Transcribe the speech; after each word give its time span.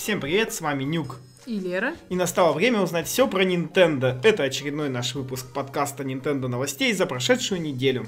Всем 0.00 0.18
привет, 0.18 0.54
с 0.54 0.62
вами 0.62 0.84
Нюк. 0.84 1.18
И 1.44 1.60
Лера. 1.60 1.94
И 2.08 2.16
настало 2.16 2.54
время 2.54 2.80
узнать 2.80 3.06
все 3.06 3.28
про 3.28 3.44
Nintendo. 3.44 4.18
Это 4.24 4.44
очередной 4.44 4.88
наш 4.88 5.14
выпуск 5.14 5.52
подкаста 5.52 6.04
Nintendo 6.04 6.48
новостей 6.48 6.94
за 6.94 7.04
прошедшую 7.04 7.60
неделю. 7.60 8.06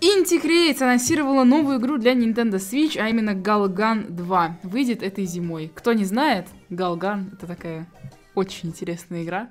Inti 0.00 0.40
Creates 0.40 0.80
анонсировала 0.80 1.42
новую 1.42 1.80
игру 1.80 1.98
для 1.98 2.12
Nintendo 2.12 2.58
Switch, 2.58 2.96
а 3.00 3.08
именно 3.08 3.30
Galgan 3.30 4.10
2. 4.10 4.60
Выйдет 4.62 5.02
этой 5.02 5.24
зимой. 5.24 5.72
Кто 5.74 5.92
не 5.92 6.04
знает, 6.04 6.46
Galgan 6.70 7.32
это 7.32 7.48
такая 7.48 7.88
очень 8.36 8.68
интересная 8.68 9.24
игра. 9.24 9.50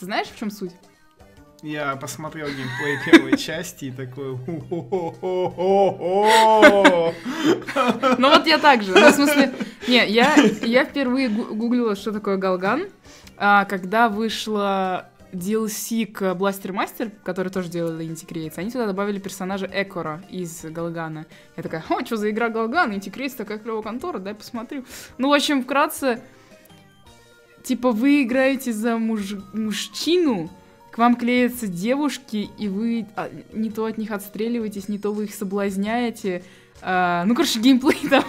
Ты 0.00 0.06
знаешь, 0.06 0.26
в 0.26 0.36
чем 0.36 0.50
суть? 0.50 0.72
Я 1.66 1.96
посмотрел 1.96 2.46
геймплей 2.46 2.96
первой 3.04 3.36
части 3.36 3.86
и 3.86 3.90
такой... 3.90 4.38
Ну 8.18 8.30
вот 8.30 8.46
я 8.46 8.58
так 8.58 8.84
же. 8.84 8.92
Ну, 8.92 9.10
в 9.10 9.12
смысле, 9.12 9.52
не, 9.88 10.06
я, 10.06 10.36
я 10.62 10.84
впервые 10.84 11.28
гуглила, 11.28 11.96
что 11.96 12.12
такое 12.12 12.36
Галган, 12.36 12.86
а, 13.36 13.64
когда 13.64 14.08
вышла 14.08 15.10
DLC 15.32 16.06
к 16.06 16.22
Blaster 16.36 16.70
Master, 16.70 17.10
который 17.24 17.48
тоже 17.48 17.68
делали 17.68 18.06
Inti 18.06 18.52
они 18.54 18.70
туда 18.70 18.86
добавили 18.86 19.18
персонажа 19.18 19.68
Экора 19.72 20.22
из 20.30 20.62
Галгана. 20.66 21.26
Я 21.56 21.64
такая, 21.64 21.82
о, 21.88 22.04
что 22.04 22.16
за 22.16 22.30
игра 22.30 22.48
Галган? 22.48 22.92
Inti 22.92 23.36
такая 23.36 23.58
клевая 23.58 23.82
контора, 23.82 24.20
дай 24.20 24.36
посмотрю. 24.36 24.84
Ну, 25.18 25.30
в 25.30 25.32
общем, 25.32 25.64
вкратце, 25.64 26.20
типа 27.64 27.90
вы 27.90 28.22
играете 28.22 28.72
за 28.72 28.98
муж... 28.98 29.34
мужчину, 29.52 30.48
к 30.96 30.98
вам 30.98 31.14
клеятся 31.16 31.66
девушки, 31.66 32.48
и 32.56 32.68
вы 32.68 33.06
а, 33.16 33.30
не 33.52 33.68
то 33.68 33.84
от 33.84 33.98
них 33.98 34.10
отстреливаетесь, 34.12 34.88
не 34.88 34.98
то 34.98 35.12
вы 35.12 35.24
их 35.24 35.34
соблазняете. 35.34 36.42
А, 36.80 37.22
ну, 37.26 37.34
короче, 37.34 37.60
геймплей 37.60 38.08
там 38.10 38.24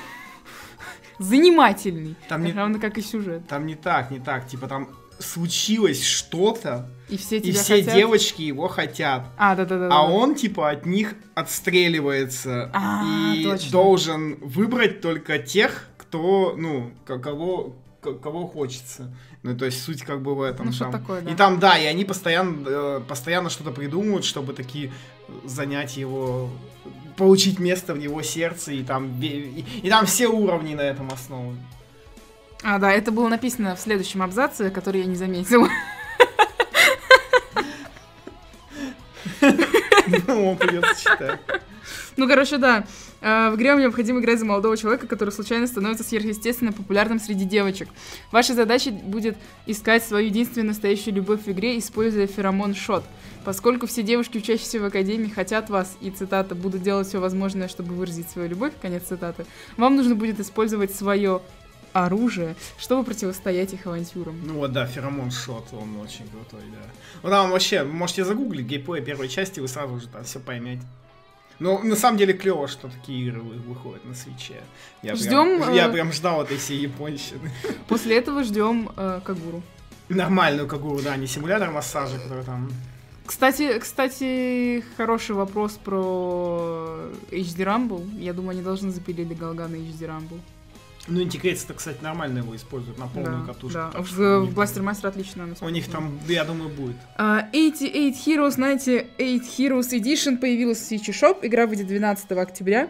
занимательный. 1.18 2.18
Там 2.28 2.44
не... 2.44 2.52
Равно 2.52 2.78
как 2.78 2.98
и 2.98 3.02
сюжет. 3.02 3.48
Там 3.48 3.66
не 3.66 3.76
так, 3.76 4.12
не 4.12 4.20
так. 4.20 4.48
Типа 4.50 4.68
там 4.68 4.90
случилось 5.18 6.04
что-то, 6.04 6.90
и 7.08 7.16
все, 7.16 7.38
и 7.38 7.54
все 7.54 7.78
хотят? 7.78 7.96
девочки 7.96 8.42
его 8.42 8.68
хотят. 8.68 9.24
А, 9.38 9.56
да, 9.56 9.64
да, 9.64 9.80
да. 9.80 9.90
А 9.90 10.04
он, 10.06 10.36
типа, 10.36 10.70
от 10.70 10.86
них 10.86 11.16
отстреливается. 11.36 12.70
А, 12.74 13.34
и 13.34 13.46
точно. 13.46 13.72
должен 13.72 14.36
выбрать 14.42 15.00
только 15.00 15.40
тех, 15.40 15.88
кто, 15.98 16.54
ну, 16.58 16.92
кого, 17.06 17.78
кого 18.14 18.48
хочется. 18.48 19.14
Ну, 19.44 19.58
то 19.58 19.66
есть 19.66 19.84
суть 19.84 20.04
как 20.04 20.22
бы 20.22 20.36
в 20.36 20.42
этом. 20.42 20.68
Ну, 20.68 20.72
что 20.72 20.92
такое, 20.92 21.22
да. 21.22 21.32
И 21.32 21.36
там, 21.36 21.60
да, 21.60 21.78
и 21.78 21.86
они 21.86 22.06
постоянно, 22.06 22.68
э, 22.68 23.02
постоянно 23.08 23.50
что-то 23.50 23.72
придумывают, 23.72 24.26
чтобы 24.26 24.54
такие 24.54 24.92
занять 25.46 25.98
его, 25.98 26.50
получить 27.16 27.60
место 27.60 27.94
в 27.94 28.00
его 28.00 28.22
сердце, 28.22 28.74
и 28.74 28.84
там, 28.84 29.20
и, 29.22 29.66
и 29.84 29.90
там 29.90 30.06
все 30.06 30.28
уровни 30.28 30.76
на 30.76 30.82
этом 30.82 31.10
основаны. 31.12 31.58
А, 32.64 32.80
да, 32.80 32.92
это 32.92 33.12
было 33.12 33.28
написано 33.28 33.76
в 33.76 33.80
следующем 33.80 34.24
абзаце, 34.24 34.70
который 34.72 35.02
я 35.02 35.08
не 35.08 35.16
заметила. 35.16 35.68
Ну, 40.26 40.52
он 40.52 40.58
придется 40.58 40.96
читать. 40.96 41.40
Ну, 42.18 42.28
короче, 42.28 42.58
да. 42.58 42.84
А, 43.22 43.52
в 43.52 43.56
игре 43.56 43.72
вам 43.72 43.80
необходимо 43.80 44.20
играть 44.20 44.40
за 44.40 44.46
молодого 44.46 44.76
человека, 44.76 45.06
который 45.08 45.30
случайно 45.30 45.68
становится 45.68 46.04
сверхъестественно 46.04 46.74
популярным 46.74 47.20
среди 47.20 47.46
девочек. 47.46 47.90
Ваша 48.32 48.56
задача 48.56 48.92
будет 48.92 49.38
искать 49.68 50.04
свою 50.04 50.26
единственную 50.26 50.68
настоящую 50.68 51.14
любовь 51.14 51.42
в 51.46 51.52
игре, 51.52 51.78
используя 51.78 52.26
феромон 52.26 52.74
шот. 52.74 53.04
Поскольку 53.46 53.86
все 53.86 54.02
девушки, 54.02 54.40
учащиеся 54.40 54.80
в 54.80 54.86
академии, 54.86 55.30
хотят 55.30 55.70
вас, 55.70 55.96
и 56.02 56.10
цитата, 56.10 56.56
будут 56.56 56.82
делать 56.82 57.08
все 57.08 57.20
возможное, 57.20 57.68
чтобы 57.68 57.94
выразить 57.94 58.30
свою 58.30 58.50
любовь, 58.50 58.74
конец 58.82 59.04
цитаты, 59.04 59.46
вам 59.78 59.96
нужно 59.96 60.16
будет 60.16 60.40
использовать 60.40 60.94
свое 60.94 61.42
оружие, 61.94 62.56
чтобы 62.78 63.04
противостоять 63.04 63.74
их 63.74 63.86
авантюрам. 63.86 64.36
Ну 64.44 64.56
вот, 64.56 64.72
да, 64.72 64.86
феромон 64.86 65.32
шот, 65.32 65.68
он 65.72 65.98
очень 66.00 66.28
крутой, 66.28 66.66
да. 66.72 66.90
Ну 67.24 67.30
там 67.30 67.52
вообще, 67.52 67.84
можете 67.84 68.26
загуглить 68.26 68.66
геймплей 68.66 69.04
первой 69.04 69.30
части, 69.30 69.60
вы 69.60 69.68
сразу 69.68 70.00
же 70.00 70.08
там 70.08 70.24
все 70.24 70.40
поймете. 70.40 70.84
Ну, 71.60 71.82
на 71.84 71.96
самом 71.96 72.18
деле 72.18 72.34
клево, 72.34 72.68
что 72.68 72.88
такие 72.88 73.28
игры 73.28 73.42
выходят 73.42 74.06
на 74.06 74.14
свече. 74.14 74.62
Я 75.02 75.16
ждем. 75.16 75.62
Прям, 75.62 75.74
я 75.74 75.88
э, 75.88 75.92
прям 75.92 76.12
ждал 76.12 76.44
этой 76.44 76.58
всей 76.58 76.80
японщины. 76.80 77.52
После 77.88 78.18
этого 78.18 78.44
ждем 78.44 78.90
э, 78.96 79.22
Кагуру. 79.24 79.64
Нормальную 80.10 80.68
Кагуру, 80.68 81.02
да, 81.02 81.18
не 81.18 81.28
симулятор 81.28 81.72
массажа, 81.72 82.20
который 82.20 82.44
там. 82.44 82.70
Кстати, 83.26 83.78
кстати, 83.80 84.84
хороший 84.96 85.36
вопрос 85.36 85.74
про 85.84 87.10
HD 87.32 87.66
Rumble. 87.66 88.18
Я 88.20 88.34
думаю, 88.34 88.52
они 88.52 88.62
должны 88.62 88.92
запилить 88.92 89.28
до 89.28 89.36
Галгана 89.36 89.76
HD 89.76 90.08
Rumble. 90.08 90.40
Ну, 91.08 91.24
интегрейцы-то, 91.24 91.74
кстати, 91.74 92.02
нормально 92.02 92.40
его 92.40 92.56
используют 92.56 92.98
на 92.98 93.08
полную 93.08 93.42
да, 93.42 93.54
катушку. 93.54 93.74
Да, 93.78 93.92
в, 93.92 94.12
в 94.12 94.58
Blaster 94.58 94.84
Master 94.84 95.08
отлично. 95.08 95.48
У 95.62 95.70
них 95.70 95.90
там, 95.90 96.20
я 96.28 96.44
думаю, 96.44 96.70
будет. 96.70 96.98
Uh, 97.18 97.46
88 97.54 98.14
Heroes 98.14 98.56
98 98.56 99.08
Heroes 99.18 100.02
Edition 100.02 100.38
появилась 100.38 100.80
в 100.80 100.92
Switch 100.92 101.10
Shop. 101.10 101.40
Игра 101.42 101.66
выйдет 101.66 101.88
12 101.88 102.32
октября. 102.32 102.90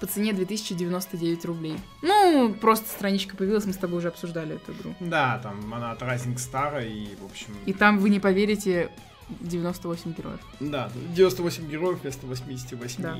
По 0.00 0.06
цене 0.06 0.32
2099 0.32 1.44
рублей. 1.44 1.76
Ну, 2.02 2.54
просто 2.60 2.88
страничка 2.88 3.36
появилась, 3.36 3.64
мы 3.64 3.72
с 3.72 3.76
тобой 3.76 3.98
уже 3.98 4.08
обсуждали 4.08 4.54
эту 4.54 4.72
игру. 4.72 4.94
Да, 5.00 5.40
там 5.42 5.74
она 5.74 5.90
от 5.90 6.00
Rising 6.00 6.36
Star 6.36 6.86
и, 6.86 7.16
в 7.16 7.24
общем... 7.24 7.48
И 7.66 7.72
там, 7.72 7.98
вы 7.98 8.10
не 8.10 8.20
поверите, 8.20 8.90
98 9.40 10.14
героев. 10.14 10.40
Да, 10.60 10.90
98 11.16 11.68
героев 11.68 11.98
вместо 12.02 12.26
88. 12.26 13.02
Да. 13.02 13.18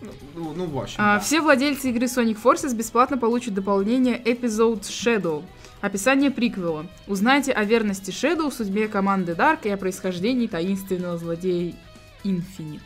Ну, 0.00 0.54
ну, 0.54 0.66
в 0.66 0.78
общем, 0.78 0.96
а, 0.98 1.14
да. 1.14 1.20
Все 1.20 1.40
владельцы 1.40 1.90
игры 1.90 2.06
Sonic 2.06 2.40
Forces 2.42 2.74
бесплатно 2.74 3.18
получат 3.18 3.54
дополнение 3.54 4.18
Episode 4.18 4.82
Shadow. 4.82 5.44
Описание 5.80 6.30
приквела. 6.30 6.86
Узнайте 7.06 7.52
о 7.52 7.64
верности 7.64 8.10
Shadow, 8.10 8.50
судьбе 8.50 8.88
команды 8.88 9.32
Dark 9.32 9.60
и 9.64 9.70
о 9.70 9.76
происхождении 9.76 10.46
таинственного 10.46 11.18
злодея 11.18 11.74
Infinite. 12.24 12.80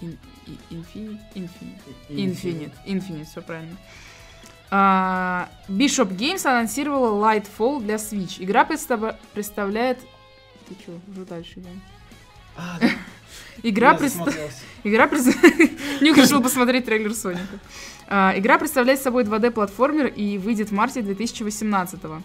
In, 0.00 0.16
Infinite? 0.70 1.20
Infinite. 1.34 1.80
Infinite. 2.08 2.72
Infinite, 2.86 3.24
все 3.24 3.42
правильно. 3.42 3.76
А, 4.70 5.48
Bishop 5.68 6.16
Games 6.16 6.44
анонсировала 6.46 7.24
Lightfall 7.24 7.80
для 7.80 7.96
Switch. 7.96 8.42
Игра 8.42 8.64
представ... 8.64 9.18
представляет... 9.32 9.98
Ты 10.68 10.74
что, 10.80 10.92
уже 11.10 11.24
дальше 11.24 11.60
идем? 11.60 11.80
А, 12.56 12.78
да. 12.80 12.88
Игра, 13.62 13.94
пред... 13.94 14.12
Игра 14.84 15.06
пред... 15.06 15.24
Нюк 16.00 16.16
решил 16.16 16.42
посмотреть 16.42 16.84
трейлер 16.84 17.14
Соника. 17.14 17.58
А, 18.06 18.34
игра 18.36 18.58
представляет 18.58 19.00
собой 19.00 19.24
2D-платформер 19.24 20.06
и 20.08 20.38
выйдет 20.38 20.68
в 20.68 20.72
марте 20.72 21.02
2018 21.02 22.00
-го. 22.00 22.22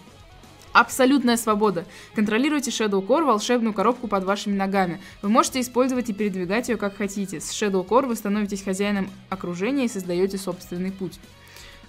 Абсолютная 0.72 1.36
свобода. 1.36 1.84
Контролируйте 2.14 2.70
Shadow 2.70 3.04
Core, 3.04 3.24
волшебную 3.24 3.74
коробку 3.74 4.06
под 4.06 4.24
вашими 4.24 4.54
ногами. 4.54 5.00
Вы 5.20 5.28
можете 5.28 5.60
использовать 5.60 6.10
и 6.10 6.12
передвигать 6.12 6.68
ее 6.68 6.76
как 6.76 6.96
хотите. 6.96 7.40
С 7.40 7.50
Shadow 7.50 7.84
Core 7.86 8.06
вы 8.06 8.14
становитесь 8.14 8.62
хозяином 8.62 9.10
окружения 9.30 9.86
и 9.86 9.88
создаете 9.88 10.38
собственный 10.38 10.92
путь. 10.92 11.18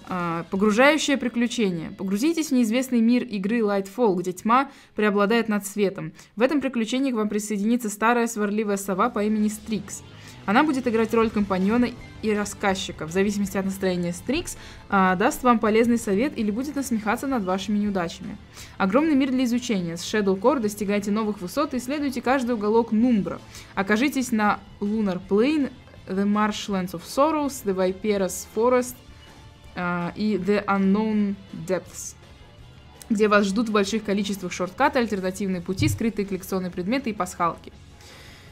А, 0.08 0.44
погружающее 0.50 1.16
приключение. 1.16 1.90
Погрузитесь 1.90 2.48
в 2.48 2.52
неизвестный 2.52 3.00
мир 3.00 3.24
игры 3.24 3.60
Lightfall, 3.60 4.16
где 4.16 4.32
тьма 4.32 4.70
преобладает 4.94 5.48
над 5.48 5.66
светом. 5.66 6.12
В 6.36 6.42
этом 6.42 6.60
приключении 6.60 7.12
к 7.12 7.14
вам 7.14 7.28
присоединится 7.28 7.88
старая 7.88 8.26
сварливая 8.26 8.76
сова 8.76 9.10
по 9.10 9.22
имени 9.22 9.48
Стрикс. 9.48 10.02
Она 10.44 10.64
будет 10.64 10.88
играть 10.88 11.14
роль 11.14 11.30
компаньона 11.30 11.88
и 12.22 12.34
рассказчика. 12.34 13.06
В 13.06 13.12
зависимости 13.12 13.56
от 13.56 13.64
настроения 13.64 14.12
Стрикс 14.12 14.56
а, 14.88 15.14
даст 15.14 15.44
вам 15.44 15.60
полезный 15.60 15.98
совет 15.98 16.36
или 16.36 16.50
будет 16.50 16.74
насмехаться 16.74 17.28
над 17.28 17.44
вашими 17.44 17.78
неудачами. 17.78 18.36
Огромный 18.76 19.14
мир 19.14 19.30
для 19.30 19.44
изучения. 19.44 19.96
С 19.96 20.02
Shadow 20.02 20.38
Core 20.38 20.58
достигайте 20.58 21.12
новых 21.12 21.40
высот 21.40 21.74
и 21.74 21.76
исследуйте 21.76 22.20
каждый 22.20 22.56
уголок 22.56 22.90
Нумбра. 22.90 23.40
Окажитесь 23.74 24.32
на 24.32 24.58
Lunar 24.80 25.20
Plain, 25.28 25.70
The 26.08 26.24
Marshlands 26.24 26.92
of 26.92 27.02
Sorrows, 27.04 27.64
The 27.64 27.74
Viperous 27.74 28.46
Forest– 28.54 28.96
и 29.74 30.40
The 30.44 30.64
Unknown 30.66 31.34
Depths, 31.52 32.14
где 33.08 33.28
вас 33.28 33.46
ждут 33.46 33.68
в 33.68 33.72
больших 33.72 34.04
количествах 34.04 34.52
шорткаты, 34.52 34.98
альтернативные 34.98 35.62
пути, 35.62 35.88
скрытые 35.88 36.26
коллекционные 36.26 36.70
предметы 36.70 37.10
и 37.10 37.12
пасхалки. 37.12 37.72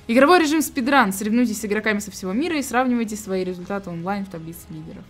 Игровой 0.08 0.40
режим 0.40 0.61
спидран. 0.61 1.12
Соревнуйтесь 1.12 1.61
с 1.61 1.64
игроками 1.64 2.00
со 2.00 2.11
всего 2.11 2.32
мира 2.32 2.58
и 2.58 2.62
сравнивайте 2.62 3.17
свои 3.17 3.44
результаты 3.44 3.90
онлайн 3.90 4.25
в 4.25 4.28
таблице 4.28 4.67
лидеров. 4.70 5.05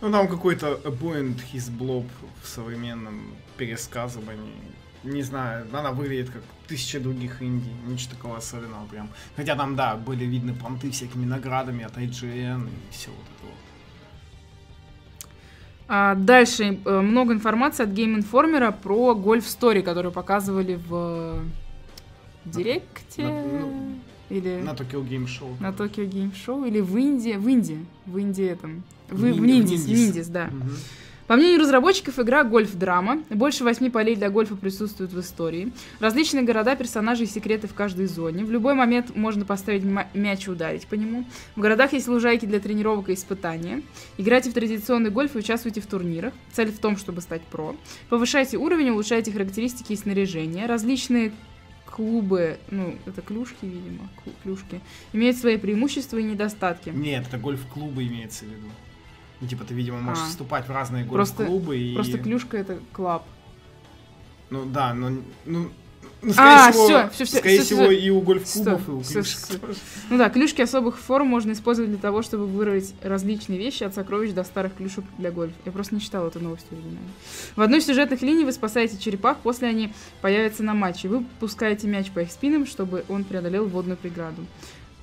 Ну, 0.00 0.10
там 0.10 0.26
какой-то 0.26 0.80
Point 0.84 1.40
His 1.52 1.70
Blob 1.70 2.08
в 2.42 2.48
современном 2.48 3.36
пересказывании. 3.56 4.72
Не 5.04 5.22
знаю, 5.22 5.68
она 5.72 5.92
выглядит 5.92 6.30
как 6.30 6.42
тысяча 6.66 6.98
других 6.98 7.40
инди. 7.40 7.70
Ничего 7.86 8.16
такого 8.16 8.36
особенного 8.36 8.84
прям. 8.86 9.10
Хотя 9.36 9.54
там, 9.54 9.76
да, 9.76 9.94
были 9.94 10.24
видны 10.24 10.54
понты 10.54 10.90
всякими 10.90 11.24
наградами 11.24 11.84
от 11.84 11.96
IGN 11.96 12.68
и 12.68 12.92
все 12.92 13.10
вот 13.10 13.20
это 13.20 13.46
вот. 13.46 13.54
А 15.94 16.14
дальше 16.14 16.78
э, 16.82 17.00
много 17.02 17.34
информации 17.34 17.82
от 17.82 17.90
Game 17.90 18.18
Informer 18.18 18.74
про 18.82 19.12
Golf 19.12 19.42
Story, 19.42 19.82
которую 19.82 20.10
показывали 20.10 20.80
в 20.88 21.40
Директе. 22.46 23.30
Или... 24.30 24.62
На 24.62 24.70
Tokyo 24.70 25.06
Game 25.06 25.26
Show. 25.26 25.54
На 25.60 25.68
Tokyo 25.68 26.08
Game 26.08 26.32
Show 26.32 26.66
или 26.66 26.80
в 26.80 26.96
Индии. 26.96 27.34
В 27.34 27.46
Индии. 27.46 27.84
В 28.06 28.16
Индии 28.16 28.46
этом. 28.46 28.84
В, 29.10 29.16
в, 29.16 29.34
в 29.34 29.40
Ниндис, 29.44 30.28
да. 30.28 30.48
Угу. 30.50 30.70
По 31.32 31.36
мнению 31.36 31.60
разработчиков, 31.60 32.18
игра 32.18 32.44
гольф-драма. 32.44 33.22
Больше 33.30 33.64
восьми 33.64 33.88
полей 33.88 34.16
для 34.16 34.28
гольфа 34.28 34.54
присутствуют 34.54 35.14
в 35.14 35.20
истории. 35.20 35.72
Различные 35.98 36.42
города, 36.42 36.76
персонажи 36.76 37.24
и 37.24 37.26
секреты 37.26 37.66
в 37.68 37.72
каждой 37.72 38.04
зоне. 38.04 38.44
В 38.44 38.50
любой 38.50 38.74
момент 38.74 39.16
можно 39.16 39.46
поставить 39.46 39.82
мяч 40.12 40.46
и 40.46 40.50
ударить 40.50 40.86
по 40.86 40.92
нему. 40.92 41.24
В 41.56 41.60
городах 41.60 41.94
есть 41.94 42.06
лужайки 42.06 42.44
для 42.44 42.60
тренировок 42.60 43.08
и 43.08 43.14
испытания. 43.14 43.80
Играйте 44.18 44.50
в 44.50 44.52
традиционный 44.52 45.08
гольф 45.08 45.34
и 45.34 45.38
участвуйте 45.38 45.80
в 45.80 45.86
турнирах. 45.86 46.34
Цель 46.52 46.70
в 46.70 46.78
том, 46.78 46.98
чтобы 46.98 47.22
стать 47.22 47.40
про. 47.40 47.74
Повышайте 48.10 48.58
уровень, 48.58 48.90
улучшайте 48.90 49.32
характеристики 49.32 49.94
и 49.94 49.96
снаряжение. 49.96 50.66
Различные 50.66 51.32
клубы, 51.86 52.58
ну, 52.70 52.94
это 53.06 53.22
клюшки, 53.22 53.64
видимо, 53.64 54.10
клюшки, 54.42 54.82
имеют 55.14 55.38
свои 55.38 55.56
преимущества 55.56 56.18
и 56.18 56.24
недостатки. 56.24 56.90
Нет, 56.90 57.24
это 57.26 57.38
гольф-клубы 57.38 58.06
имеется 58.06 58.44
в 58.44 58.48
виду. 58.48 58.68
Ну, 59.42 59.48
типа, 59.48 59.64
ты, 59.64 59.74
видимо, 59.74 59.98
можешь 59.98 60.22
а. 60.22 60.28
вступать 60.28 60.68
в 60.68 60.70
разные 60.70 61.04
гольф-клубы 61.04 61.76
и... 61.76 61.94
Просто 61.94 62.18
клюшка 62.18 62.56
это 62.56 62.78
клаб. 62.92 63.24
Ну 64.50 64.64
да, 64.66 64.94
но... 64.94 65.10
Ну, 65.44 65.68
ну, 66.22 66.32
скорее 66.32 66.48
а, 66.48 66.70
всего, 66.70 66.84
все, 66.86 67.08
все, 67.10 67.24
все, 67.24 67.38
скорее 67.38 67.56
все, 67.56 67.64
всего, 67.64 67.84
все. 67.86 67.98
и 67.98 68.10
у 68.10 68.20
гольф-клубов, 68.20 68.88
и 68.88 68.90
у 68.92 69.02
клюшек. 69.02 69.60
Ну 70.10 70.18
да, 70.18 70.30
клюшки 70.30 70.62
особых 70.62 71.00
форм 71.00 71.26
можно 71.26 71.50
использовать 71.50 71.90
для 71.90 71.98
того, 71.98 72.22
чтобы 72.22 72.46
вырвать 72.46 72.94
различные 73.02 73.58
вещи 73.58 73.82
от 73.82 73.96
сокровищ 73.96 74.30
до 74.30 74.44
старых 74.44 74.76
клюшек 74.76 75.04
для 75.18 75.32
гольфа. 75.32 75.56
Я 75.64 75.72
просто 75.72 75.96
не 75.96 76.00
читала 76.00 76.28
эту 76.28 76.38
новость 76.38 76.66
оригинально. 76.70 77.00
В 77.56 77.60
одной 77.62 77.80
из 77.80 77.86
сюжетных 77.86 78.22
линий 78.22 78.44
вы 78.44 78.52
спасаете 78.52 78.96
черепах, 78.96 79.38
после 79.38 79.66
они 79.66 79.92
появятся 80.20 80.62
на 80.62 80.74
матче. 80.74 81.08
Вы 81.08 81.24
пускаете 81.40 81.88
мяч 81.88 82.12
по 82.12 82.20
их 82.20 82.30
спинам, 82.30 82.64
чтобы 82.64 83.04
он 83.08 83.24
преодолел 83.24 83.66
водную 83.66 83.96
преграду 83.96 84.46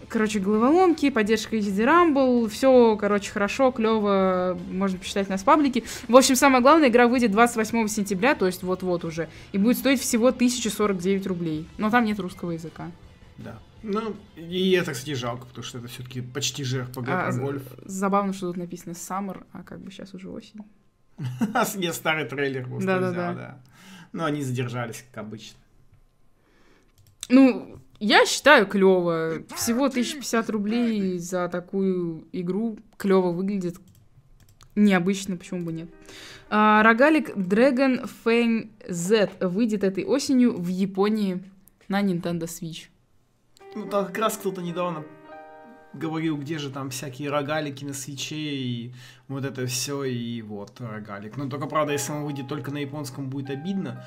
короче, 0.10 0.40
головоломки, 0.40 1.10
поддержка 1.10 1.56
HD 1.56 1.86
Rumble, 1.86 2.50
все, 2.50 2.98
короче, 2.98 3.32
хорошо, 3.32 3.72
клево, 3.72 4.60
можно 4.70 4.98
почитать 4.98 5.30
нас 5.30 5.42
в 5.42 5.46
паблике. 5.46 5.84
В 6.08 6.16
общем, 6.16 6.36
самое 6.36 6.62
главное, 6.62 6.90
игра 6.90 7.08
выйдет 7.08 7.32
28 7.32 7.88
сентября, 7.88 8.36
то 8.36 8.46
есть 8.46 8.64
вот-вот 8.64 9.06
уже, 9.06 9.30
и 9.52 9.58
будет 9.58 9.78
стоить 9.78 10.02
всего 10.02 10.28
1049 10.28 11.28
рублей. 11.28 11.68
Но 11.78 11.90
там 11.90 12.06
нет 12.06 12.20
русского 12.20 12.52
языка. 12.52 12.92
Да. 13.38 13.58
Ну, 13.82 14.16
и 14.36 14.72
это, 14.72 14.92
кстати, 14.92 15.14
жалко, 15.14 15.46
потому 15.46 15.64
что 15.64 15.78
это 15.78 15.88
все-таки 15.88 16.22
почти 16.22 16.64
же 16.64 16.82
RPG 16.82 17.06
а, 17.08 17.32
про 17.32 17.40
гольф. 17.40 17.64
Забавно, 17.86 18.34
что 18.34 18.48
тут 18.48 18.58
написано 18.58 18.92
Summer, 18.92 19.46
а 19.54 19.64
как 19.64 19.80
бы 19.80 19.92
сейчас 19.92 20.14
уже 20.14 20.30
осень. 20.30 20.60
Нет, 21.76 21.96
старый 21.96 22.26
трейлер 22.26 22.68
просто 22.68 22.88
да, 22.88 22.98
взял, 22.98 23.14
да, 23.14 23.34
да. 23.34 23.62
Но 24.12 24.26
они 24.26 24.42
задержались, 24.42 25.06
как 25.12 25.24
обычно. 25.24 25.58
Ну, 27.30 27.80
я 28.00 28.26
считаю 28.26 28.66
клево. 28.66 29.44
Всего 29.56 29.86
1050 29.86 30.50
рублей 30.50 31.20
за 31.20 31.50
такую 31.50 32.28
игру 32.32 32.78
клево 32.98 33.32
выглядит. 33.32 33.78
Необычно, 34.76 35.36
почему 35.36 35.66
бы 35.66 35.74
нет. 35.74 35.90
А, 36.50 36.82
рогалик 36.84 37.36
Dragon 37.36 38.10
Fang 38.24 38.70
Z 38.88 39.32
выйдет 39.42 39.84
этой 39.84 40.06
осенью 40.06 40.58
в 40.58 40.68
Японии 40.68 41.44
на 41.88 42.02
Nintendo 42.02 42.44
Switch. 42.44 42.88
Ну, 43.76 43.88
там 43.88 44.06
как 44.06 44.18
раз 44.18 44.38
кто-то 44.38 44.62
недавно 44.62 45.04
говорил, 45.94 46.38
где 46.38 46.58
же 46.58 46.70
там 46.70 46.90
всякие 46.92 47.30
рогалики 47.30 47.84
на 47.84 47.94
свече 47.94 48.36
и 48.36 48.94
вот 49.28 49.44
это 49.44 49.66
все, 49.66 50.04
и 50.04 50.42
вот 50.42 50.80
рогалик. 50.80 51.36
Но 51.38 51.50
только, 51.50 51.68
правда, 51.68 51.94
если 51.94 52.12
он 52.12 52.24
выйдет 52.24 52.48
только 52.48 52.72
на 52.72 52.78
японском, 52.78 53.30
будет 53.30 53.50
обидно. 53.50 54.06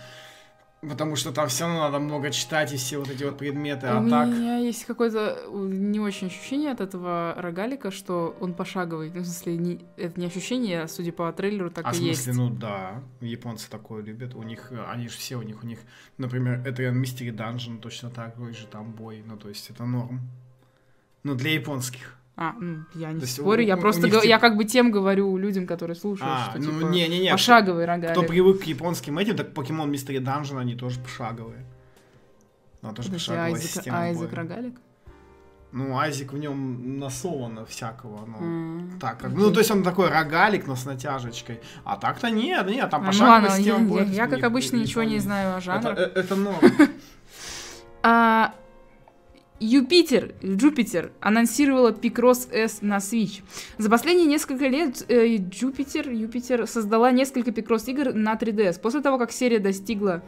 Потому 0.89 1.15
что 1.15 1.31
там 1.31 1.47
все 1.49 1.65
равно 1.65 1.81
надо 1.81 2.01
много 2.01 2.31
читать 2.33 2.73
и 2.73 2.77
все 2.77 2.99
вот 2.99 3.09
эти 3.09 3.23
вот 3.23 3.39
предметы, 3.39 3.87
а 3.87 4.01
У 4.01 4.11
так... 4.11 4.27
У 4.27 4.31
меня 4.33 4.59
есть 4.59 4.85
какое-то 4.85 5.39
не 5.53 6.01
очень 6.01 6.27
ощущение 6.27 6.73
от 6.73 6.81
этого 6.81 7.35
рогалика, 7.39 7.93
что 7.93 8.37
он 8.41 8.53
пошаговый. 8.53 9.13
Ну, 9.15 9.21
в 9.21 9.25
смысле, 9.25 9.57
не, 9.59 9.81
это 9.97 10.19
не 10.19 10.27
ощущение, 10.27 10.83
а 10.83 10.89
судя 10.89 11.13
по 11.13 11.33
трейлеру, 11.33 11.71
так 11.71 11.87
а 11.87 11.93
и 11.95 11.99
есть. 11.99 12.27
А 12.27 12.33
в 12.33 12.35
смысле, 12.35 12.43
ну 12.43 12.51
да, 12.51 13.03
японцы 13.21 13.71
такое 13.71 14.03
любят. 14.03 14.35
У 14.35 14.43
них, 14.43 14.73
они 14.89 15.07
же 15.07 15.17
все, 15.17 15.37
у 15.37 15.43
них, 15.43 15.63
у 15.63 15.67
них, 15.67 15.79
например, 16.19 16.61
это 16.67 16.83
Mystery 16.83 17.31
Dungeon 17.31 17.79
точно 17.79 18.11
такой 18.11 18.53
же 18.53 18.67
там 18.67 18.93
бой, 18.93 19.23
ну 19.25 19.37
то 19.37 19.49
есть 19.49 19.71
это 19.71 19.85
норм. 19.85 20.21
Ну, 21.23 21.37
для 21.37 21.53
японских. 21.53 22.19
А, 22.35 22.55
ну, 22.59 22.85
я 22.95 23.13
не 23.13 23.27
спорю, 23.27 23.63
у, 23.63 23.67
я 23.67 23.77
просто, 23.77 24.09
них, 24.09 24.25
я 24.25 24.39
как 24.39 24.57
бы 24.57 24.65
тем 24.65 24.91
говорю 24.91 25.37
людям, 25.37 25.67
которые 25.67 25.97
слушают, 25.97 26.33
а, 26.35 26.51
что, 26.51 26.59
ну, 26.61 26.81
типа, 26.81 26.89
не, 26.89 27.07
не, 27.07 27.21
не, 27.21 27.31
пошаговый 27.31 27.85
рогалик. 27.85 28.17
Кто 28.17 28.23
привык 28.23 28.63
к 28.63 28.65
японским 28.65 29.19
этим, 29.19 29.37
так 29.37 29.53
Покемон 29.53 29.91
Мистери 29.91 30.19
Данжен, 30.19 30.57
они 30.57 30.75
тоже 30.75 30.99
пошаговые. 30.99 31.67
Ну, 32.81 32.95
тоже 32.95 33.09
Подожди, 33.09 33.13
пошаговая 33.13 33.53
Айзек, 33.53 33.71
система 33.71 33.99
Айзек 33.99 34.33
рогалик? 34.33 34.75
Ну, 35.73 35.99
Айзек 35.99 36.33
в 36.33 36.39
нем 36.39 36.99
насовано 36.99 37.67
всякого, 37.67 38.25
ну, 38.25 38.39
mm, 38.39 38.99
так, 38.99 39.23
okay. 39.23 39.29
ну, 39.35 39.53
то 39.53 39.61
есть 39.61 39.71
он 39.71 39.83
такой 39.83 40.09
рогалик, 40.09 40.67
но 40.67 40.75
с 40.75 40.87
натяжечкой, 40.87 41.61
а 41.85 41.97
так-то 41.97 42.31
нет, 42.31 42.67
нет, 42.67 42.89
там 42.89 43.05
пошаговая 43.05 43.41
ну, 43.41 43.47
ладно, 43.47 43.59
система. 43.59 43.97
Я, 43.99 44.05
я, 44.05 44.13
я, 44.13 44.27
как 44.27 44.43
обычно, 44.43 44.77
ничего 44.77 45.03
не 45.03 45.19
знаю 45.19 45.57
о 45.57 45.61
жанрах. 45.61 45.99
Это, 45.99 46.19
это 46.19 46.37
норм. 46.37 46.61
А, 49.63 49.65
Юпитер, 49.65 50.35
Jupiter 50.43 51.13
анонсировала 51.21 51.93
Picross 51.93 52.53
S 52.53 52.83
на 52.83 52.97
Switch. 52.97 53.43
За 53.79 53.89
последние 53.89 54.27
несколько 54.27 54.67
лет 54.67 55.05
э, 55.09 55.37
Jupiter, 55.37 56.13
Юпитер 56.15 56.67
создала 56.67 57.11
несколько 57.11 57.51
Picross 57.51 57.91
игр 57.91 58.13
на 58.13 58.35
3DS. 58.35 58.81
После 58.81 59.01
того, 59.01 59.19
как 59.19 59.33
серия 59.33 59.61
достигла 59.61 60.23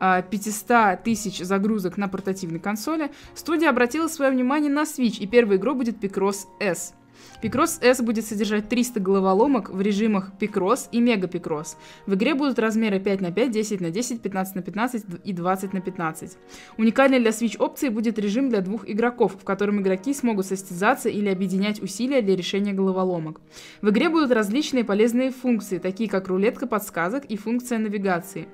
э, 0.00 0.22
500 0.28 1.02
тысяч 1.04 1.38
загрузок 1.38 1.96
на 1.96 2.08
портативной 2.08 2.58
консоли, 2.58 3.10
студия 3.34 3.70
обратила 3.70 4.08
свое 4.08 4.30
внимание 4.30 4.70
на 4.70 4.82
Switch, 4.82 5.18
и 5.18 5.26
первой 5.26 5.56
игрой 5.56 5.74
будет 5.74 6.02
Picross 6.02 6.46
S. 6.60 6.94
Picross 7.42 7.82
S 7.82 8.00
будет 8.00 8.26
содержать 8.26 8.68
300 8.68 9.00
головоломок 9.00 9.70
в 9.70 9.80
режимах 9.80 10.30
Picross 10.40 10.88
и 10.92 11.00
Mega 11.00 11.28
Picross. 11.28 11.76
В 12.06 12.14
игре 12.14 12.34
будут 12.34 12.58
размеры 12.58 13.00
5 13.00 13.20
на 13.20 13.32
5, 13.32 13.50
10 13.50 13.80
на 13.80 13.90
10, 13.90 14.22
15 14.22 14.54
на 14.54 14.62
15 14.62 15.04
и 15.24 15.32
20 15.32 15.72
на 15.72 15.80
15. 15.80 16.36
Уникальной 16.78 17.20
для 17.20 17.30
Switch 17.30 17.58
опцией 17.58 17.92
будет 17.92 18.18
режим 18.18 18.48
для 18.48 18.60
двух 18.60 18.88
игроков, 18.88 19.36
в 19.40 19.44
котором 19.44 19.80
игроки 19.80 20.14
смогут 20.14 20.46
состязаться 20.46 21.08
или 21.08 21.28
объединять 21.28 21.82
усилия 21.82 22.22
для 22.22 22.36
решения 22.36 22.72
головоломок. 22.72 23.40
В 23.80 23.90
игре 23.90 24.08
будут 24.08 24.30
различные 24.30 24.84
полезные 24.84 25.30
функции, 25.30 25.78
такие 25.78 26.08
как 26.08 26.28
рулетка 26.28 26.66
подсказок 26.66 27.24
и 27.24 27.36
функция 27.36 27.78
навигации. 27.78 28.46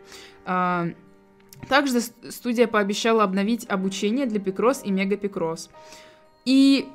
А, 0.45 0.89
также 1.69 2.01
студия 2.01 2.67
пообещала 2.67 3.25
обновить 3.25 3.69
обучение 3.69 4.27
для 4.27 4.41
Picross 4.41 4.83
и 4.85 4.91
Mega 4.91 5.19
Picross. 5.19 5.69
И 6.45 6.87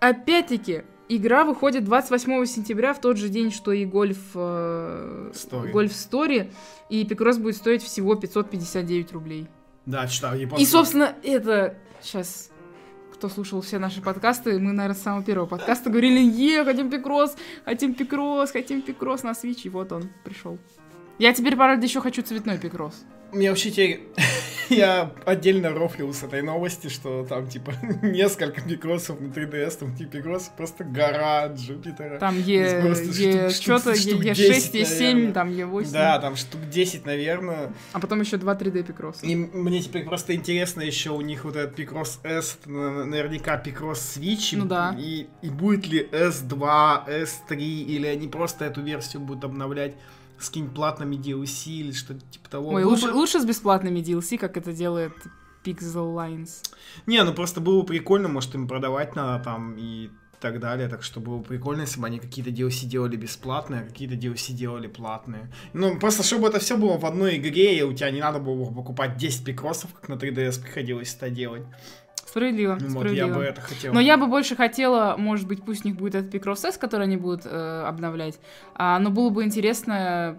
опять-таки, 0.00 0.82
Игра 1.16 1.44
выходит 1.44 1.84
28 1.84 2.46
сентября, 2.46 2.94
в 2.94 3.00
тот 3.00 3.18
же 3.18 3.28
день, 3.28 3.52
что 3.52 3.72
и 3.72 3.84
Гольф 3.84 4.18
э, 4.34 5.32
Гольф 5.70 5.92
Стори. 5.92 6.50
И 6.88 7.04
Пикрос 7.04 7.36
будет 7.36 7.56
стоить 7.56 7.82
всего 7.82 8.14
559 8.14 9.12
рублей. 9.12 9.46
Да, 9.84 10.06
читал. 10.06 10.34
И, 10.34 10.64
собственно, 10.64 11.14
это... 11.22 11.76
Сейчас 12.00 12.50
кто 13.12 13.28
слушал 13.28 13.60
все 13.60 13.78
наши 13.78 14.00
подкасты, 14.00 14.58
мы, 14.58 14.72
наверное, 14.72 14.98
с 14.98 15.02
самого 15.02 15.22
первого 15.22 15.46
подкаста 15.46 15.90
говорили, 15.90 16.18
е, 16.18 16.64
хотим 16.64 16.90
Пикрос, 16.90 17.36
хотим 17.64 17.94
Пикрос, 17.94 18.50
хотим 18.50 18.82
Пикрос 18.82 19.22
на 19.22 19.30
Switch, 19.30 19.60
и 19.62 19.68
вот 19.68 19.92
он 19.92 20.10
пришел. 20.24 20.58
Я 21.20 21.32
теперь, 21.32 21.54
правда, 21.54 21.86
еще 21.86 22.00
хочу 22.00 22.22
цветной 22.22 22.58
Пикрос. 22.58 23.04
Мне 23.32 23.50
вообще 23.50 23.70
теперь... 23.70 24.00
Я 24.68 25.12
отдельно 25.26 25.70
рофлил 25.70 26.14
с 26.14 26.22
этой 26.22 26.42
новости, 26.42 26.88
что 26.88 27.26
там, 27.28 27.46
типа, 27.46 27.74
несколько 28.02 28.62
микросов 28.62 29.20
на 29.20 29.26
3DS, 29.26 29.78
там, 29.78 29.94
типа, 29.94 30.16
микрос 30.16 30.50
просто 30.56 30.84
гора 30.84 31.48
Джупитера. 31.48 32.18
Там 32.18 32.38
Е... 32.38 32.80
Е... 33.18 33.50
Что-то 33.50 33.92
Е6, 33.92 34.72
Е7, 34.72 35.32
там 35.32 35.50
Е8. 35.50 35.92
Да, 35.92 36.18
там 36.18 36.36
штук 36.36 36.60
10, 36.70 37.04
наверное. 37.06 37.72
А 37.92 38.00
потом 38.00 38.20
еще 38.20 38.36
два 38.36 38.54
3D 38.54 38.82
пикроса. 38.84 39.26
И 39.26 39.34
мне 39.34 39.80
теперь 39.80 40.04
просто 40.04 40.34
интересно 40.34 40.80
еще 40.80 41.10
у 41.10 41.20
них 41.20 41.44
вот 41.44 41.56
этот 41.56 41.74
пикрос 41.74 42.20
S, 42.22 42.58
наверняка 42.64 43.56
пикрос 43.58 44.16
Switch. 44.16 44.56
Ну 44.56 44.64
да. 44.64 44.96
И, 44.98 45.26
и 45.42 45.50
будет 45.50 45.86
ли 45.86 46.08
S2, 46.10 47.06
S3, 47.08 47.56
или 47.56 48.06
они 48.06 48.28
просто 48.28 48.64
эту 48.64 48.80
версию 48.80 49.22
будут 49.22 49.44
обновлять 49.44 49.94
с 50.42 50.48
какими-нибудь 50.48 50.76
платными 50.76 51.16
DLC 51.16 51.70
или 51.70 51.92
что-то 51.92 52.20
типа 52.30 52.48
того. 52.48 52.70
Ой, 52.70 52.84
лучше, 52.84 53.08
бы... 53.08 53.12
лучше 53.12 53.40
с 53.40 53.44
бесплатными 53.44 54.00
DLC, 54.00 54.38
как 54.38 54.56
это 54.56 54.72
делает 54.72 55.12
Pixel 55.64 56.14
Lines. 56.14 56.62
Не, 57.06 57.22
ну 57.24 57.32
просто 57.32 57.60
было 57.60 57.82
прикольно, 57.82 58.28
может 58.28 58.54
им 58.54 58.68
продавать 58.68 59.14
надо 59.16 59.42
там 59.44 59.76
и 59.76 60.10
так 60.42 60.58
далее, 60.58 60.88
так 60.88 61.04
что 61.04 61.20
было 61.20 61.40
прикольно, 61.40 61.82
если 61.82 62.00
бы 62.00 62.06
они 62.06 62.18
какие-то 62.18 62.50
DLC 62.50 62.86
делали 62.86 63.16
бесплатные, 63.16 63.82
а 63.82 63.84
какие-то 63.84 64.16
DLC 64.16 64.52
делали 64.52 64.88
платные. 64.88 65.50
Ну, 65.72 65.98
просто 65.98 66.24
чтобы 66.24 66.48
это 66.48 66.58
все 66.58 66.76
было 66.76 66.98
в 66.98 67.06
одной 67.06 67.36
игре, 67.36 67.78
и 67.78 67.82
у 67.82 67.94
тебя 67.94 68.10
не 68.10 68.20
надо 68.20 68.40
было 68.40 68.70
покупать 68.70 69.16
10 69.16 69.44
пикросов, 69.44 69.94
как 69.94 70.08
на 70.08 70.14
3DS 70.14 70.60
приходилось 70.60 71.14
это 71.14 71.30
делать. 71.30 71.62
Справедливо, 72.32 72.78
ну, 72.80 72.88
справедливо. 72.88 73.26
Вот, 73.26 73.32
я 73.34 73.38
бы 73.38 73.44
это 73.44 73.60
хотел. 73.60 73.92
Но 73.92 74.00
я 74.00 74.16
бы 74.16 74.26
больше 74.26 74.56
хотела, 74.56 75.16
может 75.18 75.46
быть, 75.46 75.62
пусть 75.62 75.84
у 75.84 75.88
них 75.88 75.98
будет 75.98 76.14
этот 76.14 76.34
Picross 76.34 76.66
S, 76.66 76.78
который 76.78 77.02
они 77.02 77.18
будут 77.18 77.42
э, 77.44 77.84
обновлять, 77.86 78.40
а, 78.74 78.98
но 78.98 79.10
было 79.10 79.28
бы 79.28 79.44
интересно 79.44 80.38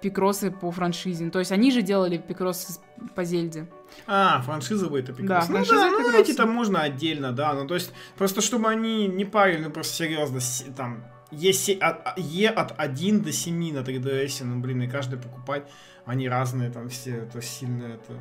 пикросы 0.00 0.50
по 0.50 0.72
франшизе. 0.72 1.30
То 1.30 1.38
есть 1.38 1.52
они 1.52 1.70
же 1.70 1.82
делали 1.82 2.18
пикросы 2.18 2.80
по 3.14 3.22
Зельде. 3.22 3.68
А, 4.08 4.42
франшиза 4.42 4.86
это 4.86 5.12
пикросы. 5.12 5.26
Да, 5.28 5.40
ну 5.48 5.54
франшиза 5.54 5.76
да, 5.76 5.90
ну 5.90 6.18
эти 6.18 6.32
там 6.34 6.50
можно 6.50 6.80
отдельно, 6.80 7.30
да. 7.32 7.54
Ну 7.54 7.68
то 7.68 7.74
есть, 7.74 7.92
просто 8.18 8.40
чтобы 8.40 8.68
они 8.68 9.06
не 9.06 9.24
парили, 9.24 9.64
ну 9.64 9.70
просто 9.70 9.94
серьезно, 9.94 10.40
там, 10.76 11.04
се- 11.32 11.78
от, 11.78 12.00
а- 12.04 12.14
Е 12.16 12.48
от 12.48 12.74
1 12.76 13.22
до 13.22 13.32
7 13.32 13.72
на 13.72 13.78
3DS, 13.78 14.42
ну 14.44 14.58
блин, 14.60 14.82
и 14.82 14.88
каждый 14.88 15.20
покупать, 15.20 15.68
они 16.04 16.28
разные 16.28 16.70
там 16.70 16.88
все, 16.88 17.10
это 17.18 17.40
сильно 17.42 17.84
это... 17.84 18.12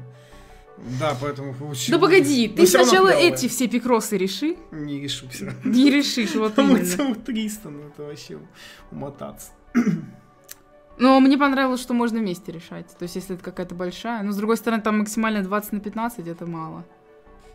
Да, 1.00 1.18
поэтому 1.20 1.54
получилось. 1.54 1.90
Да 1.90 2.00
погоди, 2.00 2.48
ты 2.48 2.68
сначала 2.68 3.10
эти 3.10 3.48
все 3.48 3.68
пикросы 3.68 4.18
реши. 4.18 4.58
Не 4.72 5.00
решу 5.00 5.28
все. 5.30 5.52
Не 5.64 5.90
решишь, 5.90 6.36
вот 6.36 6.56
Там 6.56 6.84
целых 6.86 7.24
300, 7.24 7.70
ну 7.70 7.80
это 7.88 8.04
вообще 8.04 8.40
умотаться. 8.92 9.52
Но 10.98 11.20
мне 11.20 11.38
понравилось, 11.38 11.82
что 11.82 11.94
можно 11.94 12.20
вместе 12.20 12.52
решать. 12.52 12.88
То 12.98 13.04
есть, 13.04 13.16
если 13.16 13.36
это 13.36 13.44
какая-то 13.44 13.76
большая. 13.76 14.24
Но, 14.24 14.32
с 14.32 14.38
другой 14.38 14.58
стороны, 14.58 14.82
там 14.82 15.00
максимально 15.00 15.44
20 15.44 15.74
на 15.74 15.80
15, 15.82 16.28
это 16.28 16.46
мало. 16.46 16.86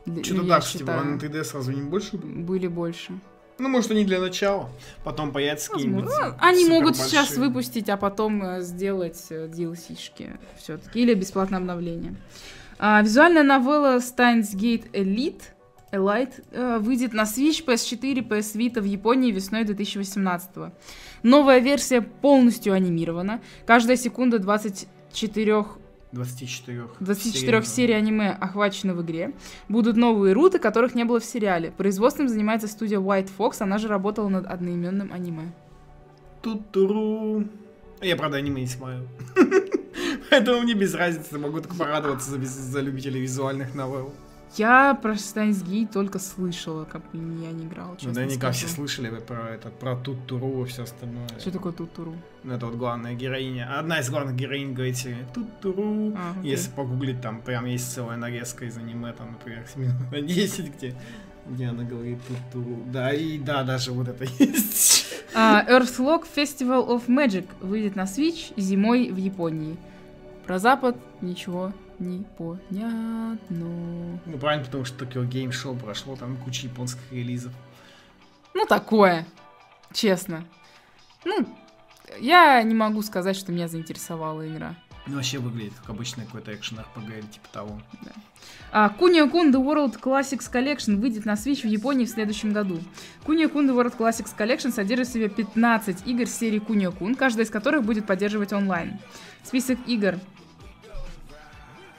Что-то 0.04 0.34
ну, 0.34 0.42
да, 0.44 0.60
кстати, 0.60 0.78
считаю. 0.78 1.04
на 1.04 1.16
3DS 1.16 1.44
сразу 1.44 1.72
не 1.72 1.82
больше 1.82 2.16
было? 2.16 2.30
Были 2.30 2.66
больше. 2.66 3.18
Ну, 3.58 3.68
может, 3.68 3.90
они 3.90 4.04
для 4.04 4.20
начала, 4.20 4.70
потом 5.04 5.32
появятся 5.32 5.70
какие-нибудь. 5.70 6.04
Ну, 6.04 6.34
Они 6.38 6.64
могут 6.64 6.96
сейчас 6.96 7.36
выпустить, 7.36 7.90
а 7.90 7.98
потом 7.98 8.42
э, 8.42 8.62
сделать 8.62 9.22
э, 9.28 9.48
DLC-шки 9.48 10.38
все-таки. 10.58 11.00
Или 11.00 11.12
бесплатное 11.12 11.58
обновление. 11.58 12.14
А, 12.82 13.02
визуальная 13.02 13.42
новелла 13.42 13.98
Steins 13.98 14.54
Gate 14.56 14.90
Elite 14.92 15.42
Elite 15.92 16.42
э, 16.50 16.78
выйдет 16.78 17.12
на 17.12 17.24
Switch, 17.24 17.62
PS4, 17.62 18.26
PS 18.26 18.56
Vita 18.56 18.80
в 18.80 18.84
Японии 18.84 19.30
весной 19.32 19.64
2018 19.64 20.72
Новая 21.22 21.58
версия 21.58 22.00
полностью 22.00 22.72
анимирована. 22.72 23.42
Каждая 23.66 23.98
секунда 23.98 24.38
24 24.38 25.64
24. 26.12 26.88
24 27.00 27.62
серий 27.64 27.94
аниме 27.94 28.30
охвачены 28.30 28.94
в 28.94 29.02
игре. 29.02 29.34
Будут 29.68 29.96
новые 29.96 30.32
руты, 30.32 30.58
которых 30.58 30.94
не 30.94 31.04
было 31.04 31.20
в 31.20 31.24
сериале. 31.24 31.72
Производством 31.72 32.28
занимается 32.28 32.66
студия 32.66 32.98
White 32.98 33.30
Fox, 33.36 33.56
она 33.60 33.76
же 33.76 33.88
работала 33.88 34.28
над 34.28 34.46
одноименным 34.46 35.12
аниме. 35.12 35.52
Ту-туру. 36.40 37.44
Я, 38.00 38.16
правда, 38.16 38.38
аниме 38.38 38.62
не 38.62 38.66
смотрел. 38.66 39.06
Поэтому 40.30 40.60
мне 40.62 40.74
без 40.74 40.94
разницы, 40.94 41.38
могу 41.38 41.60
только 41.60 41.74
порадоваться 41.76 42.30
за, 42.30 42.44
за 42.44 42.80
любителей 42.80 43.20
визуальных 43.20 43.74
новелл. 43.74 44.12
Я 44.56 44.94
про 45.00 45.12
Steins 45.12 45.64
Gate 45.64 45.92
только 45.92 46.18
слышала, 46.18 46.84
как 46.84 47.02
я 47.12 47.20
не 47.20 47.66
играла, 47.66 47.90
Ну, 47.90 47.96
честно 47.96 48.14
наверняка 48.14 48.50
все 48.50 48.66
скажу. 48.66 48.74
слышали 48.88 49.20
про 49.20 49.48
это, 49.50 49.68
про 49.68 49.94
Тутуру 49.94 50.64
и 50.64 50.68
все 50.68 50.82
остальное. 50.82 51.28
Что 51.38 51.52
такое 51.52 51.72
Тутуру? 51.72 52.16
Ну, 52.42 52.52
это 52.54 52.66
вот 52.66 52.74
главная 52.74 53.14
героиня. 53.14 53.78
Одна 53.78 54.00
из 54.00 54.10
главных 54.10 54.34
героинь 54.34 54.72
говорит 54.74 54.96
себе 54.96 55.18
Тутуру. 55.32 56.14
А, 56.16 56.32
окей. 56.36 56.50
Если 56.50 56.68
погуглить, 56.72 57.20
там 57.20 57.42
прям 57.42 57.66
есть 57.66 57.92
целая 57.94 58.16
нарезка 58.16 58.64
из 58.64 58.76
аниме, 58.76 59.12
там, 59.12 59.32
например, 59.32 59.64
минут 59.76 60.10
на 60.10 60.20
10, 60.20 60.76
где, 60.76 60.96
где 61.48 61.66
она 61.66 61.84
говорит 61.84 62.18
Тутуру. 62.52 62.82
Да, 62.86 63.12
и 63.12 63.38
да, 63.38 63.62
даже 63.62 63.92
вот 63.92 64.08
это 64.08 64.24
есть. 64.40 65.06
А, 65.32 65.64
Earthlock 65.64 66.24
Festival 66.34 66.88
of 66.88 67.06
Magic 67.06 67.46
выйдет 67.60 67.94
на 67.94 68.02
Switch 68.02 68.52
зимой 68.56 69.12
в 69.12 69.16
Японии. 69.16 69.76
Про 70.46 70.58
Запад 70.58 70.96
ничего 71.20 71.72
не 71.98 72.24
понятно. 72.38 73.38
Ну, 73.50 74.38
правильно, 74.40 74.64
потому 74.64 74.84
что 74.84 75.04
Tokyo 75.04 75.28
Game 75.28 75.50
Show 75.50 75.78
прошло, 75.78 76.16
там 76.16 76.36
куча 76.38 76.66
японских 76.66 77.12
релизов. 77.12 77.52
Ну, 78.54 78.66
такое. 78.66 79.26
Честно. 79.92 80.44
Ну, 81.24 81.46
я 82.18 82.62
не 82.62 82.74
могу 82.74 83.02
сказать, 83.02 83.36
что 83.36 83.52
меня 83.52 83.68
заинтересовала 83.68 84.46
игра. 84.48 84.74
Ну, 85.06 85.16
вообще 85.16 85.38
выглядит 85.38 85.72
как 85.80 85.90
обычный 85.90 86.24
какой-то 86.26 86.54
экшен 86.54 86.78
RPG 86.78 87.18
или 87.18 87.26
типа 87.26 87.48
того. 87.52 87.80
А, 88.72 88.94
Kunio-kun 88.96 89.50
The 89.52 89.62
World 89.64 90.00
Classics 90.00 90.50
Collection 90.52 90.96
выйдет 90.96 91.24
на 91.24 91.32
Switch 91.34 91.62
в 91.62 91.66
Японии 91.66 92.04
в 92.04 92.10
следующем 92.10 92.52
году. 92.52 92.80
Kunio-kun 93.24 93.66
The 93.66 93.74
World 93.74 93.96
Classics 93.96 94.30
Collection 94.36 94.72
содержит 94.72 95.08
в 95.08 95.12
себе 95.12 95.28
15 95.28 96.06
игр 96.06 96.26
серии 96.26 96.60
Kunio-kun, 96.60 97.16
каждая 97.16 97.44
из 97.44 97.50
которых 97.50 97.84
будет 97.84 98.06
поддерживать 98.06 98.52
онлайн. 98.52 98.98
Список 99.42 99.78
игр... 99.86 100.16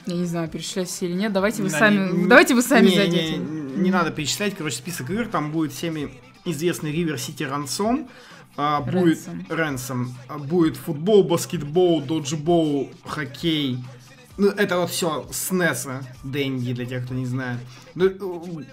Я 0.08 0.16
не 0.16 0.26
знаю, 0.26 0.50
перечислять 0.50 0.88
все 0.88 1.06
или 1.08 1.14
нет. 1.14 1.32
Давайте 1.32 1.62
вы 1.62 1.70
Не, 1.70 1.76
сами, 1.76 2.12
не- 2.12 2.28
давайте 2.28 2.56
вы 2.56 2.62
сами 2.64 2.88
не, 2.88 2.96
зайдете. 2.96 3.38
Не, 3.38 3.82
не 3.84 3.92
надо 3.92 4.10
перечислять, 4.12 4.56
короче, 4.56 4.78
список 4.78 5.10
игр, 5.12 5.28
там 5.28 5.52
будет 5.52 5.74
всеми 5.74 6.12
известный 6.46 6.92
River 6.92 7.16
City 7.18 7.48
Ransom, 7.48 8.10
а, 8.58 8.82
будет. 8.82 9.20
Ransom, 9.50 10.08
а, 10.28 10.38
будет 10.38 10.78
футбол, 10.78 11.24
баскетбол, 11.24 12.02
доджбол, 12.02 12.92
хоккей. 13.06 13.78
Ну, 14.38 14.48
это 14.48 14.80
вот 14.80 14.90
все 14.90 15.28
с 15.32 15.52
NES, 15.52 16.04
Дэнди, 16.24 16.74
для 16.74 16.86
тех, 16.86 17.06
кто 17.06 17.14
не 17.14 17.26
знает. 17.26 17.60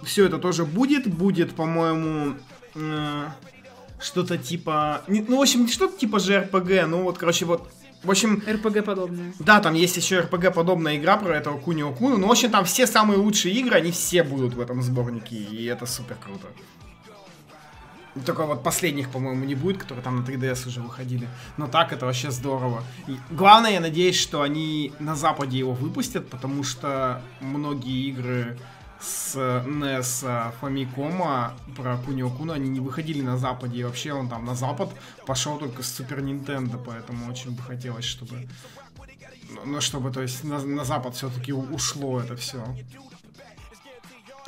все 0.02 0.26
это 0.26 0.38
тоже 0.38 0.64
будет. 0.64 1.06
Будет, 1.06 1.54
по-моему, 1.54 2.36
э, 2.74 3.24
что-то 4.00 4.38
типа... 4.38 5.02
Ну, 5.08 5.38
в 5.38 5.42
общем, 5.42 5.62
не 5.62 5.68
что-то 5.68 5.98
типа 5.98 6.16
JRPG, 6.16 6.86
ну 6.86 7.02
вот, 7.02 7.18
короче, 7.18 7.44
вот... 7.44 7.68
В 8.04 8.10
общем, 8.10 8.40
РПГ 8.48 8.84
подобное. 8.84 9.34
да, 9.40 9.60
там 9.60 9.74
есть 9.74 9.96
еще 9.96 10.20
RPG 10.20 10.52
подобная 10.52 10.96
игра 10.96 11.16
про 11.16 11.36
этого 11.36 11.58
Кунио 11.58 11.92
Куну. 11.92 12.16
Ну, 12.16 12.28
в 12.28 12.30
общем, 12.30 12.48
там 12.48 12.64
все 12.64 12.86
самые 12.86 13.18
лучшие 13.18 13.52
игры, 13.56 13.76
они 13.76 13.90
все 13.90 14.22
будут 14.22 14.54
в 14.54 14.60
этом 14.60 14.82
сборнике, 14.82 15.34
и 15.34 15.64
это 15.64 15.84
супер 15.84 16.16
круто. 16.24 16.46
Только 18.24 18.44
вот 18.44 18.62
последних, 18.62 19.10
по-моему, 19.10 19.44
не 19.44 19.54
будет, 19.54 19.78
которые 19.78 20.02
там 20.02 20.16
на 20.16 20.24
3DS 20.24 20.68
уже 20.68 20.80
выходили. 20.80 21.28
Но 21.56 21.66
так 21.66 21.92
это 21.92 22.06
вообще 22.06 22.30
здорово. 22.30 22.82
И 23.06 23.16
главное, 23.30 23.72
я 23.72 23.80
надеюсь, 23.80 24.18
что 24.18 24.42
они 24.42 24.92
на 24.98 25.14
Западе 25.14 25.58
его 25.58 25.72
выпустят, 25.72 26.28
потому 26.28 26.64
что 26.64 27.22
многие 27.40 28.08
игры 28.08 28.58
с 29.00 29.36
NES 29.36 30.24
а, 30.26 30.52
Famicom 30.60 31.52
про 31.76 31.98
Кунио 31.98 32.30
Куну, 32.30 32.52
они 32.52 32.68
не 32.68 32.80
выходили 32.80 33.22
на 33.22 33.38
Западе. 33.38 33.80
И 33.80 33.84
вообще 33.84 34.12
он 34.12 34.28
там 34.28 34.44
на 34.44 34.54
Запад 34.54 34.90
пошел 35.26 35.58
только 35.58 35.82
с 35.82 35.94
Супер 35.94 36.20
Нинтендо, 36.20 36.78
поэтому 36.78 37.30
очень 37.30 37.52
бы 37.52 37.62
хотелось, 37.62 38.04
чтобы 38.04 38.48
ну, 39.50 39.60
ну, 39.64 39.80
чтобы, 39.80 40.10
то 40.10 40.20
есть, 40.22 40.44
на, 40.44 40.58
на 40.58 40.84
Запад 40.84 41.14
все-таки 41.14 41.52
ушло 41.52 42.20
это 42.20 42.36
все. 42.36 42.64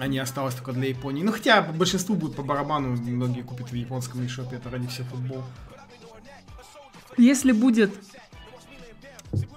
А 0.01 0.07
не 0.07 0.19
осталось 0.19 0.55
только 0.55 0.73
для 0.73 0.89
Японии. 0.89 1.23
Ну, 1.23 1.31
хотя 1.31 1.61
большинству 1.63 2.15
будет 2.17 2.35
по 2.35 2.43
барабану, 2.43 2.97
многие 2.97 3.43
купят 3.43 3.71
в 3.71 3.75
японском 3.75 4.21
eShop, 4.23 4.55
это 4.55 4.71
ради 4.71 4.87
всех 4.89 5.07
футбол. 5.09 5.45
Если 7.19 7.53
будет 7.53 7.93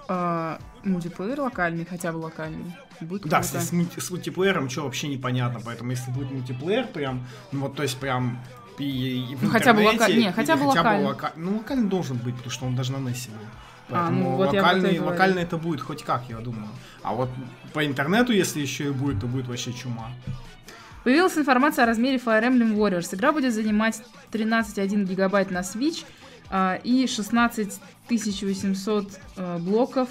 а, 0.09 0.59
мультиплеер 0.83 1.39
локальный, 1.41 1.85
хотя 1.85 2.11
бы 2.11 2.17
локальный, 2.17 2.75
будет 2.99 3.23
Да, 3.27 3.41
с, 3.41 3.71
мульти- 3.71 3.99
с 4.01 4.11
мультиплеером 4.11 4.69
что 4.69 4.83
вообще 4.83 5.07
непонятно, 5.07 5.61
поэтому 5.63 5.91
если 5.91 6.11
будет 6.11 6.31
мультиплеер 6.31 6.87
прям, 6.87 7.25
ну 7.51 7.61
вот, 7.61 7.75
то 7.75 7.83
есть 7.83 7.97
прям 7.97 8.39
и, 8.79 8.83
и 9.31 9.35
в 9.35 9.43
Ну, 9.43 9.49
хотя 9.49 9.73
бы 9.73 9.81
интернете, 9.83 10.13
лока- 10.13 10.19
не, 10.27 10.31
хотя 10.33 10.55
бы 10.57 10.63
локально. 10.63 11.07
лока- 11.07 11.31
Ну, 11.37 11.57
локальный 11.57 11.87
должен 11.87 12.17
быть, 12.17 12.35
потому 12.35 12.51
что 12.51 12.65
он 12.65 12.75
даже 12.75 12.91
на 12.91 12.97
NES 12.97 13.29
был. 13.29 13.37
А, 13.89 14.05
Поэтому 14.07 14.31
ну, 14.31 14.35
вот 14.37 14.53
я 14.53 14.61
локальный, 14.61 14.95
говорю. 14.95 15.05
локально 15.05 15.39
это 15.39 15.57
будет 15.57 15.81
хоть 15.81 16.03
как, 16.03 16.23
я 16.29 16.37
думаю. 16.37 16.67
А 17.01 17.13
вот 17.13 17.29
по 17.73 17.85
интернету, 17.85 18.31
если 18.31 18.61
еще 18.61 18.85
и 18.85 18.91
будет, 18.91 19.19
то 19.19 19.27
будет 19.27 19.47
вообще 19.47 19.73
чума. 19.73 20.09
Появилась 21.03 21.37
информация 21.37 21.83
о 21.83 21.87
размере 21.87 22.17
Fire 22.17 22.43
Emblem 22.43 22.75
Warriors. 22.75 23.13
Игра 23.13 23.33
будет 23.33 23.53
занимать 23.53 24.01
13,1 24.31 25.03
гигабайт 25.03 25.51
на 25.51 25.59
Switch 25.59 26.05
а, 26.49 26.79
и 26.83 27.07
16 27.07 27.79
800 28.09 29.19
э, 29.35 29.57
блоков. 29.57 30.07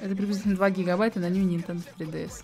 Это 0.00 0.16
приблизительно 0.16 0.54
2 0.56 0.70
гигабайта 0.70 1.20
на 1.20 1.28
New 1.28 1.44
Nintendo 1.44 1.82
3DS. 1.98 2.42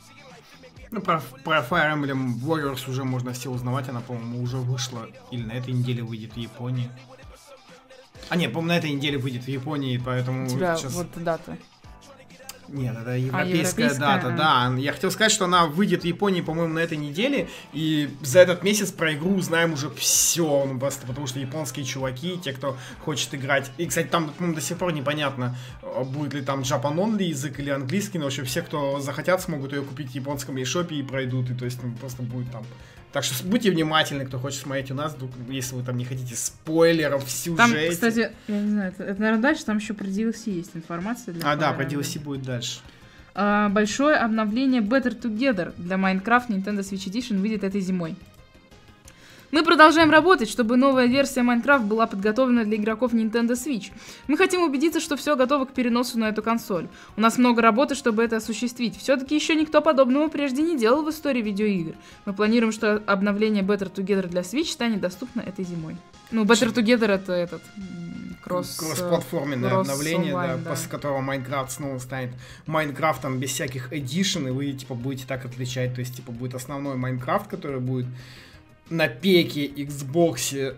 Ну, 0.91 1.01
про, 1.01 1.23
про 1.43 1.61
Fire 1.61 1.95
Emblem 1.95 2.35
Warriors 2.45 2.89
уже 2.89 3.05
можно 3.05 3.33
все 3.33 3.51
узнавать, 3.51 3.89
она, 3.89 4.01
по-моему, 4.01 4.43
уже 4.43 4.59
вышла, 4.59 5.09
или 5.31 5.43
на 5.43 5.53
этой 5.53 5.73
неделе 5.73 6.03
выйдет 6.03 6.35
в 6.35 6.37
Японии. 6.37 6.91
А 8.29 8.37
нет, 8.37 8.53
по-моему, 8.53 8.75
на 8.75 8.79
этой 8.79 8.91
неделе 8.91 9.19
выйдет 9.19 9.45
в 9.45 9.49
Японии, 9.49 10.01
поэтому 10.05 10.47
У 10.47 10.49
тебя 10.49 10.77
сейчас... 10.77 10.93
вот 10.95 11.09
дата. 11.17 11.57
Нет, 12.69 12.97
это 13.01 13.17
европейская, 13.17 13.85
европейская, 13.85 14.01
дата, 14.01 14.29
а. 14.29 14.71
да. 14.73 14.79
Я 14.79 14.93
хотел 14.93 15.11
сказать, 15.11 15.31
что 15.31 15.45
она 15.45 15.67
выйдет 15.67 16.03
в 16.03 16.05
Японии, 16.05 16.41
по-моему, 16.41 16.75
на 16.75 16.81
этой 16.81 16.99
неделе, 16.99 17.49
и 17.73 18.11
за 18.23 18.41
этот 18.41 18.63
месяц 18.65 18.91
про 18.91 19.15
игру 19.15 19.37
узнаем 19.37 19.73
уже 19.73 19.91
все, 19.91 20.65
ну 20.67 20.79
просто 20.79 21.07
потому 21.07 21.27
что 21.27 21.39
японские 21.39 21.85
чуваки, 21.85 22.39
те, 22.43 22.53
кто 22.53 22.77
хочет 23.05 23.35
играть. 23.35 23.71
И, 23.79 23.87
кстати, 23.87 24.09
там, 24.09 24.31
по-моему, 24.31 24.57
до 24.57 24.61
сих 24.61 24.79
пор 24.79 24.93
непонятно, 24.93 25.57
будет 26.07 26.35
ли 26.35 26.43
там 26.43 26.61
Japan 26.61 26.97
only 26.97 27.25
язык 27.25 27.61
или 27.61 27.71
английский, 27.71 28.19
но 28.19 28.25
вообще 28.25 28.43
все, 28.43 28.63
кто 28.63 29.01
захотят, 29.01 29.41
смогут 29.41 29.73
ее 29.73 29.83
купить 29.83 30.11
в 30.11 30.15
японском 30.15 30.57
eShop 30.57 30.93
и 30.93 31.03
пройдут, 31.03 31.51
и 31.51 31.55
то 31.55 31.65
есть 31.65 31.81
ну, 31.83 31.95
просто 31.95 32.23
будет 32.23 32.51
там. 32.51 32.65
Так 33.13 33.25
что 33.25 33.45
будьте 33.45 33.71
внимательны, 33.71 34.27
кто 34.27 34.39
хочет 34.39 34.61
смотреть 34.61 34.91
у 34.91 34.95
нас, 34.95 35.15
вдруг, 35.15 35.31
если 35.49 35.75
вы 35.75 35.83
там 35.83 35.97
не 35.97 36.05
хотите 36.05 36.35
спойлеров 36.35 37.25
в 37.25 37.31
сюжете. 37.31 37.57
Там, 37.57 37.91
кстати, 37.91 38.31
я 38.49 38.61
не 38.61 38.71
знаю, 38.71 38.93
это, 38.93 39.05
это, 39.05 39.21
наверное, 39.21 39.43
дальше, 39.43 39.65
там 39.65 39.79
еще 39.79 39.95
про 39.95 40.05
DLC 40.07 40.51
есть 40.51 40.73
информация. 40.75 41.33
Для 41.35 41.51
А, 41.51 41.57
да, 41.57 41.73
про. 41.73 41.85
DLC 41.85 42.21
будет 42.21 42.43
дальше. 42.43 42.81
А, 43.35 43.69
большое 43.69 44.17
обновление 44.17 44.83
Better 44.83 45.19
Together 45.19 45.73
для 45.77 45.97
Minecraft 45.97 46.49
Nintendo 46.49 46.81
Switch 46.81 47.07
Edition 47.11 47.39
выйдет 47.39 47.65
этой 47.65 47.81
зимой. 47.81 48.17
Мы 49.53 49.63
продолжаем 49.63 50.11
работать, 50.11 50.51
чтобы 50.51 50.77
новая 50.77 51.07
версия 51.07 51.41
Minecraft 51.41 51.85
была 51.87 52.07
подготовлена 52.07 52.65
для 52.65 52.77
игроков 52.77 53.13
Nintendo 53.13 53.53
Switch. 53.53 53.93
Мы 54.27 54.37
хотим 54.37 54.63
убедиться, 54.63 55.01
что 55.01 55.17
все 55.17 55.37
готово 55.37 55.67
к 55.67 55.73
переносу 55.73 56.19
на 56.19 56.29
эту 56.29 56.43
консоль. 56.43 56.89
У 57.17 57.21
нас 57.21 57.39
много 57.39 57.63
работы, 57.63 57.95
чтобы 57.95 58.25
это 58.25 58.37
осуществить. 58.37 58.99
Все-таки 58.99 59.37
еще 59.37 59.55
никто 59.55 59.81
подобного 59.81 60.29
прежде 60.29 60.63
не 60.63 60.77
делал 60.77 61.03
в 61.05 61.11
истории 61.11 61.43
видеоигр. 61.43 61.95
Мы 62.25 62.33
планируем, 62.33 62.73
что 62.73 63.03
обновление 63.07 63.63
Better 63.63 63.93
Together 63.93 64.27
для 64.27 64.41
Switch 64.41 64.67
станет 64.67 65.01
доступно 65.01 65.43
этой 65.43 65.65
зимой. 65.65 65.97
Ну, 66.33 66.45
Better 66.45 66.75
Together 66.75 67.07
это 67.07 67.33
этот 67.33 67.63
кросс... 68.43 68.77
Кросс-платформенное 68.77 69.71
кросс 69.71 69.89
обновление, 69.89 70.35
онлайн, 70.35 70.59
да, 70.59 70.65
да. 70.65 70.71
после 70.71 70.91
которого 70.91 71.21
Майнкрафт 71.21 71.73
снова 71.73 71.99
станет 71.99 72.31
Майнкрафтом 72.67 73.39
без 73.39 73.51
всяких 73.51 73.93
edition, 73.93 74.49
и 74.49 74.51
вы, 74.51 74.73
типа, 74.73 74.95
будете 74.95 75.25
так 75.27 75.45
отличать, 75.45 75.95
то 75.95 76.01
есть, 76.01 76.17
типа, 76.17 76.33
будет 76.33 76.55
основной 76.55 76.97
Майнкрафт, 76.97 77.49
который 77.49 77.81
будет 77.81 78.07
на 78.91 79.09
пеке 79.09 79.67
Xbox 79.67 80.77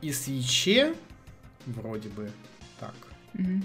и 0.00 0.12
свече, 0.12 0.94
вроде 1.66 2.08
бы 2.08 2.30
так. 2.78 2.94
Mm-hmm. 3.34 3.62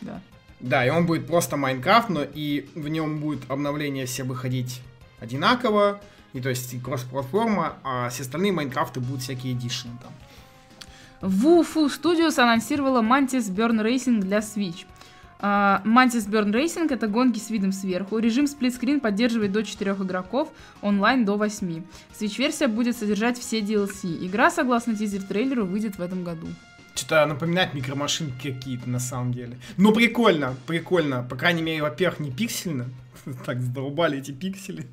Да. 0.00 0.20
Да, 0.60 0.84
и 0.84 0.90
он 0.90 1.06
будет 1.06 1.26
просто 1.26 1.56
Майнкрафт, 1.56 2.08
но 2.08 2.22
и 2.22 2.68
в 2.74 2.88
нем 2.88 3.20
будет 3.20 3.48
обновление 3.50 4.06
все 4.06 4.24
выходить 4.24 4.82
одинаково, 5.20 6.00
и 6.32 6.40
то 6.40 6.48
есть 6.48 6.82
кросс-платформа, 6.82 7.78
а 7.84 8.08
все 8.08 8.22
остальные 8.22 8.52
Майнкрафты 8.52 9.00
будут 9.00 9.22
всякие 9.22 9.52
эдишны 9.52 9.92
там. 10.02 10.12
Wufu 11.20 11.88
Studios 11.88 12.38
анонсировала 12.38 13.02
Mantis 13.02 13.50
Burn 13.50 13.82
Racing 13.82 14.20
для 14.20 14.38
Switch. 14.38 14.86
Uh, 15.40 15.84
Mantis 15.84 16.28
Burn 16.28 16.52
Racing 16.52 16.92
это 16.92 17.06
гонки 17.06 17.38
с 17.38 17.50
видом 17.50 17.70
сверху. 17.72 18.18
Режим 18.18 18.46
сплитскрин 18.46 19.00
поддерживает 19.00 19.52
до 19.52 19.62
4 19.62 19.92
игроков, 19.92 20.48
онлайн 20.82 21.24
до 21.24 21.36
8. 21.36 21.82
Switch-версия 22.18 22.66
будет 22.66 22.96
содержать 22.96 23.38
все 23.38 23.60
DLC. 23.60 24.26
Игра, 24.26 24.50
согласно 24.50 24.96
тизер-трейлеру, 24.96 25.64
выйдет 25.64 25.96
в 25.96 26.02
этом 26.02 26.24
году. 26.24 26.48
Что-то 26.94 27.26
напоминает 27.26 27.74
микромашинки 27.74 28.52
какие-то 28.52 28.90
на 28.90 28.98
самом 28.98 29.32
деле. 29.32 29.58
Ну, 29.76 29.92
прикольно, 29.92 30.56
прикольно. 30.66 31.22
По 31.22 31.36
крайней 31.36 31.62
мере, 31.62 31.82
во-первых, 31.82 32.20
не 32.20 32.30
пиксельно. 32.30 32.86
Так 33.46 33.60
задолбали 33.60 34.18
эти 34.18 34.32
пиксели. 34.32 34.86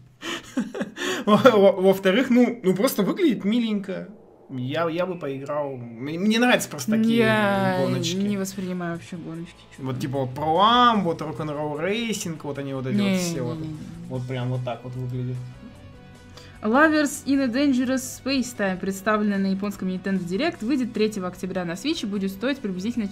Во-вторых, 1.26 2.30
ну, 2.30 2.60
ну 2.64 2.76
просто 2.76 3.02
выглядит 3.02 3.46
миленько. 3.46 4.10
Я, 4.50 4.90
я 4.90 5.06
бы 5.06 5.16
поиграл. 5.16 5.76
Мне 5.76 6.40
нравятся 6.40 6.70
просто 6.70 6.92
такие 6.92 7.18
я 7.18 7.80
гоночки. 7.82 8.16
не 8.16 8.38
воспринимаю 8.38 8.94
вообще 8.94 9.16
гоночки. 9.18 9.56
Вот 9.80 10.00
типа 10.00 10.20
вот 10.20 10.30
Pro 10.38 11.02
вот 11.02 11.22
Rock'n'Roll 11.22 11.82
Racing, 11.82 12.40
вот 12.44 12.58
они 12.60 12.74
вот 12.74 12.86
эти 12.86 12.96
не, 12.96 13.12
вот 13.12 13.20
все 13.20 13.34
не, 13.34 13.42
вот. 13.42 13.58
Не, 13.58 13.68
не. 13.68 13.78
Вот 14.10 14.28
прям 14.28 14.50
вот 14.50 14.64
так 14.64 14.84
вот 14.84 14.94
выглядят. 14.96 15.38
Lovers 16.62 17.24
in 17.26 17.42
a 17.42 17.48
Dangerous 17.48 18.22
Space 18.24 18.56
Time, 18.58 18.80
представленная 18.80 19.38
на 19.38 19.52
японском 19.52 19.88
Nintendo 19.88 20.24
Direct, 20.24 20.66
выйдет 20.66 20.94
3 20.94 21.22
октября 21.24 21.64
на 21.64 21.74
Switch 21.74 22.04
и 22.04 22.06
будет 22.08 22.32
стоить 22.32 22.60
приблизительно... 22.60 23.08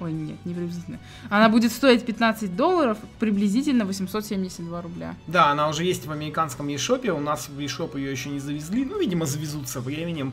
Ой, 0.00 0.10
нет, 0.12 0.36
не 0.44 0.54
приблизительно. 0.54 0.98
Она 1.28 1.48
будет 1.48 1.70
стоить 1.70 2.04
15 2.04 2.56
долларов, 2.56 2.98
приблизительно 3.20 3.84
872 3.84 4.82
рубля. 4.82 5.14
Да, 5.26 5.50
она 5.50 5.68
уже 5.68 5.84
есть 5.84 6.06
в 6.06 6.10
американском 6.10 6.68
eShop, 6.68 7.06
у 7.10 7.20
нас 7.20 7.48
в 7.48 7.58
eShop 7.60 7.96
ее 7.98 8.10
еще 8.10 8.30
не 8.30 8.40
завезли, 8.40 8.84
ну, 8.86 8.98
видимо, 8.98 9.26
завезут 9.26 9.68
со 9.68 9.80
временем. 9.80 10.32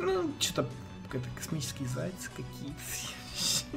Ну, 0.00 0.30
что-то 0.40 0.68
какой-то 1.04 1.28
космический 1.36 1.86
зайцы 1.86 2.30
какие-то. 2.30 3.76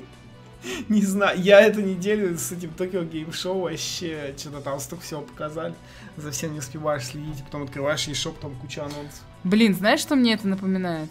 Не 0.89 1.01
знаю, 1.01 1.39
я 1.41 1.59
эту 1.59 1.81
неделю 1.81 2.37
с 2.37 2.51
этим 2.51 2.71
Токио 2.71 3.03
Гейм 3.03 3.33
Шоу 3.33 3.61
вообще 3.61 4.33
что-то 4.37 4.61
там 4.61 4.79
столько 4.79 5.03
всего 5.03 5.21
показали. 5.21 5.75
За 6.15 6.31
всем 6.31 6.53
не 6.53 6.59
успеваешь 6.59 7.05
следить, 7.05 7.43
потом 7.43 7.63
открываешь 7.63 8.07
и 8.07 8.13
шоп, 8.13 8.39
там 8.39 8.55
куча 8.55 8.81
анонсов. 8.81 9.23
Блин, 9.43 9.73
знаешь, 9.73 9.99
что 9.99 10.15
мне 10.15 10.33
это 10.33 10.47
напоминает? 10.47 11.09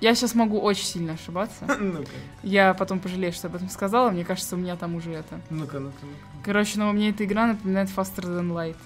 Я 0.00 0.16
сейчас 0.16 0.34
могу 0.34 0.58
очень 0.58 0.84
сильно 0.84 1.12
ошибаться. 1.12 1.64
ну-ка. 1.80 2.10
Я 2.42 2.74
потом 2.74 2.98
пожалею, 2.98 3.32
что 3.32 3.46
об 3.46 3.54
этом 3.54 3.68
сказала. 3.68 4.10
Мне 4.10 4.24
кажется, 4.24 4.56
у 4.56 4.58
меня 4.58 4.74
там 4.74 4.96
уже 4.96 5.12
это. 5.12 5.40
Ну-ка, 5.48 5.78
ну-ка, 5.78 5.98
ну-ка. 6.02 6.44
Короче, 6.44 6.80
но 6.80 6.92
мне 6.92 7.10
эта 7.10 7.24
игра 7.24 7.46
напоминает 7.46 7.88
Faster 7.88 8.24
Than 8.24 8.50
Light. 8.50 8.76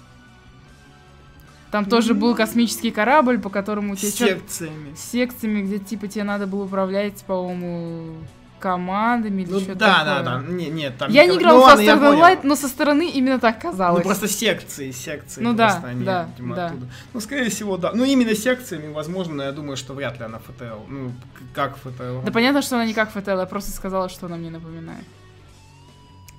Там 1.71 1.85
тоже 1.85 2.13
был 2.13 2.35
космический 2.35 2.91
корабль, 2.91 3.39
по 3.39 3.49
которому 3.49 3.95
тебе... 3.95 4.11
Секциями. 4.11 4.95
Секциями, 4.95 5.61
где, 5.61 5.79
типа, 5.79 6.07
тебе 6.07 6.23
надо 6.23 6.47
было 6.47 6.63
управлять, 6.63 7.23
по-моему, 7.25 8.15
командами 8.59 9.43
или 9.43 9.51
ну, 9.51 9.59
что-то 9.59 9.79
да, 9.79 9.97
такое. 9.99 10.23
да, 10.23 10.37
да, 10.39 10.41
не, 10.47 10.67
нет, 10.67 10.97
там... 10.97 11.11
Я 11.11 11.25
не 11.25 11.37
играл 11.37 11.57
ну, 11.57 11.63
в 11.63 11.79
Than 11.79 12.19
Light, 12.19 12.39
но 12.43 12.55
со 12.55 12.67
стороны 12.67 13.09
именно 13.09 13.39
так 13.39 13.61
казалось. 13.61 14.03
Ну, 14.03 14.09
просто 14.09 14.27
секции, 14.27 14.91
секции. 14.91 15.41
Ну 15.41 15.53
да, 15.53 15.81
они, 15.85 16.03
да, 16.03 16.29
видимо, 16.31 16.55
да. 16.55 16.67
Оттуда. 16.67 16.87
Ну, 17.13 17.19
скорее 17.19 17.49
всего, 17.49 17.77
да. 17.77 17.91
Ну, 17.93 18.03
именно 18.03 18.35
секциями, 18.35 18.91
возможно, 18.91 19.35
но 19.35 19.43
я 19.43 19.51
думаю, 19.51 19.77
что 19.77 19.93
вряд 19.93 20.17
ли 20.19 20.25
она 20.25 20.39
FTL. 20.39 20.79
Ну, 20.87 21.11
как 21.53 21.77
FTL. 21.83 22.23
Да 22.23 22.31
понятно, 22.31 22.61
что 22.61 22.75
она 22.75 22.85
не 22.85 22.93
как 22.93 23.15
FTL, 23.15 23.39
я 23.39 23.45
просто 23.45 23.71
сказала, 23.71 24.09
что 24.09 24.25
она 24.25 24.37
мне 24.37 24.49
напоминает. 24.49 25.03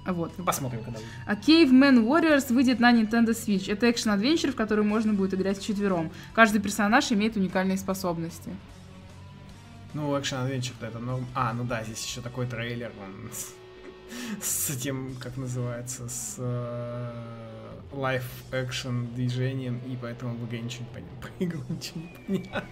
Вот. 0.09 0.33
Ну, 0.39 0.45
посмотрим, 0.45 0.83
когда 0.83 0.99
выйдет. 0.99 1.15
А 1.27 1.35
Caveman 1.35 2.03
Warriors 2.05 2.53
выйдет 2.53 2.81
на 2.81 2.93
Nintendo 2.93 3.31
Switch. 3.31 3.71
Это 3.71 3.91
экшен-адвенчер, 3.91 4.53
в 4.53 4.57
который 4.57 4.85
можно 4.85 5.13
будет 5.13 5.35
играть 5.35 5.61
четвером. 5.61 6.11
Каждый 6.35 6.61
персонаж 6.61 7.13
имеет 7.13 7.37
уникальные 7.37 7.77
способности. 7.77 8.51
Ну, 9.93 10.19
экшен-адвенчер-то 10.19 10.87
это 10.87 10.99
норм. 10.99 11.27
А, 11.35 11.53
ну 11.53 11.65
да, 11.65 11.85
здесь 11.85 12.05
еще 12.07 12.23
такой 12.23 12.47
трейлер, 12.47 12.91
он 13.03 13.31
с, 14.41 14.71
этим, 14.71 15.15
как 15.21 15.37
называется, 15.37 16.09
с 16.09 16.37
э, 16.39 17.13
лайф-экшен 17.93 19.15
движением, 19.15 19.81
и 19.87 19.97
поэтому 20.01 20.35
в 20.35 20.47
игре 20.47 20.61
ничего 20.61 20.85
не 20.85 20.95
понятно. 20.95 21.29
По 21.39 21.45
игру 21.45 21.61
ничего 21.69 22.01
не 22.01 22.39
понятно. 22.39 22.65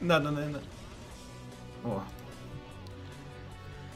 Надо, 0.00 0.30
наверное. 0.30 0.62
О, 1.84 2.02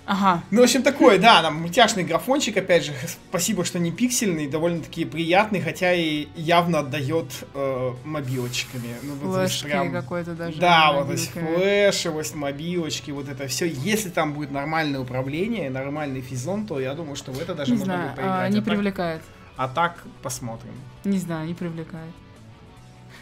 Ага. 0.06 0.42
Ну, 0.50 0.60
в 0.60 0.64
общем, 0.64 0.82
такой, 0.82 1.18
да, 1.18 1.40
там 1.40 1.62
мультяшный 1.62 2.04
графончик, 2.04 2.56
опять 2.56 2.84
же, 2.84 2.92
спасибо, 3.30 3.64
что 3.64 3.78
не 3.78 3.90
пиксельный, 3.90 4.46
довольно-таки 4.46 5.04
приятный, 5.04 5.60
хотя 5.60 5.94
и 5.94 6.28
явно 6.36 6.80
отдает 6.80 7.26
э, 7.54 7.92
мобилочками. 8.04 8.96
Ну, 9.02 9.14
вот 9.14 9.48
Флешки 9.48 9.64
прям... 9.64 9.92
какой-то 9.92 10.34
даже. 10.34 10.58
Да, 10.58 10.92
вот 10.92 11.10
эти 11.10 11.28
флеши, 11.28 12.10
вот 12.10 12.34
мобилочки, 12.34 13.10
вот 13.10 13.28
это 13.28 13.46
все. 13.48 13.66
Если 13.66 14.10
там 14.10 14.34
будет 14.34 14.50
нормальное 14.50 15.00
управление, 15.00 15.70
нормальный 15.70 16.20
физон, 16.20 16.66
то 16.66 16.80
я 16.80 16.94
думаю, 16.94 17.16
что 17.16 17.32
в 17.32 17.40
это 17.40 17.54
даже 17.54 17.72
не 17.72 17.78
можно 17.78 17.94
знаю, 17.94 18.08
будет 18.08 18.16
поиграть. 18.16 18.40
А, 18.40 18.48
не 18.48 18.58
а 18.58 18.62
привлекает. 18.62 19.22
Так, 19.22 19.30
а 19.56 19.68
так 19.68 20.02
посмотрим. 20.22 20.72
Не 21.04 21.18
знаю, 21.18 21.46
не 21.46 21.54
привлекает. 21.54 22.12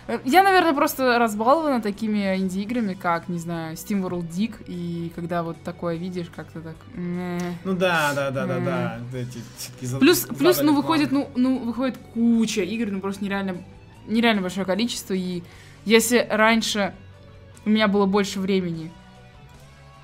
Э, 0.09 0.19
я, 0.25 0.43
наверное, 0.43 0.73
просто 0.73 1.19
разбалована 1.19 1.81
такими 1.81 2.37
инди-играми, 2.37 2.95
как, 2.95 3.29
не 3.29 3.39
знаю, 3.39 3.75
Steam 3.77 4.03
World 4.03 4.29
Dig, 4.29 4.65
и 4.67 5.13
когда 5.15 5.43
вот 5.43 5.57
такое 5.63 5.97
видишь, 5.97 6.29
как-то 6.35 6.61
так... 6.61 6.77
Ну 6.95 7.75
да, 7.75 8.13
да, 8.15 8.31
да, 8.31 8.47
да, 8.47 8.59
да. 8.59 9.01
Плюс, 10.01 10.27
плюс, 10.27 10.61
ну, 10.63 10.75
выходит, 10.75 11.13
ну, 11.13 11.31
ну, 11.37 11.59
выходит 11.59 11.99
куча 12.15 12.63
игр, 12.63 12.91
ну, 12.91 13.01
просто 13.01 13.25
нереально, 13.25 13.57
нереально 14.07 14.43
большое 14.43 14.67
количество, 14.67 15.15
и 15.15 15.43
если 15.85 16.27
раньше 16.31 16.95
у 17.65 17.71
меня 17.71 17.87
было 17.87 18.07
больше 18.07 18.41
времени, 18.41 18.91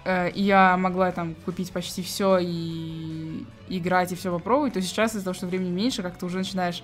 э, 0.05 0.31
и 0.31 0.43
я 0.43 0.77
могла 0.77 1.11
там 1.11 1.35
купить 1.45 1.73
почти 1.73 2.03
все 2.03 2.39
и 2.41 3.45
играть, 3.69 4.13
и 4.13 4.15
все 4.15 4.31
попробовать, 4.31 4.75
то 4.75 4.81
сейчас 4.81 5.15
из-за 5.15 5.25
того, 5.25 5.35
что 5.35 5.47
времени 5.47 5.71
меньше, 5.71 6.03
как-то 6.03 6.27
уже 6.27 6.39
начинаешь 6.39 6.83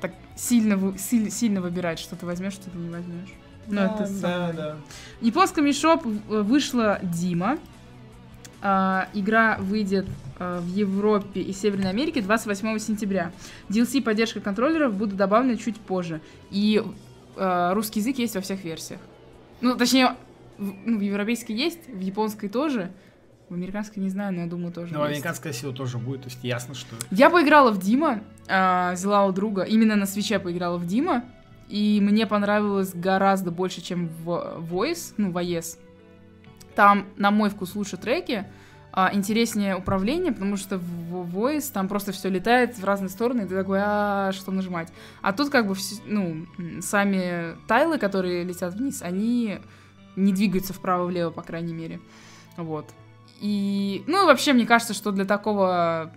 так 0.00 0.12
сильно, 0.36 0.96
сильно, 0.98 1.30
сильно 1.30 1.60
выбирать, 1.60 1.98
что 1.98 2.16
ты 2.16 2.26
возьмешь, 2.26 2.54
что 2.54 2.70
ты 2.70 2.78
не 2.78 2.90
возьмешь. 2.90 3.30
Ну, 3.66 3.76
да, 3.76 3.94
это 3.94 4.20
да, 4.20 4.52
да. 4.52 4.76
В 5.20 5.24
японском 5.24 5.66
eShop 5.66 6.42
вышла 6.42 6.98
Дима. 7.02 7.58
А, 8.62 9.08
игра 9.14 9.56
выйдет 9.58 10.06
а, 10.38 10.60
в 10.60 10.68
Европе 10.68 11.40
и 11.40 11.52
Северной 11.52 11.90
Америке 11.90 12.20
28 12.20 12.78
сентября. 12.78 13.32
DLC 13.68 14.02
поддержка 14.02 14.40
контроллеров 14.40 14.94
будут 14.94 15.16
добавлены 15.16 15.56
чуть 15.56 15.78
позже. 15.78 16.20
И 16.50 16.82
а, 17.36 17.72
русский 17.74 18.00
язык 18.00 18.18
есть 18.18 18.34
во 18.34 18.40
всех 18.40 18.64
версиях. 18.64 19.00
Ну, 19.60 19.76
точнее, 19.76 20.16
в, 20.58 20.74
ну, 20.84 20.98
в 20.98 21.00
европейской 21.00 21.52
есть, 21.52 21.88
в 21.88 22.00
японской 22.00 22.48
тоже. 22.48 22.90
В 23.50 23.54
американской 23.54 24.00
не 24.00 24.10
знаю, 24.10 24.32
но 24.32 24.42
я 24.42 24.46
думаю 24.46 24.72
тоже. 24.72 24.94
Ну, 24.94 25.02
американская 25.02 25.52
сила 25.52 25.72
тоже 25.72 25.98
будет, 25.98 26.22
то 26.22 26.28
есть 26.28 26.38
ясно, 26.44 26.72
что. 26.72 26.94
Я 27.10 27.30
поиграла 27.30 27.72
в 27.72 27.80
Дима, 27.80 28.22
э, 28.46 28.92
взяла 28.92 29.26
у 29.26 29.32
друга, 29.32 29.62
именно 29.62 29.96
на 29.96 30.06
свече 30.06 30.38
поиграла 30.38 30.78
в 30.78 30.86
Дима, 30.86 31.24
и 31.68 31.98
мне 32.00 32.28
понравилось 32.28 32.92
гораздо 32.94 33.50
больше, 33.50 33.80
чем 33.80 34.06
в 34.06 34.28
Voice, 34.70 35.14
ну, 35.16 35.32
в 35.32 35.36
AES. 35.36 35.78
Там, 36.76 37.06
на 37.16 37.32
мой 37.32 37.50
вкус, 37.50 37.74
лучше 37.74 37.96
треки, 37.96 38.46
а, 38.92 39.10
интереснее 39.12 39.76
управление, 39.76 40.30
потому 40.30 40.56
что 40.56 40.78
в 40.78 41.36
Voice 41.36 41.72
там 41.72 41.88
просто 41.88 42.12
все 42.12 42.28
летает 42.28 42.78
в 42.78 42.84
разные 42.84 43.08
стороны, 43.08 43.42
и 43.42 43.46
ты 43.46 43.56
такой, 43.56 43.80
а 43.82 44.30
что 44.32 44.52
нажимать? 44.52 44.92
А 45.22 45.32
тут 45.32 45.50
как 45.50 45.66
бы, 45.66 45.74
ну, 46.06 46.46
сами 46.82 47.56
тайлы, 47.66 47.98
которые 47.98 48.44
летят 48.44 48.74
вниз, 48.74 49.02
они 49.02 49.58
не 50.14 50.32
двигаются 50.32 50.72
вправо-влево, 50.72 51.30
по 51.30 51.42
крайней 51.42 51.74
мере. 51.74 51.98
Вот. 52.56 52.86
И, 53.40 54.04
ну, 54.06 54.26
вообще, 54.26 54.52
мне 54.52 54.66
кажется, 54.66 54.92
что 54.92 55.12
для 55.12 55.24
такого 55.24 56.12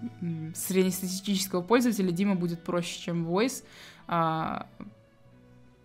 среднестатистического 0.55 1.61
пользователя 1.61 2.11
Дима 2.11 2.35
будет 2.35 2.63
проще, 2.63 2.99
чем 2.99 3.25
Voice. 3.25 3.63
А, 4.07 4.67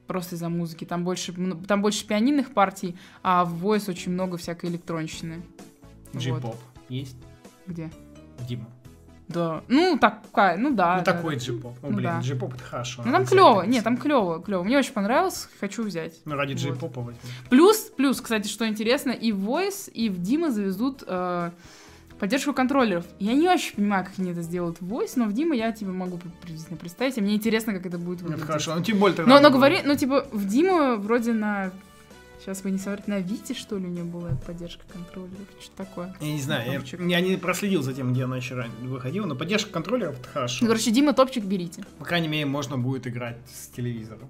просто 0.09 0.35
из-за 0.35 0.48
музыки. 0.48 0.85
Там 0.85 1.05
больше, 1.05 1.33
там 1.68 1.81
больше 1.81 2.05
пианинных 2.07 2.53
партий, 2.53 2.96
а 3.22 3.44
в 3.44 3.64
Voice 3.64 3.88
очень 3.88 4.12
много 4.12 4.37
всякой 4.37 4.70
электронщины. 4.70 5.42
Джей-поп 6.16 6.44
вот. 6.44 6.57
есть? 6.88 7.16
Где? 7.66 7.90
Дима. 8.48 8.66
Да. 9.29 9.62
Ну, 9.68 9.98
такая, 9.98 10.57
ну 10.57 10.74
да. 10.74 10.96
Ну, 10.96 11.05
да, 11.05 11.12
такой 11.12 11.35
да. 11.37 11.40
джип-поп. 11.40 11.77
Ну, 11.83 11.88
блин, 11.90 12.03
да. 12.03 12.20
джип-поп 12.20 12.55
это 12.55 12.64
хорошо. 12.64 13.03
Ну, 13.05 13.12
там 13.12 13.27
клево. 13.27 13.62
Нет, 13.62 13.85
там 13.85 13.98
клево, 13.98 14.42
клево. 14.42 14.64
Мне 14.64 14.79
очень 14.79 14.94
понравилось, 14.94 15.48
хочу 15.61 15.83
взять. 15.83 16.14
Ну, 16.24 16.35
ради 16.35 16.55
вот. 16.55 16.62
джип-попа 16.62 17.03
возьму. 17.03 17.20
Плюс, 17.51 17.88
плюс, 17.98 18.20
кстати, 18.20 18.48
что 18.48 18.66
интересно, 18.66 19.11
и 19.11 19.32
в 19.32 19.44
Voice, 19.44 19.90
и 19.90 20.08
в 20.08 20.22
Дима 20.22 20.52
завезут 20.52 21.02
э, 21.04 21.50
поддержку 22.18 22.54
контроллеров. 22.54 23.04
Я 23.18 23.34
не 23.34 23.48
очень 23.48 23.74
понимаю, 23.74 24.04
как 24.04 24.14
они 24.18 24.30
это 24.30 24.40
сделают 24.42 24.80
в 24.80 24.90
Voice, 24.90 25.12
но 25.16 25.26
в 25.26 25.32
Дима 25.32 25.56
я, 25.56 25.72
типа, 25.72 25.90
могу 25.90 26.18
приблизительно 26.40 26.78
представить, 26.78 27.18
и 27.18 27.20
мне 27.20 27.34
интересно, 27.34 27.74
как 27.74 27.84
это 27.84 27.98
будет 27.98 28.22
выглядеть. 28.22 28.42
Нет, 28.42 28.46
хорошо, 28.46 28.76
ну, 28.76 28.84
тем 28.84 28.98
более 28.98 29.16
тогда... 29.16 29.34
Но, 29.34 29.40
но 29.40 29.50
говори, 29.50 29.80
ну, 29.84 29.96
типа, 29.96 30.26
в 30.30 30.46
Дима 30.46 30.96
вроде 30.96 31.32
на 31.32 31.72
Сейчас 32.40 32.62
вы 32.62 32.70
не 32.70 32.78
смотрите 32.78 33.11
на 33.11 33.18
Вите, 33.18 33.52
что 33.52 33.76
ли, 33.76 33.87
у 33.87 33.88
нее 33.88 34.04
была 34.04 34.30
поддержка 34.46 34.84
контроллеров? 34.92 35.48
Что 35.61 35.76
такое? 35.76 36.14
Я 36.20 36.32
не 36.32 36.40
знаю, 36.40 36.70
я, 36.70 37.04
я 37.04 37.20
не 37.20 37.37
проследил 37.37 37.82
за 37.82 37.92
тем, 37.92 38.12
где 38.12 38.24
она 38.24 38.37
еще 38.37 38.64
выходила, 38.80 39.26
но 39.26 39.34
поддержка 39.34 39.72
контроллеров 39.72 40.20
это 40.20 40.28
хорошо. 40.28 40.58
Ну, 40.61 40.68
короче, 40.68 40.92
Дима, 40.92 41.14
топчик 41.14 41.42
берите. 41.42 41.84
По 41.98 42.04
крайней 42.04 42.28
мере, 42.28 42.46
можно 42.46 42.78
будет 42.78 43.08
играть 43.08 43.38
с 43.52 43.66
телевизора. 43.66 44.28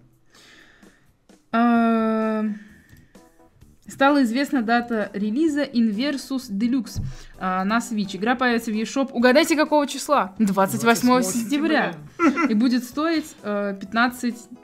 А, 3.89 3.91
стала 3.91 4.23
известна 4.23 4.63
дата 4.63 5.11
релиза 5.13 5.65
Inversus 5.65 6.51
Deluxe 6.51 7.01
а, 7.39 7.65
на 7.65 7.79
Switch. 7.79 8.17
Игра 8.17 8.35
появится 8.35 8.71
в 8.71 8.75
eShop. 8.75 9.11
Угадайте, 9.13 9.57
какого 9.57 9.87
числа? 9.87 10.35
28, 10.39 11.07
28 11.07 11.23
сентября. 11.23 11.95
И 12.49 12.55
будет 12.55 12.85
стоить 12.85 13.35
15 13.43 14.35
э, 14.35 14.57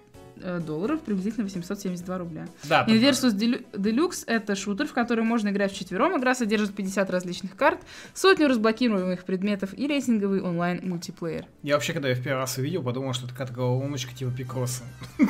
Э, 0.46 0.60
долларов, 0.60 1.00
приблизительно 1.00 1.44
872 1.44 2.18
рубля. 2.18 2.46
Да, 2.64 2.84
Inversus 2.87 3.32
Deluxe— 3.72 4.24
это 4.26 4.54
шутер, 4.54 4.87
в 4.87 4.92
который 4.92 5.24
можно 5.24 5.48
играть 5.48 5.72
в 5.72 5.78
четвером. 5.78 6.18
Игра 6.18 6.34
содержит 6.34 6.74
50 6.74 7.08
различных 7.08 7.56
карт, 7.56 7.80
сотню 8.12 8.48
разблокируемых 8.48 9.24
предметов 9.24 9.70
и 9.74 9.87
рейтинговый 9.87 10.42
онлайн-мультиплеер. 10.42 11.46
Я 11.62 11.74
вообще, 11.74 11.94
когда 11.94 12.10
я 12.10 12.14
в 12.14 12.22
первый 12.22 12.40
раз 12.40 12.58
увидел, 12.58 12.82
подумал, 12.82 13.14
что 13.14 13.24
это 13.24 13.32
какая-то 13.32 13.54
головоломочка 13.54 14.14
типа 14.14 14.32
Пикроса. 14.32 14.82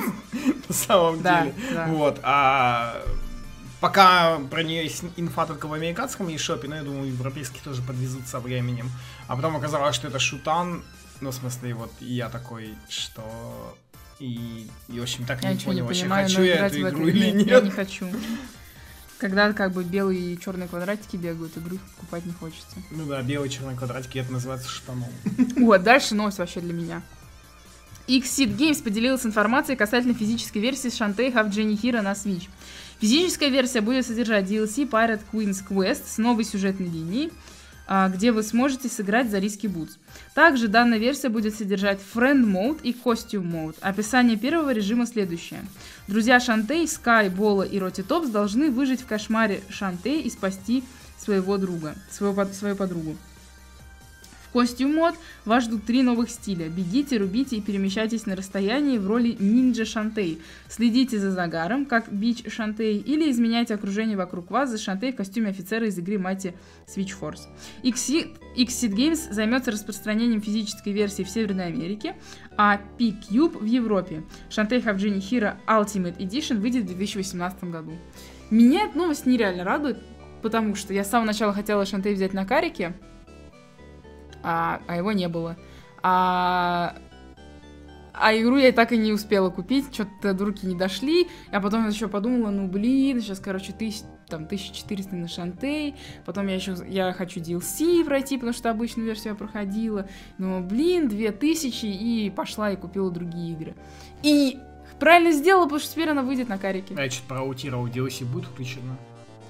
На 0.68 0.74
самом 0.74 1.22
деле. 1.22 1.54
Вот. 1.88 2.18
А 2.24 3.00
пока 3.80 4.38
про 4.50 4.62
нее 4.62 4.84
есть 4.84 5.02
инфа 5.16 5.46
только 5.46 5.66
в 5.66 5.72
американском 5.72 6.28
eShop, 6.28 6.66
но 6.66 6.76
я 6.76 6.82
думаю, 6.82 7.12
европейские 7.12 7.62
тоже 7.62 7.82
подвезут 7.82 8.26
со 8.26 8.40
временем. 8.40 8.90
А 9.26 9.36
потом 9.36 9.56
оказалось, 9.56 9.94
что 9.94 10.08
это 10.08 10.18
шутан, 10.18 10.82
ну, 11.20 11.30
в 11.30 11.34
смысле, 11.34 11.74
вот 11.74 11.92
я 12.00 12.28
такой, 12.28 12.74
что 12.88 13.76
и, 14.18 14.68
и 14.88 15.00
в 15.00 15.02
общем, 15.02 15.24
так 15.24 15.42
я 15.42 15.52
не 15.52 15.58
понял, 15.58 15.76
не 15.76 15.82
вообще, 15.82 16.02
понимаю, 16.02 16.28
хочу 16.28 16.42
я 16.42 16.66
эту 16.66 16.80
игру 16.88 17.06
или 17.08 17.30
нет. 17.30 17.46
Я 17.48 17.60
не 17.60 17.70
хочу. 17.70 18.06
Когда 19.18 19.52
как 19.52 19.72
бы 19.72 19.84
белые 19.84 20.34
и 20.34 20.40
черные 20.40 20.68
квадратики 20.68 21.16
бегают, 21.16 21.56
игру 21.56 21.78
покупать 21.96 22.26
не 22.26 22.32
хочется. 22.32 22.76
Ну 22.90 23.06
да, 23.06 23.22
белые 23.22 23.48
и 23.48 23.52
черные 23.52 23.76
квадратики, 23.76 24.18
это 24.18 24.32
называется 24.32 24.68
штаном. 24.68 25.08
Вот, 25.56 25.82
дальше 25.82 26.14
новость 26.14 26.38
вообще 26.38 26.60
для 26.60 26.72
меня. 26.72 27.02
Xseed 28.06 28.56
Games 28.56 28.82
поделилась 28.82 29.24
информацией 29.24 29.76
касательно 29.76 30.14
физической 30.14 30.58
версии 30.58 30.88
Shantae 30.88 31.32
Have 31.32 31.50
Jenny 31.50 31.80
Hero 31.80 32.02
на 32.02 32.12
Switch. 32.12 32.48
Физическая 33.00 33.48
версия 33.48 33.80
будет 33.80 34.06
содержать 34.06 34.46
DLC 34.46 34.88
Pirate 34.88 35.20
Queen's 35.32 35.62
Quest 35.68 36.04
с 36.06 36.18
новой 36.18 36.44
сюжетной 36.44 36.86
линией, 36.86 37.32
а, 37.86 38.08
где 38.08 38.32
вы 38.32 38.42
сможете 38.42 38.88
сыграть 38.88 39.30
за 39.30 39.38
риски 39.38 39.66
Boots. 39.66 39.98
Также 40.34 40.68
данная 40.68 40.98
версия 40.98 41.28
будет 41.28 41.54
содержать 41.54 42.00
Friend 42.14 42.44
Mode 42.44 42.80
и 42.82 42.92
Costume 42.92 43.50
Mode. 43.50 43.76
Описание 43.80 44.36
первого 44.36 44.72
режима 44.72 45.06
следующее. 45.06 45.64
Друзья 46.08 46.40
Шантей, 46.40 46.88
Скай, 46.88 47.28
Бола 47.28 47.62
и 47.62 47.78
Роти 47.78 48.02
Топс 48.02 48.28
должны 48.28 48.70
выжить 48.70 49.02
в 49.02 49.06
кошмаре 49.06 49.60
Шантей 49.68 50.22
и 50.22 50.30
спасти 50.30 50.82
своего 51.18 51.58
друга, 51.58 51.94
своего, 52.10 52.44
свою 52.46 52.76
подругу. 52.76 53.16
Костюм 54.54 54.94
мод 54.94 55.16
вас 55.44 55.64
ждут 55.64 55.84
три 55.84 56.02
новых 56.02 56.30
стиля. 56.30 56.68
Бегите, 56.68 57.16
рубите 57.16 57.56
и 57.56 57.60
перемещайтесь 57.60 58.24
на 58.24 58.36
расстоянии 58.36 58.98
в 58.98 59.08
роли 59.08 59.36
нинджа 59.40 59.84
Шантей. 59.84 60.40
Следите 60.68 61.18
за 61.18 61.32
загаром, 61.32 61.86
как 61.86 62.12
бич 62.12 62.48
Шантей, 62.48 62.98
или 62.98 63.32
изменяйте 63.32 63.74
окружение 63.74 64.16
вокруг 64.16 64.52
вас 64.52 64.70
за 64.70 64.78
Шантей 64.78 65.12
в 65.12 65.16
костюме 65.16 65.48
офицера 65.50 65.88
из 65.88 65.98
игры 65.98 66.18
Mighty 66.18 66.54
Switch 66.86 67.14
Force. 67.20 67.48
Xseed 67.82 68.36
Games 68.56 69.32
займется 69.32 69.72
распространением 69.72 70.40
физической 70.40 70.92
версии 70.92 71.24
в 71.24 71.28
Северной 71.28 71.66
Америке, 71.66 72.14
а 72.56 72.76
P-Cube 72.96 73.58
в 73.58 73.64
Европе. 73.64 74.22
Шантей 74.50 74.80
Хавджини 74.80 75.18
Hero 75.18 75.56
Ultimate 75.66 76.18
Edition 76.18 76.60
выйдет 76.60 76.84
в 76.84 76.86
2018 76.86 77.64
году. 77.64 77.94
Меня 78.50 78.84
эта 78.84 78.96
новость 78.96 79.26
нереально 79.26 79.64
радует, 79.64 79.98
потому 80.42 80.76
что 80.76 80.94
я 80.94 81.02
с 81.02 81.10
самого 81.10 81.26
начала 81.26 81.52
хотела 81.52 81.84
Шантей 81.84 82.14
взять 82.14 82.34
на 82.34 82.46
карике, 82.46 82.94
а, 84.44 84.80
а 84.86 84.96
его 84.96 85.12
не 85.12 85.28
было. 85.28 85.56
А, 86.02 86.94
а 88.12 88.36
игру 88.36 88.58
я 88.58 88.70
так 88.70 88.92
и 88.92 88.96
не 88.96 89.12
успела 89.12 89.50
купить, 89.50 89.92
что-то 89.92 90.34
до 90.34 90.44
руки 90.44 90.66
не 90.66 90.76
дошли. 90.76 91.28
А 91.50 91.60
потом 91.60 91.82
я 91.82 91.88
еще 91.88 92.08
подумала, 92.08 92.50
ну 92.50 92.68
блин, 92.68 93.20
сейчас, 93.20 93.40
короче, 93.40 93.72
тысяч, 93.72 94.02
там, 94.28 94.44
1400 94.44 95.16
на 95.16 95.26
Шантей. 95.26 95.96
Потом 96.24 96.46
я 96.46 96.54
еще, 96.54 96.76
я 96.86 97.12
хочу 97.12 97.40
DLC 97.40 98.04
пройти, 98.04 98.36
потому 98.36 98.52
что 98.52 98.70
обычную 98.70 99.06
версию 99.06 99.32
я 99.32 99.34
проходила. 99.34 100.08
Думаю, 100.38 100.62
блин, 100.62 101.08
2000, 101.08 101.86
и 101.86 102.30
пошла 102.30 102.70
и 102.70 102.76
купила 102.76 103.10
другие 103.10 103.54
игры. 103.54 103.74
И 104.22 104.58
правильно 105.00 105.32
сделала, 105.32 105.64
потому 105.64 105.80
что 105.80 105.90
теперь 105.90 106.10
она 106.10 106.22
выйдет 106.22 106.48
на 106.48 106.58
карике. 106.58 106.94
А 106.96 107.02
я 107.02 107.10
что-то 107.10 107.28
проаутировал, 107.28 107.86
DLC 107.86 108.24
будет 108.24 108.44
включено? 108.44 108.96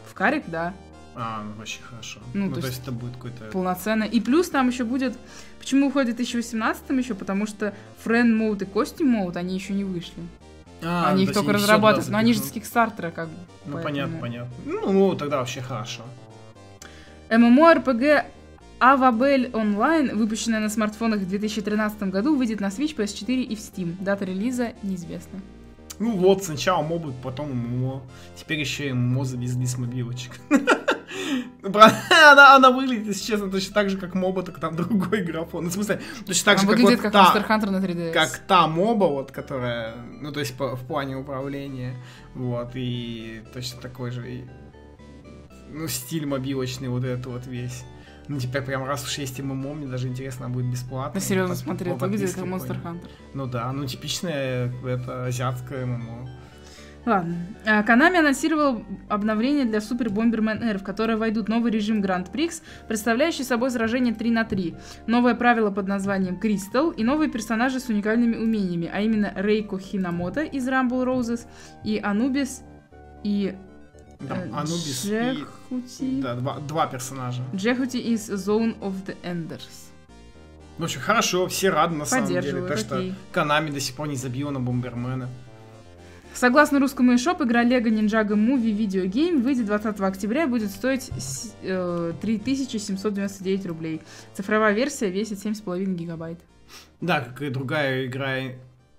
В 0.06 0.14
карик, 0.14 0.44
да. 0.46 0.72
А, 1.16 1.42
ну 1.42 1.52
вообще 1.58 1.80
хорошо. 1.82 2.20
Ну, 2.32 2.46
ну 2.46 2.54
то, 2.54 2.60
то 2.60 2.66
есть 2.66 2.82
это 2.82 2.92
будет 2.92 3.14
какой-то... 3.14 3.44
Полноценно. 3.52 4.04
И 4.04 4.20
плюс 4.20 4.48
там 4.48 4.68
еще 4.68 4.84
будет... 4.84 5.16
Почему 5.58 5.88
уходит 5.88 6.14
в 6.14 6.16
2018 6.16 6.90
еще? 6.90 7.14
Потому 7.14 7.46
что 7.46 7.74
Friend 8.04 8.26
Mode 8.26 8.64
и 8.64 8.66
Costume 8.66 9.26
Mode, 9.26 9.36
они 9.36 9.54
еще 9.54 9.72
не 9.72 9.84
вышли. 9.84 10.14
А, 10.82 11.10
они 11.10 11.24
их 11.24 11.32
только 11.32 11.52
разрабатывают. 11.52 12.10
Но 12.10 12.18
они 12.18 12.34
же 12.34 12.40
с 12.40 12.50
Кикстартера 12.50 13.10
как 13.10 13.28
бы. 13.28 13.34
Ну, 13.66 13.72
поэтому... 13.72 13.82
понятно, 13.82 14.18
понятно. 14.18 14.54
Ну, 14.66 14.92
ну, 14.92 15.14
тогда 15.14 15.38
вообще 15.38 15.60
хорошо. 15.60 16.02
MMORPG 17.30 18.24
Avabel 18.80 19.50
Online, 19.52 20.14
выпущенная 20.14 20.60
на 20.60 20.68
смартфонах 20.68 21.20
в 21.20 21.28
2013 21.28 22.02
году, 22.04 22.36
выйдет 22.36 22.60
на 22.60 22.66
Switch, 22.66 22.94
PS4 22.94 23.42
и 23.42 23.56
в 23.56 23.58
Steam. 23.58 23.96
Дата 24.00 24.24
релиза 24.24 24.72
неизвестна. 24.82 25.40
Ну 25.98 26.16
вот, 26.16 26.44
сначала 26.44 26.82
мобы, 26.82 27.12
потом 27.22 27.50
ММО. 27.52 28.02
Теперь 28.36 28.60
еще 28.60 28.88
и 28.88 28.92
ММО 28.92 29.24
завезли 29.24 29.66
с 29.66 29.78
мобилочек. 29.78 30.32
она, 31.62 32.56
она 32.56 32.70
выглядит, 32.70 33.06
если 33.06 33.24
честно, 33.24 33.50
точно 33.50 33.74
так 33.74 33.90
же, 33.90 33.96
как 33.96 34.14
моба, 34.14 34.42
только 34.42 34.60
там 34.60 34.76
другой 34.76 35.22
графон. 35.22 35.64
Ну, 35.64 35.70
в 35.70 35.72
смысле, 35.72 36.00
точно 36.26 36.44
так 36.44 36.58
же, 36.60 36.66
как, 36.66 36.78
вот 36.78 37.00
как 37.00 37.12
та, 37.12 37.34
Monster 37.34 37.48
Hunter 37.48 37.70
на 37.70 37.76
3DS. 37.76 38.12
Как 38.12 38.38
та 38.38 38.66
моба, 38.66 39.04
вот, 39.04 39.32
которая, 39.32 39.94
ну, 40.20 40.32
то 40.32 40.40
есть 40.40 40.56
по, 40.56 40.76
в 40.76 40.84
плане 40.86 41.16
управления, 41.16 41.94
вот, 42.34 42.70
и 42.74 43.42
точно 43.52 43.80
такой 43.80 44.10
же, 44.10 44.30
и, 44.30 44.44
ну, 45.70 45.88
стиль 45.88 46.26
мобилочный 46.26 46.88
вот 46.88 47.04
этот 47.04 47.26
вот 47.26 47.46
весь. 47.46 47.84
Ну, 48.26 48.40
теперь 48.40 48.62
прям 48.62 48.84
раз 48.84 49.04
уж 49.04 49.18
есть 49.18 49.38
ММО, 49.38 49.74
мне 49.74 49.86
даже 49.86 50.08
интересно, 50.08 50.48
будет 50.48 50.66
бесплатно. 50.66 51.20
Ну, 51.20 51.20
серьезно, 51.20 51.54
смотри, 51.54 51.90
это 51.90 52.06
выглядит 52.06 52.34
как 52.34 52.44
Monster 52.44 52.82
Hunter. 52.82 53.10
Ну 53.34 53.46
да, 53.46 53.70
ну, 53.72 53.86
типичное, 53.86 54.72
это 54.84 55.26
азиатское 55.26 55.84
ММО. 55.84 56.30
Ладно. 57.06 57.36
Канами 57.86 58.18
анонсировал 58.18 58.84
обновление 59.08 59.64
для 59.64 59.78
Super 59.78 60.08
Bomberman 60.08 60.62
R, 60.62 60.78
в 60.78 60.82
которое 60.82 61.16
войдут 61.16 61.48
новый 61.48 61.70
режим 61.70 62.02
Grand 62.02 62.30
Prix, 62.30 62.62
представляющий 62.88 63.44
собой 63.44 63.70
сражение 63.70 64.14
3 64.14 64.30
на 64.30 64.44
3, 64.44 64.74
новое 65.06 65.34
правило 65.34 65.70
под 65.70 65.86
названием 65.86 66.38
Crystal 66.42 66.94
и 66.94 67.04
новые 67.04 67.30
персонажи 67.30 67.80
с 67.80 67.88
уникальными 67.88 68.36
умениями, 68.36 68.90
а 68.92 69.00
именно 69.00 69.32
Рейко 69.36 69.78
Хинамото 69.78 70.42
из 70.42 70.66
Rumble 70.68 71.04
Roses 71.04 71.46
и 71.84 72.00
Анубис 72.02 72.62
и 73.22 73.54
э, 74.20 74.50
Анубис 74.52 75.04
Джехути. 75.04 76.02
И... 76.02 76.22
Да, 76.22 76.34
два, 76.36 76.58
два 76.60 76.86
персонажа. 76.86 77.42
Джехути 77.54 77.98
из 77.98 78.30
Zone 78.30 78.78
of 78.80 78.94
the 79.06 79.16
Enders. 79.22 79.90
В 80.78 80.84
общем, 80.84 81.00
хорошо, 81.00 81.46
все 81.46 81.70
рады 81.70 81.94
на 81.94 82.04
самом 82.04 82.28
деле. 82.28 82.66
Так 82.66 82.78
что 82.78 83.02
Канами 83.30 83.70
до 83.70 83.80
сих 83.80 83.94
пор 83.94 84.08
не 84.08 84.16
забила 84.16 84.50
на 84.50 84.60
Бомбермена. 84.60 85.28
Согласно 86.34 86.80
русскому 86.80 87.14
eShop, 87.14 87.44
игра 87.44 87.64
LEGO 87.64 87.90
Ninjago 87.90 88.34
Movie 88.34 88.76
Video 88.76 89.06
Game 89.06 89.40
выйдет 89.40 89.66
20 89.66 90.00
октября 90.00 90.44
и 90.44 90.46
будет 90.46 90.70
стоить 90.72 91.10
э, 91.62 92.12
3799 92.20 93.66
рублей. 93.66 94.02
Цифровая 94.34 94.74
версия 94.74 95.10
весит 95.10 95.38
7,5 95.38 95.84
гигабайт. 95.94 96.40
Да, 97.00 97.20
как 97.20 97.40
и 97.42 97.50
другая 97.50 98.06
игра, 98.06 98.36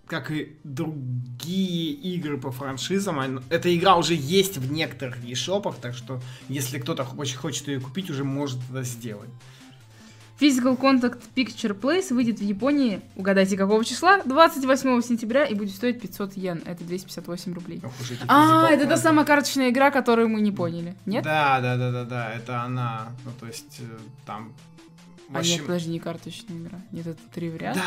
как 0.07 0.31
и 0.31 0.55
другие 0.63 1.91
игры 1.91 2.37
по 2.37 2.51
франшизам, 2.51 3.41
эта 3.49 3.75
игра 3.75 3.97
уже 3.97 4.13
есть 4.13 4.57
в 4.57 4.71
некоторых 4.71 5.17
eShop'ах, 5.25 5.75
так 5.81 5.93
что 5.93 6.21
если 6.47 6.79
кто-то 6.79 7.05
очень 7.17 7.37
хочет 7.37 7.67
ее 7.67 7.81
купить, 7.81 8.09
уже 8.09 8.23
может 8.23 8.59
это 8.69 8.83
сделать. 8.83 9.29
Physical 10.39 10.77
Contact 10.77 11.21
Picture 11.33 11.79
Place 11.79 12.13
выйдет 12.13 12.39
в 12.39 12.43
Японии, 12.43 13.01
угадайте, 13.15 13.55
какого 13.55 13.85
числа? 13.85 14.21
28 14.23 15.01
сентября 15.01 15.45
и 15.45 15.55
будет 15.55 15.73
стоить 15.73 16.01
500 16.01 16.35
йен. 16.35 16.61
Это 16.65 16.83
258 16.83 17.53
рублей. 17.53 17.81
Ох 17.83 17.91
уж 18.01 18.11
А, 18.27 18.69
это 18.69 18.85
та 18.85 18.97
самая 18.97 19.25
карточная 19.25 19.69
игра, 19.69 19.91
которую 19.91 20.27
мы 20.27 20.41
не 20.41 20.51
поняли. 20.51 20.95
Нет? 21.05 21.23
Да, 21.23 21.61
да, 21.61 21.77
да, 21.77 21.91
да, 21.91 22.03
да, 22.03 22.33
это 22.33 22.61
она. 22.61 23.07
Ну, 23.23 23.31
то 23.39 23.47
есть, 23.47 23.79
э, 23.79 23.97
там... 24.25 24.51
В 25.29 25.35
А 25.35 25.41
нет, 25.41 25.53
общем, 25.53 25.65
подожди, 25.65 25.89
не 25.89 25.99
карточная 25.99 26.57
игра. 26.57 26.79
Нет, 26.91 27.07
это 27.07 27.19
три 27.33 27.49
в 27.49 27.57
ряд. 27.57 27.75
Да, 27.75 27.81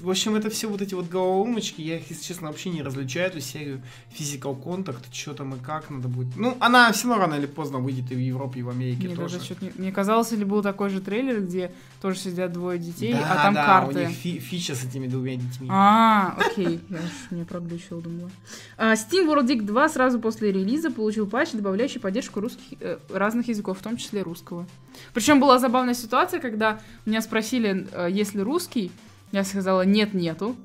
в 0.00 0.10
общем, 0.10 0.34
это 0.34 0.50
все 0.50 0.68
вот 0.68 0.82
эти 0.82 0.94
вот 0.94 1.08
головоломочки, 1.08 1.80
я 1.80 1.96
их, 1.96 2.10
если 2.10 2.22
честно, 2.22 2.48
вообще 2.48 2.68
не 2.68 2.82
различаю, 2.82 3.28
эту 3.28 3.40
серию 3.40 3.82
Physical 4.18 4.62
Contact, 4.62 5.04
что 5.12 5.32
там 5.32 5.54
и 5.54 5.58
как 5.58 5.88
надо 5.88 6.08
будет. 6.08 6.36
Ну, 6.36 6.56
она 6.60 6.92
все 6.92 7.08
равно 7.08 7.24
рано 7.24 7.34
или 7.36 7.46
поздно 7.46 7.78
выйдет 7.78 8.12
и 8.12 8.14
в 8.14 8.18
Европе, 8.18 8.60
и 8.60 8.62
в 8.62 8.68
Америке 8.68 9.08
Нет, 9.08 9.16
тоже. 9.16 9.40
чё-то 9.40 9.64
не- 9.64 9.72
Мне 9.76 9.90
казалось, 9.90 10.32
или 10.32 10.44
был 10.44 10.62
такой 10.62 10.90
же 10.90 11.00
трейлер, 11.00 11.40
где 11.40 11.72
тоже 12.02 12.18
сидят 12.18 12.52
двое 12.52 12.78
детей, 12.78 13.14
да, 13.14 13.32
а 13.32 13.36
там 13.36 13.54
да, 13.54 13.64
карты. 13.66 13.98
у 14.04 14.08
них 14.08 14.16
фи- 14.16 14.38
фича 14.38 14.74
с 14.74 14.84
этими 14.84 15.06
двумя 15.06 15.36
детьми. 15.36 15.68
А, 15.70 16.36
окей. 16.38 16.80
Я 16.90 16.96
уж 16.98 17.30
меня 17.30 17.44
проглючила, 17.46 18.02
думала. 18.02 18.30
А, 18.76 18.92
Steam 18.94 19.26
World 19.28 19.46
Dig 19.48 19.62
2 19.62 19.88
сразу 19.88 20.20
после 20.20 20.52
релиза 20.52 20.90
получил 20.90 21.26
патч, 21.26 21.52
добавляющий 21.52 22.00
поддержку 22.00 22.40
русских, 22.40 22.76
э, 22.80 22.98
разных 23.08 23.48
языков, 23.48 23.78
в 23.78 23.82
том 23.82 23.96
числе 23.96 24.22
русского. 24.22 24.66
Причем 25.12 25.40
была 25.40 25.58
забавная 25.58 25.94
ситуация, 25.94 26.40
когда 26.40 26.80
меня 27.06 27.20
спросили, 27.20 27.86
э, 27.92 28.08
есть 28.10 28.34
ли 28.34 28.42
русский. 28.42 28.90
Я 29.32 29.44
сказала, 29.44 29.82
нет, 29.82 30.14
нету. 30.14 30.56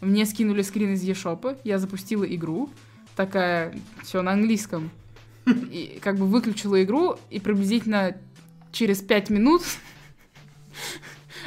Мне 0.00 0.24
скинули 0.24 0.62
скрин 0.62 0.94
из 0.94 1.04
eShop, 1.04 1.58
я 1.64 1.78
запустила 1.78 2.24
игру, 2.24 2.70
такая, 3.16 3.78
все 4.02 4.22
на 4.22 4.32
английском. 4.32 4.90
И 5.46 5.98
как 6.02 6.16
бы 6.16 6.26
выключила 6.26 6.82
игру, 6.82 7.16
и 7.28 7.38
приблизительно 7.38 8.16
через 8.72 9.00
пять 9.00 9.30
минут 9.30 9.62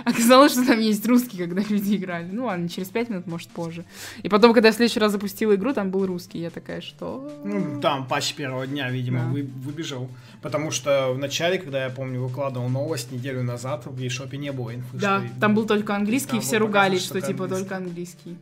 оказалось, 0.05 0.51
что 0.53 0.65
там 0.65 0.79
есть 0.79 1.05
русский, 1.07 1.37
когда 1.37 1.61
люди 1.61 1.95
играли. 1.95 2.27
Ну 2.31 2.45
ладно, 2.45 2.69
через 2.69 2.89
пять 2.89 3.09
минут, 3.09 3.27
может, 3.27 3.49
позже. 3.49 3.85
И 4.23 4.29
потом, 4.29 4.53
когда 4.53 4.69
я 4.69 4.73
в 4.73 4.75
следующий 4.75 4.99
раз 4.99 5.11
запустила 5.11 5.55
игру, 5.55 5.73
там 5.73 5.89
был 5.91 6.05
русский. 6.05 6.39
Я 6.39 6.49
такая, 6.49 6.81
что? 6.81 7.31
Ну, 7.43 7.79
там 7.81 8.07
патч 8.07 8.33
первого 8.33 8.65
дня, 8.67 8.89
видимо, 8.89 9.19
Да. 9.19 9.25
вы- 9.27 9.43
выбежал. 9.43 10.09
Потому 10.41 10.71
что 10.71 11.13
в 11.13 11.17
начале, 11.17 11.57
когда 11.57 11.83
я 11.85 11.89
помню, 11.89 12.21
выкладывал 12.21 12.69
новость 12.69 13.11
неделю 13.11 13.43
назад, 13.43 13.85
в 13.85 13.97
eShop 13.99 14.35
не 14.37 14.51
было 14.51 14.75
инфы. 14.75 14.97
Да, 14.97 15.21
что- 15.25 15.39
там 15.39 15.55
был 15.55 15.65
только 15.65 15.95
английский, 15.95 16.37
и 16.37 16.39
все 16.39 16.57
ругались, 16.57 16.99
что 17.05 17.19
что 17.19 17.27
типа 17.27 17.43
английский. 17.45 17.63
только 17.69 17.75
английский. 17.77 18.37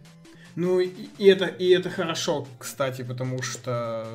Ну, 0.55 0.79
и, 0.81 0.89
и 1.17 1.27
это, 1.27 1.45
и 1.45 1.69
это 1.69 1.89
хорошо, 1.89 2.45
кстати, 2.59 3.03
потому 3.03 3.41
что... 3.41 4.05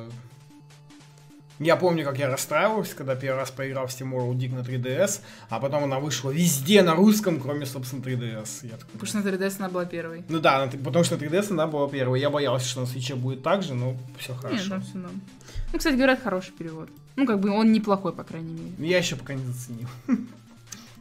Я 1.59 1.75
помню, 1.75 2.05
как 2.05 2.19
я 2.19 2.29
расстраивался, 2.29 2.95
когда 2.95 3.15
первый 3.15 3.39
раз 3.39 3.51
поиграл 3.51 3.87
в 3.87 3.89
Steam 3.89 4.11
World 4.11 4.37
Dig 4.37 4.53
на 4.53 4.59
3DS, 4.59 5.21
а 5.49 5.59
потом 5.59 5.85
она 5.85 5.99
вышла 5.99 6.29
везде 6.29 6.83
на 6.83 6.93
русском, 6.93 7.39
кроме, 7.39 7.65
собственно, 7.65 8.01
3DS. 8.01 8.47
Я 8.63 8.77
такой, 8.77 8.93
Потому 8.93 9.07
что 9.07 9.17
на 9.17 9.27
3DS 9.27 9.55
она 9.59 9.69
была 9.69 9.85
первой. 9.85 10.23
Ну 10.29 10.39
да, 10.39 10.65
на 10.65 10.71
потому 10.71 11.03
что 11.03 11.17
на 11.17 11.21
3DS 11.21 11.51
она 11.51 11.67
была 11.67 11.89
первой. 11.89 12.19
Я 12.19 12.29
боялся, 12.29 12.67
что 12.67 12.81
на 12.81 12.85
свече 12.85 13.15
будет 13.15 13.41
так 13.41 13.63
же, 13.63 13.73
но 13.73 13.95
все 14.19 14.33
Нет, 14.33 14.41
хорошо. 14.41 14.69
там 14.69 14.81
все 14.81 14.97
норм. 14.97 15.21
Ну, 15.73 15.77
кстати, 15.79 15.95
говорят, 15.95 16.21
хороший 16.21 16.51
перевод. 16.51 16.89
Ну, 17.15 17.25
как 17.25 17.39
бы 17.39 17.49
он 17.49 17.71
неплохой, 17.71 18.13
по 18.13 18.23
крайней 18.23 18.53
мере. 18.53 18.71
Я 18.77 18.99
еще 18.99 19.15
пока 19.15 19.33
не 19.33 19.43
заценил. 19.43 19.87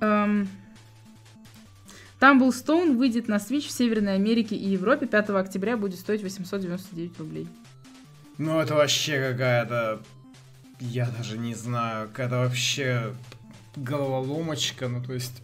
Эм, 0.00 0.48
Tumble 2.20 2.48
Stone 2.48 2.96
выйдет 2.96 3.28
на 3.28 3.36
Switch 3.36 3.66
в 3.68 3.70
Северной 3.70 4.14
Америке 4.14 4.56
и 4.56 4.68
Европе 4.68 5.06
5 5.06 5.30
октября 5.30 5.76
будет 5.76 5.98
стоить 5.98 6.22
899 6.22 7.18
рублей. 7.18 7.48
Ну 8.38 8.58
это 8.60 8.74
вообще 8.74 9.30
какая-то... 9.30 10.00
Я 10.80 11.06
даже 11.06 11.38
не 11.38 11.54
знаю, 11.54 12.08
какая-то 12.08 12.38
вообще 12.38 13.14
головоломочка, 13.76 14.88
ну 14.88 15.02
то 15.02 15.12
есть... 15.12 15.42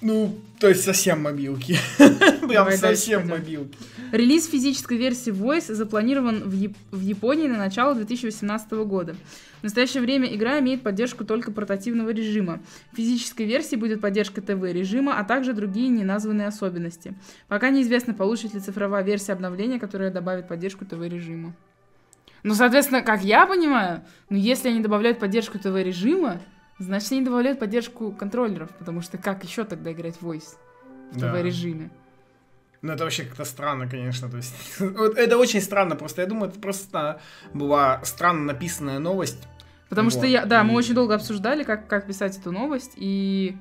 Ну, 0.00 0.38
то 0.60 0.68
есть 0.68 0.84
совсем 0.84 1.22
мобилки. 1.22 1.76
Прям 2.48 2.70
совсем 2.72 3.28
мобилки. 3.28 3.76
Релиз 4.12 4.46
физической 4.46 4.96
версии 4.96 5.32
Voice 5.32 5.74
запланирован 5.74 6.48
в, 6.48 6.54
Яп- 6.54 6.76
в 6.92 7.00
Японии 7.00 7.48
на 7.48 7.58
начало 7.58 7.96
2018 7.96 8.70
года. 8.86 9.16
В 9.60 9.64
настоящее 9.64 10.00
время 10.00 10.32
игра 10.32 10.60
имеет 10.60 10.82
поддержку 10.82 11.24
только 11.24 11.50
портативного 11.50 12.10
режима. 12.10 12.60
В 12.92 12.96
физической 12.96 13.44
версии 13.44 13.74
будет 13.74 14.00
поддержка 14.00 14.40
ТВ-режима, 14.40 15.18
а 15.18 15.24
также 15.24 15.52
другие 15.52 15.88
неназванные 15.88 16.46
особенности. 16.46 17.14
Пока 17.48 17.70
неизвестно, 17.70 18.14
получит 18.14 18.54
ли 18.54 18.60
цифровая 18.60 19.02
версия 19.02 19.32
обновления, 19.32 19.80
которая 19.80 20.12
добавит 20.12 20.46
поддержку 20.46 20.84
ТВ-режима. 20.84 21.56
Ну, 22.42 22.54
соответственно, 22.54 23.02
как 23.02 23.22
я 23.22 23.46
понимаю, 23.46 24.02
ну, 24.30 24.36
если 24.36 24.68
они 24.68 24.80
добавляют 24.80 25.18
поддержку 25.18 25.58
ТВ-режима, 25.58 26.40
значит, 26.78 27.12
они 27.12 27.22
добавляют 27.22 27.58
поддержку 27.58 28.12
контроллеров, 28.12 28.70
потому 28.78 29.02
что 29.02 29.18
как 29.18 29.44
еще 29.44 29.64
тогда 29.64 29.92
играть 29.92 30.16
в 30.20 30.22
Voice 30.26 30.56
в 31.12 31.18
Да. 31.18 31.32
ТВ-режиме? 31.32 31.90
Ну 32.80 32.92
это 32.92 33.02
вообще 33.04 33.24
как-то 33.24 33.44
странно, 33.44 33.88
конечно. 33.88 34.30
То 34.30 34.36
есть, 34.36 34.54
это 34.78 35.36
очень 35.36 35.60
странно, 35.60 35.96
просто 35.96 36.22
я 36.22 36.28
думаю, 36.28 36.50
это 36.50 36.60
просто 36.60 37.20
была 37.52 38.00
странно 38.04 38.44
написанная 38.44 39.00
новость. 39.00 39.48
Потому 39.88 40.10
что 40.10 40.20
Вот, 40.20 40.26
я, 40.26 40.44
да, 40.44 40.62
мы 40.64 40.74
очень 40.74 40.94
долго 40.94 41.14
обсуждали, 41.14 41.64
как, 41.64 41.88
как 41.88 42.06
писать 42.06 42.36
эту 42.36 42.52
новость, 42.52 42.92
и 42.96 43.56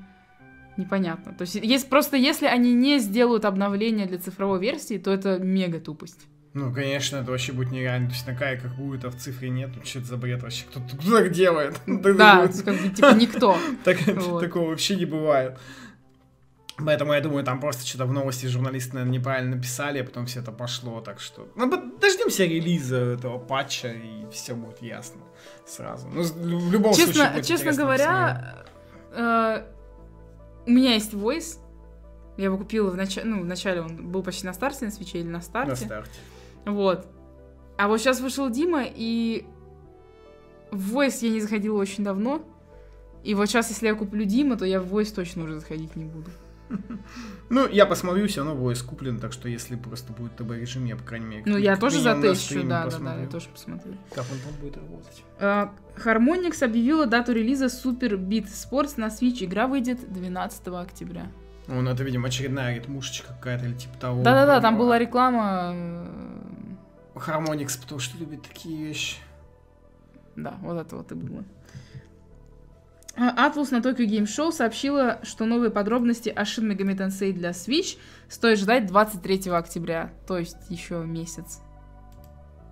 непонятно. 0.76 1.34
То 1.34 1.44
есть, 1.44 1.56
есть 1.56 1.90
просто 1.90 2.18
если 2.18 2.46
они 2.46 2.74
не 2.74 3.00
сделают 3.00 3.46
обновление 3.46 4.06
для 4.06 4.20
цифровой 4.20 4.60
версии, 4.60 4.98
то 4.98 5.10
это 5.12 5.40
мега 5.40 5.80
тупость. 5.80 6.28
Ну, 6.54 6.74
конечно, 6.74 7.18
это 7.18 7.32
вообще 7.32 7.52
будет 7.52 7.72
нереально. 7.72 8.08
То 8.08 8.14
есть 8.14 8.26
такая, 8.26 8.60
как 8.60 8.74
будет, 8.76 9.06
а 9.06 9.10
в 9.10 9.16
цифре 9.16 9.50
нет. 9.50 9.70
Ну, 9.76 9.86
Что 9.86 10.00
это 10.00 10.08
за 10.08 10.18
бред 10.18 10.42
вообще? 10.42 10.66
Кто, 10.70 10.82
так 11.12 11.32
делает? 11.32 11.80
Да, 11.88 12.48
как 12.48 12.82
бы, 12.82 12.90
типа 12.90 13.14
никто. 13.14 13.58
Такого 14.40 14.70
вообще 14.70 14.96
не 14.96 15.06
бывает. 15.06 15.58
Поэтому 16.84 17.14
я 17.14 17.22
думаю, 17.22 17.44
там 17.44 17.60
просто 17.60 17.88
что-то 17.88 18.06
в 18.06 18.14
новости 18.14 18.46
журналисты, 18.46 18.94
наверное, 18.94 19.18
неправильно 19.18 19.56
написали, 19.56 20.00
а 20.00 20.04
потом 20.04 20.28
все 20.28 20.42
это 20.42 20.52
пошло, 20.52 21.02
так 21.02 21.20
что... 21.20 21.48
Ну, 21.56 21.98
дождемся 22.00 22.46
релиза 22.46 22.98
этого 22.98 23.40
патча, 23.40 23.94
и 23.94 24.28
все 24.32 24.54
будет 24.54 24.80
ясно 24.84 25.22
сразу. 25.66 26.08
Ну, 26.08 26.22
в 26.22 26.72
любом 26.72 26.94
случае 26.94 27.14
Честно, 27.14 27.32
будет 27.32 27.46
честно 27.48 27.74
говоря, 27.74 28.66
э, 29.12 29.64
у 30.68 30.70
меня 30.70 30.94
есть 30.94 31.14
Voice. 31.14 31.58
Я 32.38 32.46
его 32.46 32.58
купила 32.60 32.92
в 32.92 32.96
начале, 32.96 33.28
ну, 33.28 33.42
в 33.42 33.46
начале 33.46 33.82
он 33.82 34.12
был 34.12 34.22
почти 34.22 34.46
на 34.46 34.54
старте 34.54 34.86
на 34.86 34.92
свече 34.92 35.20
или 35.20 35.28
на 35.28 35.42
старте. 35.42 35.72
На 35.72 35.76
старте. 35.76 36.20
Вот. 36.68 37.08
А 37.78 37.88
вот 37.88 38.00
сейчас 38.00 38.20
вышел 38.20 38.50
Дима, 38.50 38.84
и 38.86 39.46
в 40.72 40.96
Voice 40.96 41.20
я 41.22 41.30
не 41.30 41.42
заходила 41.42 41.78
очень 41.78 42.04
давно. 42.04 42.42
И 43.24 43.34
вот 43.34 43.48
сейчас, 43.48 43.70
если 43.70 43.88
я 43.88 43.96
куплю 43.96 44.26
Дима, 44.26 44.58
то 44.58 44.66
я 44.66 44.80
в 44.80 44.94
Voice 44.94 45.14
точно 45.14 45.44
уже 45.44 45.60
заходить 45.60 45.96
не 45.96 46.06
буду. 46.06 46.30
Ну, 47.50 47.66
я 47.66 47.86
посмотрю, 47.86 48.28
все 48.28 48.44
равно 48.44 48.62
voice 48.62 48.86
куплен, 48.86 49.20
так 49.20 49.32
что 49.32 49.48
если 49.48 49.78
просто 49.78 50.12
будет 50.12 50.36
ТБ-режим, 50.36 50.84
я, 50.84 50.98
по 50.98 51.04
крайней 51.04 51.26
мере, 51.26 51.44
Ну, 51.46 51.56
я 51.56 51.78
тоже 51.78 52.02
за 52.02 52.20
тысячу, 52.20 52.62
да, 52.68 52.88
да, 52.88 52.98
да, 53.00 53.22
я 53.22 53.28
тоже 53.28 53.48
посмотрю. 53.48 53.94
Как 54.14 54.26
он 54.30 54.38
там 54.40 54.54
будет 54.60 54.76
работать. 54.76 55.24
А, 55.40 55.74
Harmonix 55.96 56.62
объявила 56.62 57.06
дату 57.06 57.32
релиза 57.32 57.68
Super 57.68 58.18
Beat 58.18 58.48
Sports 58.48 58.96
на 58.98 59.08
Switch. 59.08 59.46
Игра 59.46 59.68
выйдет 59.68 60.12
12 60.12 60.68
октября. 60.68 61.28
Ну, 61.68 61.90
это, 61.90 62.04
видимо, 62.04 62.28
очередная 62.28 62.76
ритмушечка 62.76 63.30
какая-то 63.34 63.66
или 63.66 63.74
типа 63.76 63.98
того. 63.98 64.24
Да-да-да, 64.24 64.60
там 64.60 64.78
была 64.78 65.00
реклама. 65.00 65.74
Harmonix, 67.26 67.80
потому 67.80 68.00
что 68.00 68.18
любит 68.18 68.44
такие 68.44 68.86
вещи. 68.86 69.18
Да, 70.36 70.58
вот 70.62 70.78
это 70.78 70.96
вот 70.96 71.12
и 71.12 71.16
было. 71.16 71.44
А, 73.16 73.50
Atlus 73.50 73.72
на 73.72 73.78
Tokyo 73.78 74.06
Game 74.06 74.26
Show 74.26 74.52
сообщила, 74.52 75.20
что 75.24 75.46
новые 75.46 75.72
подробности 75.72 76.30
о 76.30 76.44
Shin 76.44 76.72
Megami 76.72 76.96
Tensei 76.96 77.32
для 77.34 77.50
Switch 77.50 77.98
стоит 78.30 78.60
ждать 78.60 78.86
23 78.86 79.50
октября, 79.50 80.14
то 80.28 80.38
есть 80.38 80.58
еще 80.70 81.04
месяц. 81.04 81.62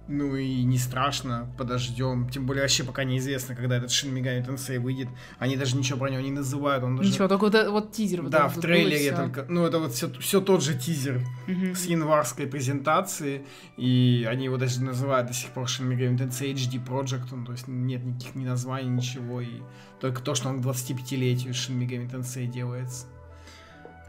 Ну 0.08 0.36
и 0.36 0.64
не 0.64 0.78
страшно, 0.78 1.48
подождем. 1.58 2.30
Тем 2.30 2.46
более 2.46 2.62
вообще 2.62 2.84
пока 2.84 3.04
неизвестно, 3.04 3.56
когда 3.56 3.78
этот 3.78 3.90
Shin 3.90 4.14
Megami 4.14 4.46
Tensei 4.46 4.80
выйдет. 4.80 5.08
Они 5.40 5.58
даже 5.58 5.76
ничего 5.76 5.98
про 5.98 6.10
него 6.10 6.22
не 6.22 6.32
называют. 6.32 6.84
Он 6.84 6.96
даже... 6.96 7.10
Ничего, 7.10 7.28
только 7.28 7.46
вот, 7.46 7.68
вот 7.70 7.92
тизер. 7.92 8.22
вот 8.22 8.30
Да, 8.30 8.48
в 8.48 8.60
трейлере 8.60 9.16
только. 9.16 9.46
Ну, 9.50 9.66
это 9.66 9.80
вот 9.80 9.94
все, 9.94 10.42
тот 10.42 10.62
же 10.62 10.76
тизер 10.76 11.22
с 11.48 11.86
январской 11.86 12.46
презентации. 12.46 13.46
И 13.78 14.28
они 14.30 14.46
его 14.46 14.58
даже 14.58 14.84
называют 14.84 15.28
до 15.28 15.34
сих 15.34 15.50
пор 15.50 15.66
Shin 15.66 15.90
Megami 15.90 16.18
Tensei 16.20 16.54
HD 16.54 16.86
Project. 16.86 17.30
Ну, 17.32 17.44
то 17.44 17.54
есть 17.54 17.68
нет 17.68 18.04
никаких 18.04 18.36
ни 18.36 18.46
названий, 18.46 18.90
ничего. 18.90 19.42
И 19.42 19.62
только 20.00 20.22
то, 20.22 20.36
что 20.36 20.50
он 20.50 20.62
к 20.62 20.66
25-летию 20.66 21.54
Shin 21.54 21.80
Megami 21.80 22.08
Tensei 22.08 22.46
делается. 22.46 23.08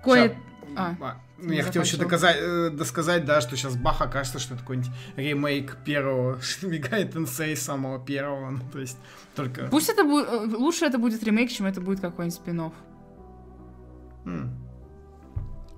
Кое... 0.05 0.29
Ща- 0.29 0.37
А, 0.75 1.21
ну, 1.39 1.53
я 1.53 1.63
хотел 1.63 1.83
еще 1.83 1.97
доказать, 1.97 2.37
э, 2.41 2.71
досказать, 2.71 3.25
да, 3.25 3.41
что 3.41 3.57
сейчас 3.57 3.77
Бах 3.77 4.01
окажется, 4.01 4.39
что 4.39 4.55
это 4.55 4.63
какой-нибудь 4.63 4.91
ремейк 5.17 5.77
первого 5.85 6.37
Megami 6.63 7.13
Tensei, 7.13 7.55
самого 7.57 8.05
первого. 8.05 8.51
Ну, 8.51 8.61
то 8.73 8.79
есть 8.79 8.99
только... 9.35 9.69
Пусть 9.69 9.89
это 9.89 10.05
будет... 10.05 10.29
Лучше 10.57 10.87
это 10.87 10.99
будет 10.99 11.23
ремейк, 11.23 11.51
чем 11.51 11.67
это 11.67 11.81
будет 11.81 12.01
какой-нибудь 12.01 12.35
спин 12.35 12.73
М. 14.25 14.67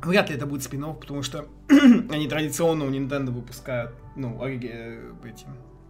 Вряд 0.02 0.30
ли 0.30 0.36
это 0.36 0.46
будет 0.46 0.62
спин 0.62 0.82
потому 0.94 1.22
что 1.22 1.48
они 1.68 2.28
традиционно 2.28 2.84
у 2.84 2.90
Nintendo 2.90 3.30
выпускают, 3.30 3.92
ну, 4.16 4.40
ориги- 4.42 4.70
э, 4.72 5.12
эти, 5.24 5.44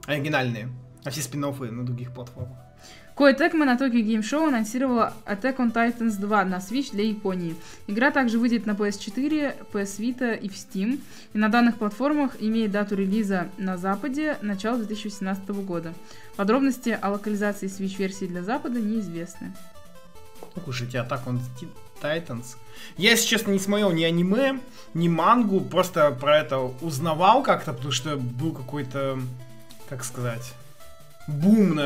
оригинальные 0.07 0.71
А 1.05 1.11
все 1.11 1.21
спин 1.21 1.43
на 1.43 1.85
других 1.85 2.13
платформах. 2.13 2.59
Koei 3.19 3.35
Tecmo 3.35 3.65
на 3.65 3.75
Tokyo 3.75 4.01
Game 4.01 4.21
Show 4.21 4.47
анонсировала 4.47 5.13
Attack 5.27 5.57
on 5.57 5.73
Titans 5.73 6.21
2 6.21 6.45
на 6.45 6.59
Switch 6.59 6.93
для 6.93 7.03
Японии. 7.03 7.57
Игра 7.89 8.13
также 8.13 8.39
выйдет 8.39 8.65
на 8.65 8.71
PS4, 8.71 9.73
PS 9.73 9.99
Vita 9.99 10.39
и 10.39 10.49
в 10.49 10.53
Steam. 10.53 11.01
И 11.33 11.39
на 11.39 11.49
данных 11.49 11.79
платформах 11.79 12.37
имеет 12.39 12.71
дату 12.71 12.95
релиза 12.95 13.49
на 13.59 13.77
Западе 13.77 14.39
начало 14.41 14.79
2018 14.79 15.49
года. 15.49 15.95
Подробности 16.37 16.97
о 17.03 17.11
локализации 17.11 17.67
Switch-версии 17.67 18.27
для 18.27 18.45
Запада 18.45 18.79
неизвестны. 18.81 19.53
Слушайте, 20.63 20.99
Attack 20.99 21.25
on 21.25 21.41
Titans. 22.01 22.55
Я, 22.97 23.11
если 23.11 23.27
честно, 23.27 23.51
не 23.51 23.59
смотрел 23.59 23.91
ни 23.91 24.05
аниме, 24.05 24.61
ни 24.95 25.09
мангу, 25.09 25.61
просто 25.61 26.13
про 26.13 26.39
это 26.39 26.59
узнавал 26.59 27.43
как-то, 27.43 27.73
потому 27.73 27.91
что 27.91 28.17
был 28.17 28.53
какой-то, 28.53 29.19
как 29.89 30.05
сказать, 30.05 30.55
бум 31.27 31.81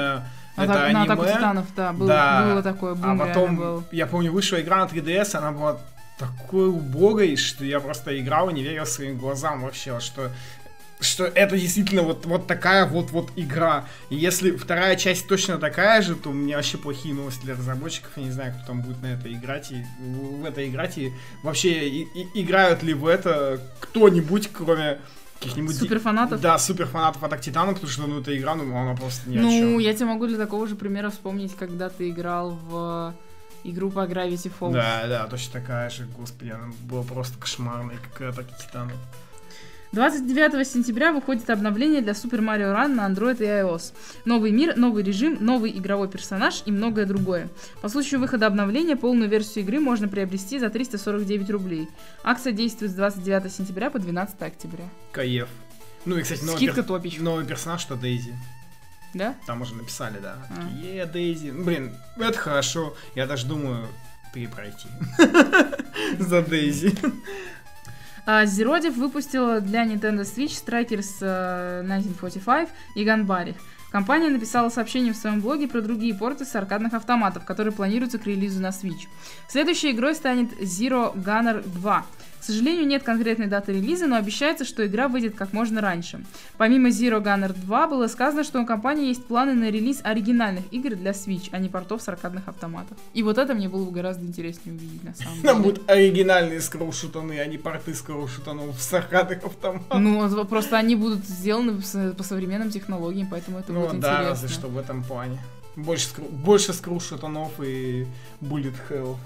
а 0.57 0.65
это 0.65 0.73
так, 0.73 0.85
аниме. 0.85 0.99
На 0.99 1.12
Атаку 1.15 1.25
Титанов, 1.25 1.67
да, 1.75 1.93
был, 1.93 2.07
да. 2.07 2.45
было 2.51 2.62
такое, 2.62 2.95
бум 2.95 3.23
А 3.23 3.27
потом, 3.27 3.57
был. 3.57 3.85
я 3.93 4.07
помню, 4.07 4.33
вышла 4.33 4.61
игра 4.61 4.85
на 4.85 4.88
3DS, 4.88 5.37
она 5.37 5.53
была 5.53 5.79
такой 6.19 6.69
убогой, 6.69 7.37
что 7.37 7.65
я 7.65 7.81
просто 7.81 8.19
играл 8.21 8.51
и 8.51 8.53
не 8.53 8.62
верил 8.62 8.87
своим 8.87 9.17
глазам 9.17 9.62
вообще, 9.62 9.99
что 10.01 10.31
что 11.03 11.25
это 11.25 11.59
действительно 11.59 12.03
вот, 12.03 12.27
вот 12.27 12.47
такая 12.47 12.87
вот-вот 12.87 13.33
игра. 13.37 13.87
И 14.09 14.17
если 14.17 14.53
вторая 14.53 14.97
часть 14.97 15.27
точно 15.27 15.59
такая 15.59 16.01
же, 16.01 16.15
то 16.15 16.31
у 16.31 16.33
меня 16.33 16.57
вообще 16.57 16.79
плохие 16.79 17.15
новости 17.15 17.45
для 17.45 17.55
разработчиков. 17.55 18.12
Я 18.17 18.23
не 18.23 18.31
знаю, 18.31 18.55
кто 18.55 18.69
там 18.69 18.83
будет 18.83 19.03
на 19.03 19.07
это 19.07 19.33
играть 19.33 19.73
и 19.73 19.85
в 19.99 20.45
это 20.45 20.67
играть. 20.67 20.99
И 20.99 21.12
вообще 21.43 21.88
и, 21.88 22.03
и, 22.03 22.43
играют 22.43 22.83
ли 22.83 22.95
в 22.95 23.07
это 23.07 23.61
кто-нибудь, 23.81 24.51
кроме 24.53 24.99
каких-нибудь... 25.43 25.77
Суперфанатов? 25.77 26.41
Да, 26.41 26.59
суперфанатов 26.59 27.23
Атак 27.23 27.41
Титана, 27.41 27.73
потому 27.73 27.91
что, 27.91 28.07
ну, 28.07 28.21
эта 28.21 28.37
игра, 28.37 28.55
ну, 28.55 28.77
она 28.77 28.95
просто 28.95 29.29
ни 29.29 29.39
Ну, 29.39 29.79
я 29.79 29.95
тебе 29.95 30.07
могу 30.07 30.27
для 30.27 30.39
такого 30.39 30.67
же 30.67 30.77
примера 30.77 31.11
вспомнить, 31.11 31.55
когда 31.57 31.89
ты 31.89 32.11
играл 32.11 32.53
в 32.53 33.15
игру 33.65 33.91
по 33.91 34.01
Gravity 34.01 34.53
Falls. 34.59 34.73
Да, 34.73 35.07
да, 35.07 35.27
точно 35.27 35.61
такая 35.61 35.91
же, 35.91 36.07
господи, 36.17 36.51
она 36.51 36.73
была 36.83 37.03
просто 37.03 37.39
кошмарная, 37.39 37.99
как 37.99 38.29
Атак 38.29 38.47
Титана. 38.59 38.93
29 39.93 40.67
сентября 40.67 41.13
выходит 41.13 41.51
обновление 41.51 42.01
для 42.01 42.13
Super 42.13 42.41
Mario 42.41 42.75
Run 42.75 42.95
на 42.95 43.07
Android 43.07 43.37
и 43.43 43.47
iOS. 43.47 43.93
Новый 44.25 44.51
мир, 44.51 44.75
новый 44.79 45.05
режим, 45.05 45.37
новый 45.39 45.71
игровой 45.71 46.09
персонаж 46.09 46.63
и 46.65 46.71
многое 46.71 47.05
другое. 47.05 47.51
По 47.83 47.91
случаю 47.91 48.19
выхода 48.21 48.47
обновления 48.47 48.97
полную 48.97 49.29
версию 49.29 49.65
игры 49.65 49.81
можно 49.81 50.09
приобрести 50.09 50.59
за 50.59 50.71
349 50.71 51.51
рублей. 51.51 51.89
Акция 52.25 52.55
действует 52.55 52.93
с 52.93 52.95
29 52.95 53.53
сентября 53.53 53.91
по 53.91 53.99
12 53.99 54.41
октября. 54.41 54.89
Каев. 55.13 55.49
Ну 56.07 56.17
и, 56.17 56.23
кстати, 56.23 56.43
новый, 56.43 56.57
Скидка 56.57 56.83
топич. 56.83 57.19
новый 57.19 57.45
персонаж, 57.45 57.83
что 57.83 57.95
Дейзи. 57.95 58.35
Да? 59.13 59.35
Там 59.47 59.61
уже 59.61 59.75
написали, 59.75 60.19
да. 60.23 60.39
А. 60.57 60.71
Е, 60.83 61.05
Дейзи. 61.05 61.51
Ну, 61.51 61.65
блин, 61.65 61.93
это 62.17 62.39
хорошо. 62.39 62.95
Я 63.15 63.27
даже 63.27 63.47
думаю 63.47 63.87
перепройти. 64.33 64.89
За 66.19 66.41
Дейзи. 66.41 66.95
Зеродив 68.27 68.97
выпустила 68.97 69.61
для 69.61 69.85
Nintendo 69.85 70.23
Switch 70.23 70.63
Strikers 70.65 71.19
1945 71.81 72.69
и 72.95 73.05
Ганбари. 73.05 73.55
Компания 73.91 74.31
написала 74.31 74.71
сообщение 74.71 75.13
в 75.13 75.17
своем 75.17 75.41
блоге 75.43 75.69
про 75.69 75.83
другие 75.83 76.15
порты 76.15 76.47
с 76.47 76.55
аркадных 76.55 76.95
автоматов, 76.95 77.45
которые 77.45 77.75
планируются 77.75 78.19
к 78.19 78.27
релизу 78.27 78.63
на 78.63 78.69
Switch. 78.69 79.07
Следующей 79.49 79.91
игрой 79.91 80.15
станет 80.15 80.53
Zero 80.61 81.15
Gunner 81.15 81.63
2. 81.63 82.07
К 82.43 82.45
сожалению, 82.45 82.89
нет 82.89 83.05
конкретной 83.05 83.47
даты 83.47 83.73
релиза, 83.73 84.09
но 84.09 84.17
обещается, 84.17 84.65
что 84.65 84.85
игра 84.85 85.07
выйдет 85.07 85.37
как 85.37 85.53
можно 85.53 85.81
раньше. 85.81 86.25
Помимо 86.57 86.89
Zero 86.89 87.23
Gunner 87.23 87.53
2 87.53 87.87
было 87.87 88.09
сказано, 88.09 88.43
что 88.43 88.61
у 88.61 88.67
компании 88.67 89.07
есть 89.07 89.25
планы 89.25 89.55
на 89.55 89.71
релиз 89.71 90.01
оригинальных 90.03 90.65
игр 90.73 90.97
для 90.97 91.13
Switch, 91.13 91.51
а 91.53 91.59
не 91.59 91.69
портов 91.69 92.03
с 92.03 92.09
аркадных 92.09 92.49
автоматов. 92.49 92.99
И 93.15 93.23
вот 93.23 93.39
это 93.39 93.55
мне 93.55 93.69
было 93.69 93.85
бы 93.85 93.93
гораздо 93.93 94.27
интереснее 94.27 94.75
увидеть, 94.75 95.05
на 95.05 95.15
самом 95.15 95.35
деле. 95.35 95.49
Там 95.49 95.63
будут 95.63 95.89
оригинальные 95.89 96.61
скроушутаны, 96.61 97.39
а 97.39 97.47
не 97.47 97.59
порты 97.59 97.95
скроушутанов 97.95 98.75
с 98.77 98.93
аркадных 98.93 99.45
автоматов. 99.45 100.01
Ну, 100.01 100.45
просто 100.47 100.77
они 100.77 100.97
будут 100.97 101.25
сделаны 101.25 101.81
по 102.17 102.25
современным 102.25 102.71
технологиям, 102.71 103.29
поэтому 103.31 103.61
это 103.61 103.73
ну, 103.73 103.83
будет 103.83 104.01
да, 104.01 104.09
интересно. 104.09 104.19
Ну 104.19 104.25
да, 104.25 104.31
разве 104.31 104.49
что 104.49 104.67
в 104.67 104.79
этом 104.79 105.05
плане. 105.05 105.39
Больше, 105.77 106.09
больше 106.19 106.73
скрушутанов 106.73 107.53
и 107.63 108.05
bullet 108.41 108.75
hell. 108.91 109.17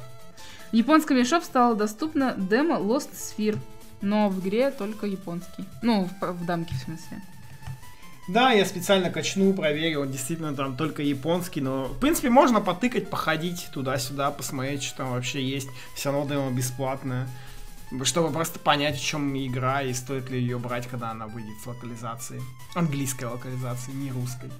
В 0.76 0.78
японском 0.78 1.16
eShop 1.16 1.42
стало 1.42 1.74
доступно 1.74 2.34
демо 2.36 2.74
Lost 2.74 3.08
Sphere, 3.14 3.58
но 4.02 4.28
в 4.28 4.40
игре 4.40 4.70
только 4.70 5.06
японский. 5.06 5.64
Ну, 5.80 6.06
в, 6.20 6.32
в 6.32 6.44
дамке 6.44 6.74
в 6.74 6.78
смысле. 6.84 7.22
Да, 8.28 8.52
я 8.52 8.66
специально 8.66 9.08
качнул, 9.08 9.54
проверил, 9.54 10.04
действительно 10.04 10.54
там 10.54 10.76
только 10.76 11.00
японский, 11.00 11.62
но 11.62 11.86
в 11.86 11.98
принципе 11.98 12.28
можно 12.28 12.60
потыкать, 12.60 13.08
походить 13.08 13.68
туда-сюда, 13.72 14.30
посмотреть, 14.30 14.82
что 14.82 14.98
там 14.98 15.12
вообще 15.12 15.42
есть. 15.42 15.70
Все 15.94 16.12
равно 16.12 16.28
демо 16.28 16.50
бесплатное, 16.50 17.26
чтобы 18.02 18.30
просто 18.30 18.58
понять, 18.58 18.98
в 18.98 19.02
чем 19.02 19.34
игра 19.34 19.80
и 19.80 19.94
стоит 19.94 20.28
ли 20.28 20.38
ее 20.38 20.58
брать, 20.58 20.86
когда 20.88 21.12
она 21.12 21.26
выйдет 21.26 21.58
с 21.64 21.66
локализацией. 21.66 22.42
Английской 22.74 23.24
локализации, 23.24 23.92
не 23.92 24.12
русской. 24.12 24.50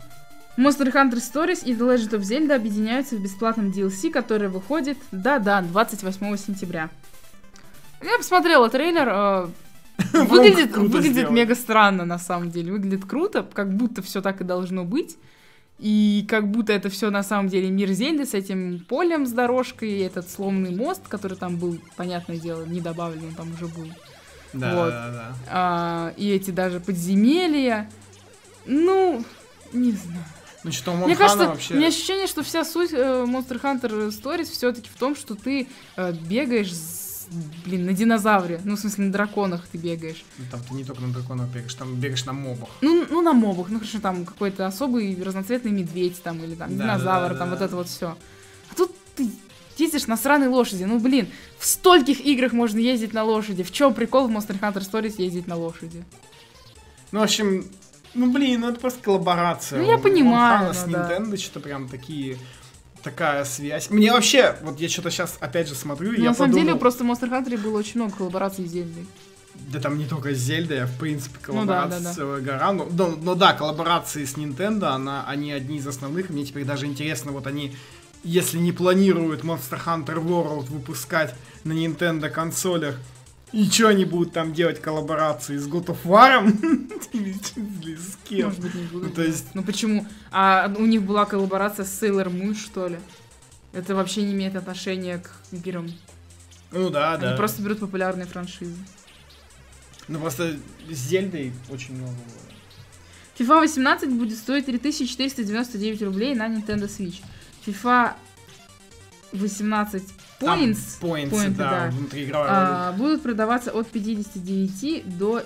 Monster 0.56 0.90
Hunter 0.90 1.16
Stories 1.16 1.64
и 1.64 1.74
The 1.74 1.94
Legend 1.94 2.10
of 2.18 2.20
Zelda 2.20 2.54
объединяются 2.54 3.16
в 3.16 3.22
бесплатном 3.22 3.70
DLC, 3.70 4.10
который 4.10 4.48
выходит, 4.48 4.96
да-да, 5.12 5.60
28 5.60 6.36
сентября. 6.36 6.88
Я 8.02 8.16
посмотрела 8.18 8.70
трейлер, 8.70 9.08
э, 9.08 9.46
выглядит, 10.24 10.76
выглядит 10.76 11.30
мега 11.30 11.54
странно 11.54 12.04
на 12.04 12.18
самом 12.18 12.50
деле, 12.50 12.72
выглядит 12.72 13.04
круто, 13.04 13.46
как 13.52 13.74
будто 13.74 14.00
все 14.02 14.22
так 14.22 14.40
и 14.40 14.44
должно 14.44 14.84
быть. 14.84 15.16
И 15.78 16.24
как 16.26 16.50
будто 16.50 16.72
это 16.72 16.88
все 16.88 17.10
на 17.10 17.22
самом 17.22 17.48
деле 17.48 17.68
мир 17.70 17.90
Зельды 17.90 18.24
с 18.24 18.32
этим 18.32 18.80
полем 18.88 19.26
с 19.26 19.32
дорожкой, 19.32 19.90
и 19.90 20.00
этот 20.00 20.30
сломанный 20.30 20.74
мост, 20.74 21.02
который 21.06 21.36
там 21.36 21.58
был, 21.58 21.78
понятное 21.96 22.38
дело, 22.38 22.64
не 22.64 22.80
добавлен, 22.80 23.26
он 23.26 23.34
там 23.34 23.52
уже 23.52 23.66
был. 23.66 23.86
Да, 24.54 24.74
вот. 24.74 24.90
да, 24.90 25.10
да. 25.10 25.36
А, 25.48 26.14
и 26.16 26.30
эти 26.30 26.50
даже 26.50 26.80
подземелья. 26.80 27.90
Ну, 28.64 29.22
не 29.74 29.92
знаю. 29.92 30.24
Ну 30.66 30.72
что, 30.72 30.92
Мне 30.94 31.14
кажется, 31.14 31.46
вообще... 31.46 31.74
у 31.74 31.76
меня 31.76 31.86
ощущение, 31.86 32.26
что 32.26 32.42
вся 32.42 32.64
суть 32.64 32.92
э, 32.92 32.96
Monster 32.96 33.62
Hunter 33.62 34.08
Stories 34.08 34.50
все-таки 34.50 34.90
в 34.92 34.98
том, 34.98 35.14
что 35.14 35.36
ты 35.36 35.68
э, 35.96 36.12
бегаешь 36.12 36.72
блин, 37.64 37.86
на 37.86 37.92
динозавре. 37.92 38.60
Ну, 38.64 38.74
в 38.74 38.80
смысле, 38.80 39.04
на 39.04 39.12
драконах 39.12 39.68
ты 39.68 39.78
бегаешь. 39.78 40.24
Ну, 40.38 40.44
там 40.50 40.60
ты 40.68 40.74
не 40.74 40.82
только 40.82 41.02
на 41.02 41.12
драконах 41.12 41.46
бегаешь, 41.50 41.74
там 41.74 41.94
бегаешь 41.94 42.24
на 42.24 42.32
мобах. 42.32 42.68
Ну, 42.80 43.06
ну 43.08 43.22
на 43.22 43.32
мобах. 43.32 43.68
Ну, 43.68 43.78
хорошо, 43.78 44.00
там 44.00 44.24
какой-то 44.24 44.66
особый 44.66 45.16
разноцветный 45.22 45.70
медведь 45.70 46.20
там, 46.20 46.42
или 46.42 46.56
там 46.56 46.76
да, 46.76 46.82
динозавр, 46.82 47.28
да, 47.28 47.34
да, 47.34 47.38
там 47.38 47.50
да. 47.50 47.54
вот 47.54 47.64
это 47.64 47.76
вот 47.76 47.88
все. 47.88 48.16
А 48.68 48.74
тут 48.74 48.90
ты 49.14 49.30
ездишь 49.76 50.08
на 50.08 50.16
сраной 50.16 50.48
лошади. 50.48 50.82
Ну, 50.82 50.98
блин, 50.98 51.28
в 51.60 51.66
стольких 51.66 52.20
играх 52.26 52.52
можно 52.52 52.78
ездить 52.78 53.12
на 53.12 53.22
лошади. 53.22 53.62
В 53.62 53.70
чем 53.70 53.94
прикол 53.94 54.26
в 54.26 54.32
Monster 54.32 54.58
Hunter 54.58 54.82
Stories 54.82 55.22
ездить 55.22 55.46
на 55.46 55.54
лошади? 55.54 56.04
Ну, 57.12 57.20
в 57.20 57.22
общем, 57.22 57.64
ну, 58.16 58.32
блин, 58.32 58.60
ну 58.60 58.70
это 58.70 58.80
просто 58.80 59.02
коллаборация. 59.02 59.80
Ну, 59.80 59.88
я 59.88 59.98
понимаю. 59.98 60.68
Ну, 60.68 60.74
с 60.74 60.84
Nintendo 60.86 61.30
да. 61.30 61.36
что-то 61.36 61.60
прям 61.60 61.88
такие 61.88 62.38
такая 63.02 63.44
связь. 63.44 63.88
Мне 63.90 64.12
вообще, 64.12 64.56
вот 64.62 64.80
я 64.80 64.88
что-то 64.88 65.10
сейчас 65.10 65.36
опять 65.38 65.68
же 65.68 65.74
смотрю, 65.74 66.12
и 66.12 66.20
я 66.20 66.30
На 66.30 66.34
самом 66.34 66.50
подумал... 66.50 66.66
деле, 66.66 66.78
просто 66.78 67.04
в 67.04 67.06
Monster 67.06 67.30
Hunter 67.30 67.56
было 67.58 67.78
очень 67.78 68.00
много 68.00 68.16
коллабораций 68.16 68.66
с 68.66 68.72
Зельдой. 68.72 69.06
Да 69.54 69.80
там 69.80 69.96
не 69.96 70.06
только 70.06 70.34
с 70.34 70.38
Зельдой, 70.38 70.82
а 70.82 70.86
в 70.86 70.98
принципе 70.98 71.38
коллаборации 71.40 71.98
ну, 71.98 72.02
да, 72.02 72.08
да, 72.08 72.14
целая 72.14 72.40
гора. 72.40 72.72
Но, 72.72 72.88
но, 72.90 73.08
но 73.10 73.34
да, 73.34 73.52
коллаборации 73.52 74.24
с 74.24 74.34
Nintendo, 74.34 74.86
она, 74.86 75.24
они 75.26 75.52
одни 75.52 75.78
из 75.78 75.86
основных. 75.86 76.30
Мне 76.30 76.44
теперь 76.44 76.64
даже 76.64 76.86
интересно, 76.86 77.32
вот 77.32 77.46
они, 77.46 77.76
если 78.24 78.58
не 78.58 78.72
планируют 78.72 79.42
Monster 79.42 79.80
Hunter 79.84 80.16
World 80.16 80.66
выпускать 80.66 81.34
на 81.64 81.72
Nintendo 81.72 82.28
консолях, 82.28 82.96
и 83.52 83.64
что 83.70 83.88
они 83.88 84.04
будут 84.04 84.32
там 84.32 84.52
делать 84.52 84.80
коллаборации 84.80 85.56
с 85.56 85.68
God 85.68 85.86
of 85.86 85.98
War? 86.04 86.44
Или 87.12 87.96
с 87.96 88.18
кем? 88.28 88.48
Может 88.48 88.60
быть, 88.60 88.74
не 88.74 88.82
будут. 88.84 89.08
Ну, 89.08 89.14
то 89.14 89.22
есть... 89.22 89.54
ну 89.54 89.62
почему? 89.62 90.06
А 90.32 90.72
у 90.76 90.84
них 90.84 91.02
была 91.02 91.26
коллаборация 91.26 91.84
с 91.84 92.02
Sailor 92.02 92.26
Moon, 92.26 92.54
что 92.54 92.88
ли? 92.88 92.98
Это 93.72 93.94
вообще 93.94 94.22
не 94.22 94.32
имеет 94.32 94.56
отношения 94.56 95.18
к 95.18 95.30
играм. 95.52 95.88
Ну 96.72 96.90
да, 96.90 97.12
Они 97.12 97.22
да. 97.22 97.28
Они 97.28 97.36
просто 97.36 97.62
берут 97.62 97.78
популярные 97.80 98.26
франшизы. 98.26 98.76
Ну 100.08 100.18
просто 100.18 100.56
с 100.90 100.96
Зельдой 100.96 101.52
очень 101.68 101.94
много 101.94 102.12
было. 102.12 102.46
FIFA 103.38 103.60
18 103.60 104.10
будет 104.10 104.38
стоить 104.38 104.66
3499 104.66 106.02
рублей 106.02 106.34
на 106.34 106.48
Nintendo 106.48 106.88
Switch. 106.88 107.22
FIFA 107.64 108.14
18 109.32 110.02
Points, 110.40 111.00
points, 111.00 111.30
points 111.30 111.50
да, 111.56 111.90
да. 112.10 112.88
А, 112.88 112.92
будут 112.92 113.22
продаваться 113.22 113.72
от 113.72 113.88
59 113.88 115.18
до 115.18 115.42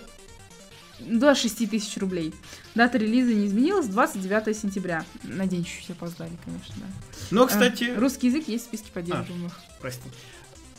до 1.00 1.34
6 1.34 1.70
тысяч 1.70 1.96
рублей. 1.96 2.34
Дата 2.74 2.98
релиза 2.98 3.32
не 3.32 3.46
изменилась, 3.46 3.86
29 3.86 4.56
сентября. 4.56 5.04
На 5.22 5.46
день 5.46 5.64
чуть-чуть 5.64 5.90
опоздали, 5.90 6.32
конечно, 6.44 6.74
да. 6.76 6.86
Но, 7.30 7.46
кстати... 7.46 7.84
А, 7.84 7.98
русский 7.98 8.26
язык 8.26 8.48
есть 8.48 8.64
в 8.64 8.66
списке 8.66 8.90
поддерживаемых. 8.92 9.58
А, 9.58 9.80
прости. 9.80 10.08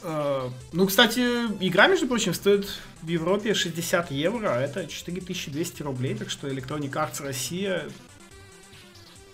Uh, 0.03 0.51
ну, 0.73 0.87
кстати, 0.87 1.19
игра, 1.59 1.87
между 1.87 2.07
прочим, 2.07 2.33
стоит 2.33 2.67
в 3.03 3.07
Европе 3.07 3.53
60 3.53 4.11
евро, 4.11 4.49
а 4.55 4.59
это 4.59 4.87
4200 4.87 5.83
рублей, 5.83 6.15
так 6.15 6.31
что 6.31 6.47
Electronic 6.47 6.91
Arts 6.91 7.23
Россия 7.23 7.87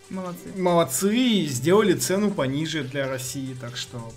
Молодцы. 0.10 0.54
Молодцы, 0.56 1.46
сделали 1.48 1.94
цену 1.94 2.32
пониже 2.32 2.84
для 2.84 3.10
России, 3.10 3.56
так 3.60 3.76
что 3.76 4.14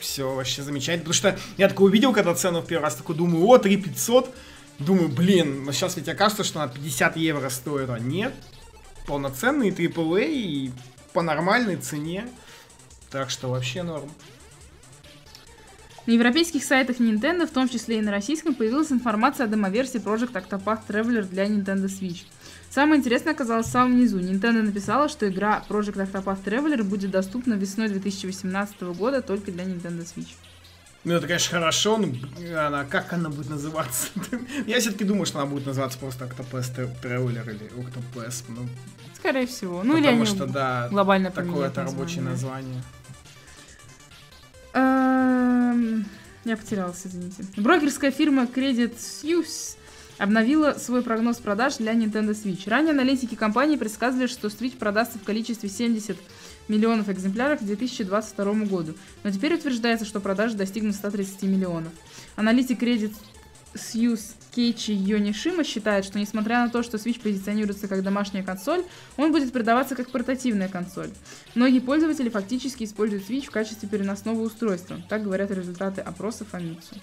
все 0.00 0.34
вообще 0.34 0.62
замечательно. 0.62 1.10
Потому 1.10 1.14
что 1.14 1.38
я 1.56 1.68
такой 1.68 1.90
увидел, 1.90 2.12
когда 2.12 2.34
цену 2.34 2.60
в 2.60 2.66
первый 2.66 2.84
раз, 2.84 2.96
такой 2.96 3.16
думаю, 3.16 3.46
о, 3.46 3.58
3 3.58 3.76
500. 3.76 4.34
Думаю, 4.78 5.08
блин, 5.08 5.64
ну 5.64 5.72
сейчас 5.72 5.96
ведь 5.96 6.08
окажется, 6.08 6.42
что 6.42 6.58
на 6.58 6.68
50 6.68 7.16
евро 7.16 7.50
стоит, 7.50 7.90
а 7.90 7.98
нет. 7.98 8.32
Полноценный 9.06 9.70
AAA 9.70 10.32
и 10.32 10.72
по 11.12 11.22
нормальной 11.22 11.76
цене. 11.76 12.28
Так 13.10 13.30
что 13.30 13.48
вообще 13.48 13.82
норм. 13.82 14.10
На 16.06 16.12
европейских 16.12 16.64
сайтах 16.64 16.96
Nintendo, 16.98 17.46
в 17.46 17.50
том 17.50 17.68
числе 17.68 17.98
и 17.98 18.00
на 18.00 18.10
российском, 18.10 18.54
появилась 18.54 18.90
информация 18.90 19.44
о 19.44 19.48
демоверсии 19.48 20.00
Project 20.00 20.32
Octopath 20.32 20.80
Traveler 20.88 21.22
для 21.22 21.44
Nintendo 21.46 21.86
Switch. 21.86 22.24
Самое 22.70 23.00
интересное 23.00 23.32
оказалось 23.32 23.66
в 23.66 23.70
самом 23.70 23.98
низу. 23.98 24.20
Nintendo 24.20 24.62
написала, 24.62 25.08
что 25.08 25.28
игра 25.28 25.64
Project 25.68 26.08
Octopath 26.08 26.44
Traveler 26.44 26.84
будет 26.84 27.10
доступна 27.10 27.54
весной 27.54 27.88
2018 27.88 28.80
года 28.96 29.22
только 29.22 29.50
для 29.50 29.64
Nintendo 29.64 30.02
Switch. 30.04 30.34
Ну, 31.02 31.14
это, 31.14 31.26
конечно, 31.26 31.58
хорошо, 31.58 31.96
но 31.96 32.08
она, 32.66 32.84
как 32.84 33.12
она 33.12 33.28
будет 33.28 33.50
называться? 33.50 34.08
Я 34.66 34.78
все-таки 34.78 35.04
думаю, 35.04 35.26
что 35.26 35.40
она 35.40 35.50
будет 35.50 35.66
называться 35.66 35.98
просто 35.98 36.26
Octopath 36.26 37.00
Traveler 37.02 37.50
или 37.50 37.70
Octopath. 37.72 38.44
Ну, 38.48 38.68
Скорее 39.16 39.46
всего. 39.46 39.82
Ну, 39.82 39.96
потому 39.96 40.22
или 40.22 40.24
что, 40.24 40.46
да, 40.46 40.88
глобально 40.90 41.30
такое 41.30 41.44
поменяют 41.52 41.72
это 41.72 41.82
рабочее 41.84 42.22
название. 42.22 42.82
Эм, 44.74 46.06
Я 46.44 46.56
потерялась, 46.56 47.02
извините. 47.04 47.44
Брокерская 47.56 48.12
фирма 48.12 48.44
Credit 48.44 48.96
Suisse 48.96 49.76
обновила 50.20 50.74
свой 50.74 51.02
прогноз 51.02 51.38
продаж 51.38 51.78
для 51.78 51.94
Nintendo 51.94 52.32
Switch. 52.32 52.68
Ранее 52.68 52.92
аналитики 52.92 53.34
компании 53.34 53.76
предсказывали, 53.76 54.26
что 54.26 54.48
Switch 54.48 54.76
продастся 54.76 55.18
в 55.18 55.24
количестве 55.24 55.70
70 55.70 56.16
миллионов 56.68 57.08
экземпляров 57.08 57.60
к 57.60 57.62
2022 57.62 58.52
году. 58.66 58.94
Но 59.24 59.30
теперь 59.30 59.54
утверждается, 59.54 60.04
что 60.04 60.20
продажи 60.20 60.56
достигнут 60.56 60.94
130 60.94 61.42
миллионов. 61.44 61.92
Аналитик 62.36 62.82
Credit 62.82 63.14
Suisse 63.74 64.34
Кейчи 64.54 64.92
Йонишима 64.92 65.64
считает, 65.64 66.04
что 66.04 66.18
несмотря 66.18 66.64
на 66.64 66.68
то, 66.68 66.82
что 66.82 66.98
Switch 66.98 67.22
позиционируется 67.22 67.88
как 67.88 68.02
домашняя 68.02 68.42
консоль, 68.42 68.84
он 69.16 69.32
будет 69.32 69.54
продаваться 69.54 69.96
как 69.96 70.10
портативная 70.10 70.68
консоль. 70.68 71.08
Многие 71.54 71.80
пользователи 71.80 72.28
фактически 72.28 72.84
используют 72.84 73.26
Switch 73.26 73.46
в 73.46 73.50
качестве 73.50 73.88
переносного 73.88 74.40
устройства. 74.40 75.00
Так 75.08 75.22
говорят 75.22 75.50
результаты 75.50 76.02
опроса 76.02 76.44
Famitsu. 76.50 77.00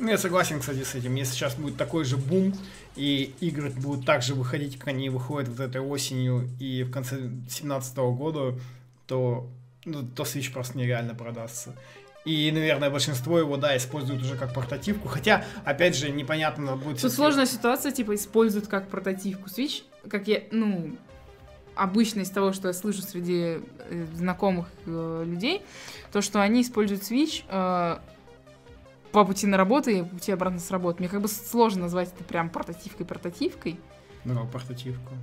Ну, 0.00 0.08
я 0.08 0.16
согласен, 0.16 0.60
кстати, 0.60 0.82
с 0.82 0.94
этим. 0.94 1.14
Если 1.14 1.34
сейчас 1.34 1.54
будет 1.54 1.76
такой 1.76 2.04
же 2.04 2.16
бум, 2.16 2.54
и 2.96 3.34
игры 3.40 3.70
будут 3.70 4.06
так 4.06 4.22
же 4.22 4.34
выходить, 4.34 4.78
как 4.78 4.88
они 4.88 5.10
выходят 5.10 5.48
вот 5.50 5.60
этой 5.60 5.80
осенью 5.80 6.48
и 6.58 6.82
в 6.84 6.90
конце 6.90 7.16
2017 7.16 7.96
года, 7.98 8.58
то, 9.06 9.46
ну, 9.84 10.02
то 10.02 10.22
Switch 10.22 10.50
просто 10.52 10.78
нереально 10.78 11.14
продастся. 11.14 11.76
И, 12.24 12.50
наверное, 12.50 12.90
большинство 12.90 13.38
его, 13.38 13.58
да, 13.58 13.76
используют 13.76 14.22
уже 14.22 14.36
как 14.36 14.54
портативку. 14.54 15.08
Хотя, 15.08 15.44
опять 15.64 15.96
же, 15.96 16.10
непонятно 16.10 16.76
будет... 16.76 17.00
Тут 17.00 17.12
сложная 17.12 17.46
ситуация, 17.46 17.92
типа, 17.92 18.14
используют 18.14 18.68
как 18.68 18.88
портативку 18.88 19.48
Switch, 19.48 19.82
как 20.08 20.28
я, 20.28 20.42
ну, 20.50 20.96
обычно 21.74 22.20
из 22.20 22.30
того, 22.30 22.52
что 22.52 22.68
я 22.68 22.74
слышу 22.74 23.02
среди 23.02 23.60
э, 23.90 24.06
знакомых 24.14 24.68
э, 24.86 25.24
людей, 25.26 25.62
то, 26.12 26.20
что 26.20 26.40
они 26.40 26.62
используют 26.62 27.02
Switch 27.02 27.44
э, 27.48 27.98
по 29.12 29.24
пути 29.24 29.46
на 29.46 29.56
работу 29.56 29.90
и 29.90 30.02
по 30.02 30.08
пути 30.08 30.32
обратно 30.32 30.58
с 30.58 30.70
работы. 30.70 31.00
Мне 31.00 31.08
как 31.08 31.20
бы 31.20 31.28
сложно 31.28 31.82
назвать 31.82 32.12
это 32.14 32.24
прям 32.24 32.50
портативкой-портативкой. 32.50 33.78
Ну, 34.24 34.46
портативку. 34.46 35.14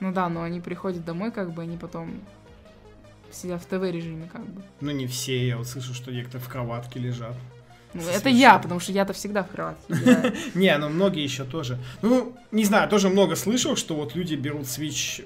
Ну 0.00 0.12
да, 0.12 0.28
но 0.28 0.42
они 0.42 0.60
приходят 0.60 1.04
домой, 1.04 1.30
как 1.30 1.52
бы, 1.52 1.62
они 1.62 1.76
потом 1.76 2.20
сидят 3.30 3.62
в 3.62 3.66
ТВ-режиме, 3.66 4.28
как 4.32 4.46
бы. 4.46 4.62
Ну, 4.80 4.90
не 4.92 5.06
все. 5.06 5.46
Я 5.46 5.58
вот 5.58 5.66
слышу, 5.66 5.94
что 5.94 6.10
некоторые 6.10 6.44
в 6.44 6.48
кроватке 6.48 6.98
лежат. 6.98 7.36
Ну, 7.92 8.02
это 8.02 8.28
я, 8.28 8.58
потому 8.58 8.80
что 8.80 8.92
я-то 8.92 9.12
всегда 9.12 9.42
в 9.42 9.48
кровати. 9.48 9.80
играю. 9.88 10.32
Не, 10.54 10.76
ну 10.78 10.88
многие 10.88 11.24
еще 11.24 11.44
тоже. 11.44 11.78
Ну, 12.02 12.36
не 12.52 12.64
знаю, 12.64 12.88
тоже 12.88 13.08
много 13.08 13.34
слышал, 13.34 13.74
что 13.74 13.96
вот 13.96 14.14
люди 14.14 14.36
берут 14.36 14.62
Switch. 14.62 15.24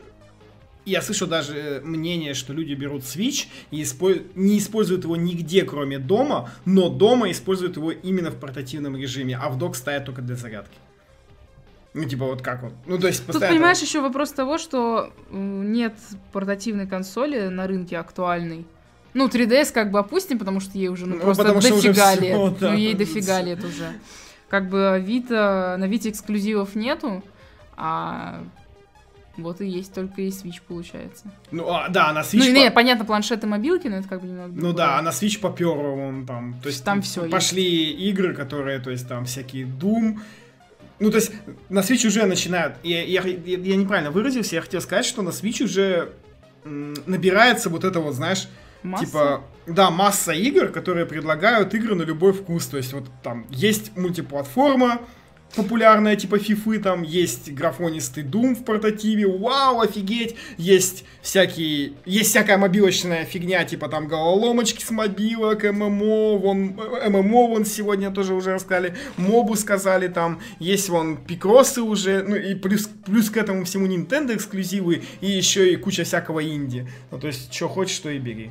Я 0.84 1.00
слышу 1.00 1.26
даже 1.26 1.56
э, 1.56 1.80
мнение, 1.80 2.34
что 2.34 2.52
люди 2.52 2.74
берут 2.74 3.02
Switch 3.02 3.46
и 3.70 3.86
не 4.34 4.58
используют 4.58 5.04
его 5.04 5.16
нигде, 5.16 5.64
кроме 5.64 5.98
дома, 5.98 6.50
но 6.64 6.90
дома 6.90 7.30
используют 7.30 7.76
его 7.76 7.90
именно 7.90 8.30
в 8.30 8.36
портативном 8.36 8.96
режиме, 8.96 9.36
а 9.36 9.48
в 9.48 9.58
док 9.58 9.76
ставят 9.76 10.04
только 10.04 10.20
для 10.20 10.36
зарядки. 10.36 10.76
Ну, 11.94 12.04
типа, 12.04 12.26
вот 12.26 12.42
как 12.42 12.62
вот. 12.62 12.72
Ну, 12.86 12.98
то 12.98 13.06
есть, 13.06 13.20
Тут, 13.20 13.28
постоянно... 13.28 13.56
понимаешь, 13.56 13.78
еще 13.78 14.00
вопрос 14.00 14.32
того, 14.32 14.58
что 14.58 15.12
нет 15.30 15.94
портативной 16.32 16.88
консоли 16.88 17.48
на 17.48 17.68
рынке 17.68 17.96
актуальной. 17.98 18.66
Ну, 19.14 19.28
3DS 19.28 19.72
как 19.72 19.92
бы 19.92 20.00
опустим, 20.00 20.40
потому 20.40 20.58
что 20.58 20.76
ей 20.76 20.88
уже 20.88 21.06
ну, 21.06 21.14
Ну, 21.14 21.20
просто 21.20 21.44
потому 21.44 21.60
дофига 21.60 22.14
лет. 22.16 22.58
да. 22.58 22.72
ну, 22.72 22.76
ей 22.76 22.94
дофига 22.94 23.40
лет 23.42 23.62
уже. 23.62 23.92
Как 24.48 24.68
бы 24.68 25.00
Вита, 25.04 25.76
на 25.78 25.86
Вите 25.86 26.10
эксклюзивов 26.10 26.74
нету, 26.74 27.22
а 27.76 28.44
вот 29.36 29.60
и 29.60 29.66
есть 29.66 29.92
только 29.94 30.22
и 30.22 30.28
Switch 30.28 30.60
получается. 30.66 31.24
Ну, 31.50 31.68
а, 31.70 31.88
да, 31.88 32.12
на 32.12 32.20
Switch... 32.20 32.38
ну, 32.38 32.44
по- 32.44 32.50
не, 32.58 32.70
понятно, 32.70 33.04
планшеты, 33.04 33.46
мобилки, 33.46 33.86
но 33.88 33.96
это 33.96 34.08
как 34.08 34.20
бы 34.20 34.26
немного 34.28 34.48
Ну 34.48 34.54
другое. 34.54 34.74
да, 34.74 34.98
а 34.98 35.02
на 35.02 35.08
Switch 35.10 35.40
попер 35.40 35.68
он 35.68 36.26
там. 36.26 36.54
То 36.62 36.68
есть 36.68 36.84
Там 36.84 37.02
всё 37.02 37.28
пошли 37.28 37.90
игры, 38.08 38.34
которые, 38.34 38.78
то 38.78 38.90
есть 38.90 39.08
там 39.08 39.24
всякие 39.24 39.64
Doom. 39.66 40.18
Ну, 41.00 41.10
то 41.10 41.16
есть 41.16 41.32
на 41.68 41.80
Switch 41.80 42.06
уже 42.06 42.24
начинают. 42.26 42.76
Я, 42.84 43.02
я, 43.02 43.22
я- 43.22 43.58
я 43.58 43.76
неправильно 43.76 44.10
выразился, 44.12 44.54
я 44.54 44.62
хотел 44.62 44.80
сказать, 44.80 45.04
что 45.04 45.22
на 45.22 45.30
Switch 45.30 45.62
уже 45.64 46.12
набирается 46.64 47.68
вот 47.68 47.84
это 47.84 48.00
вот, 48.00 48.14
знаешь, 48.14 48.48
Масса? 48.82 49.04
типа, 49.06 49.44
да, 49.66 49.90
масса 49.90 50.32
игр, 50.32 50.68
которые 50.68 51.06
предлагают 51.06 51.74
игры 51.74 51.94
на 51.94 52.02
любой 52.02 52.32
вкус. 52.32 52.66
То 52.66 52.76
есть 52.76 52.92
вот 52.92 53.04
там 53.22 53.46
есть 53.50 53.96
мультиплатформа, 53.96 55.00
популярная 55.54 56.16
типа 56.16 56.38
фифы, 56.38 56.78
там 56.78 57.02
есть 57.02 57.52
графонистый 57.52 58.24
Doom 58.24 58.54
в 58.54 58.64
портативе, 58.64 59.26
вау, 59.26 59.80
офигеть, 59.80 60.36
есть 60.56 61.04
всякие, 61.22 61.92
есть 62.04 62.30
всякая 62.30 62.58
мобилочная 62.58 63.24
фигня, 63.24 63.64
типа 63.64 63.88
там 63.88 64.08
головоломочки 64.08 64.82
с 64.82 64.90
мобилок, 64.90 65.64
ММО, 65.64 66.38
вон, 66.38 66.78
э, 66.78 67.08
ММО 67.08 67.48
вон 67.48 67.64
сегодня 67.64 68.10
тоже 68.10 68.34
уже 68.34 68.54
рассказали, 68.54 68.96
мобу 69.16 69.54
сказали 69.54 70.08
там, 70.08 70.40
есть 70.58 70.88
вон 70.88 71.16
пикросы 71.16 71.82
уже, 71.82 72.22
ну 72.22 72.36
и 72.36 72.54
плюс, 72.54 72.88
плюс 73.06 73.30
к 73.30 73.36
этому 73.36 73.64
всему 73.64 73.86
Nintendo 73.86 74.34
эксклюзивы, 74.34 75.02
и 75.20 75.30
еще 75.30 75.72
и 75.72 75.76
куча 75.76 76.04
всякого 76.04 76.44
инди. 76.44 76.88
Ну 77.10 77.18
то 77.18 77.26
есть, 77.28 77.52
что 77.52 77.68
хочешь, 77.68 77.98
то 77.98 78.10
и 78.10 78.18
бери. 78.18 78.50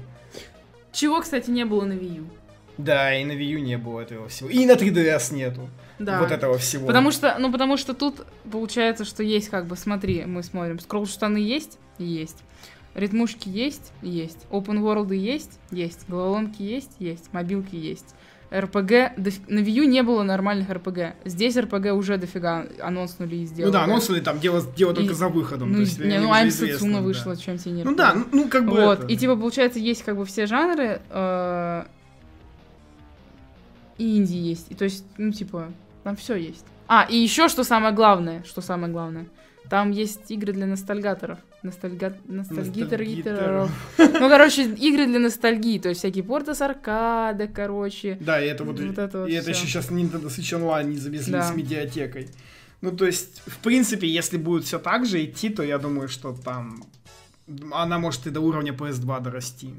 Чего, 0.91 1.22
кстати, 1.22 1.50
не 1.50 1.66
было 1.66 1.86
на 1.86 1.94
Wii 1.94 2.18
U. 2.18 2.43
Да, 2.78 3.14
и 3.16 3.24
на 3.24 3.34
Wii 3.34 3.44
U 3.54 3.60
не 3.60 3.78
было 3.78 4.02
этого 4.02 4.28
всего. 4.30 4.50
И 4.50 4.66
на 4.66 4.74
3DS 4.74 5.34
нету. 5.34 5.70
Да. 6.00 6.20
Вот 6.20 6.32
этого 6.32 6.58
всего. 6.58 6.88
Потому 6.88 7.12
что, 7.12 7.36
ну, 7.40 7.52
потому 7.52 7.78
что 7.78 7.94
тут 7.94 8.26
получается, 8.52 9.06
что 9.06 9.22
есть 9.24 9.50
как 9.50 9.68
бы, 9.68 9.76
смотри, 9.76 10.26
мы 10.26 10.42
смотрим, 10.44 10.80
скролл 10.80 11.06
штаны 11.06 11.38
есть? 11.38 11.78
Есть. 12.00 12.38
Ритмушки 12.96 13.48
есть? 13.50 13.92
Есть. 14.02 14.46
Open 14.52 14.80
World 14.82 15.16
есть? 15.16 15.60
Есть. 15.72 16.06
Головоломки 16.08 16.62
есть? 16.62 16.92
Есть. 17.00 17.32
Мобилки 17.32 17.76
есть. 17.76 18.16
РПГ, 18.52 19.18
доф- 19.18 19.42
на 19.48 19.60
U 19.60 19.84
не 19.86 20.04
было 20.04 20.22
нормальных 20.22 20.70
РПГ. 20.70 21.16
Здесь 21.26 21.58
РПГ 21.58 21.94
уже 21.94 22.18
дофига 22.18 22.68
анонснули 22.80 23.38
и 23.38 23.46
сделали. 23.46 23.72
Ну 23.72 23.74
да, 23.80 23.84
анонсили 23.86 24.20
там 24.20 24.40
дело, 24.40 24.62
дело 24.76 24.94
только 24.94 25.14
И- 25.14 25.16
за 25.16 25.28
выходом. 25.30 25.70
Ну, 25.70 25.76
то 25.76 25.82
есть, 25.82 26.00
не, 26.00 26.20
ну 26.20 26.30
известны, 26.48 26.88
Setsuna 26.88 26.94
да. 26.94 27.02
вышла, 27.02 27.36
чем 27.36 27.58
тебе 27.58 27.72
не 27.72 27.84
Ну 27.84 27.96
да, 27.96 28.14
ну, 28.14 28.26
ну, 28.32 28.48
как 28.50 28.66
бы 28.66 28.72
Вот, 28.82 29.00
это. 29.00 29.08
и 29.08 29.18
типа, 29.18 29.36
получается, 29.38 29.80
есть 29.80 30.04
как 30.04 30.18
бы 30.18 30.26
все 30.26 30.46
жанры, 30.46 31.02
э, 31.10 31.84
и 33.98 34.18
инди 34.18 34.36
есть. 34.36 34.72
И 34.72 34.76
то 34.76 34.84
есть, 34.84 35.06
ну, 35.18 35.32
типа, 35.32 35.72
там 36.04 36.16
все 36.16 36.36
есть. 36.36 36.66
А, 36.88 37.06
и 37.10 37.16
еще 37.18 37.48
что 37.48 37.64
самое 37.64 37.94
главное, 37.94 38.44
что 38.44 38.62
самое 38.62 38.91
главное. 38.91 39.28
Там 39.70 39.91
есть 39.91 40.30
игры 40.30 40.54
для 40.54 40.66
ностальгаторов. 40.66 41.39
Ностальга... 41.64 42.18
Ностальгиторов. 42.26 43.72
Ну, 43.98 44.30
короче, 44.30 44.66
игры 44.66 45.08
для 45.08 45.20
ностальгии. 45.20 45.80
То 45.80 45.89
есть 45.89 46.00
всякие 46.00 46.24
порты 46.24 46.54
с 46.54 46.62
аркада, 46.62 47.48
короче. 47.48 48.18
Да, 48.20 48.44
и 48.44 48.48
это 48.48 48.66
вот, 48.66 48.80
Вот 48.80 48.98
это 48.98 49.20
вот 49.22 49.30
и 49.30 49.34
это 49.34 49.52
еще 49.52 49.66
сейчас 49.66 49.89
Nintendo 49.89 50.26
Switch 50.26 50.60
Online 50.60 50.84
не 50.84 50.98
завезли 50.98 51.32
Да. 51.34 51.44
с 51.44 51.56
медиатекой. 51.56 52.28
Ну, 52.82 52.91
то 52.91 53.06
есть, 53.06 53.41
в 53.48 53.60
принципе, 53.60 54.08
если 54.08 54.38
будет 54.38 54.66
все 54.66 54.78
так 54.78 55.06
же 55.06 55.24
идти, 55.24 55.48
то 55.50 55.64
я 55.64 55.78
думаю, 55.78 56.10
что 56.10 56.34
там 56.34 56.84
она 57.72 57.98
может 57.98 58.28
и 58.28 58.30
до 58.30 58.41
уровня 58.41 58.74
PS2 58.74 59.22
дорасти. 59.22 59.74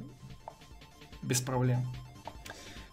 Без 1.23 1.41
проблем. 1.43 1.87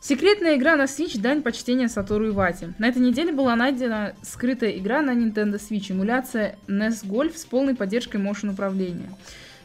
Секретная 0.03 0.55
игра 0.55 0.75
на 0.77 0.85
Switch– 0.85 1.19
дань 1.21 1.43
почтения 1.43 1.87
Сатору 1.87 2.29
Ивате. 2.29 2.73
На 2.79 2.87
этой 2.87 3.03
неделе 3.03 3.31
была 3.31 3.55
найдена 3.55 4.15
скрытая 4.23 4.71
игра 4.71 5.03
на 5.03 5.11
Nintendo 5.11 5.61
Switch, 5.61 5.91
эмуляция 5.91 6.57
NES 6.67 7.05
Golf 7.05 7.37
с 7.37 7.45
полной 7.45 7.75
поддержкой 7.75 8.19
motion 8.19 8.51
управления. 8.51 9.11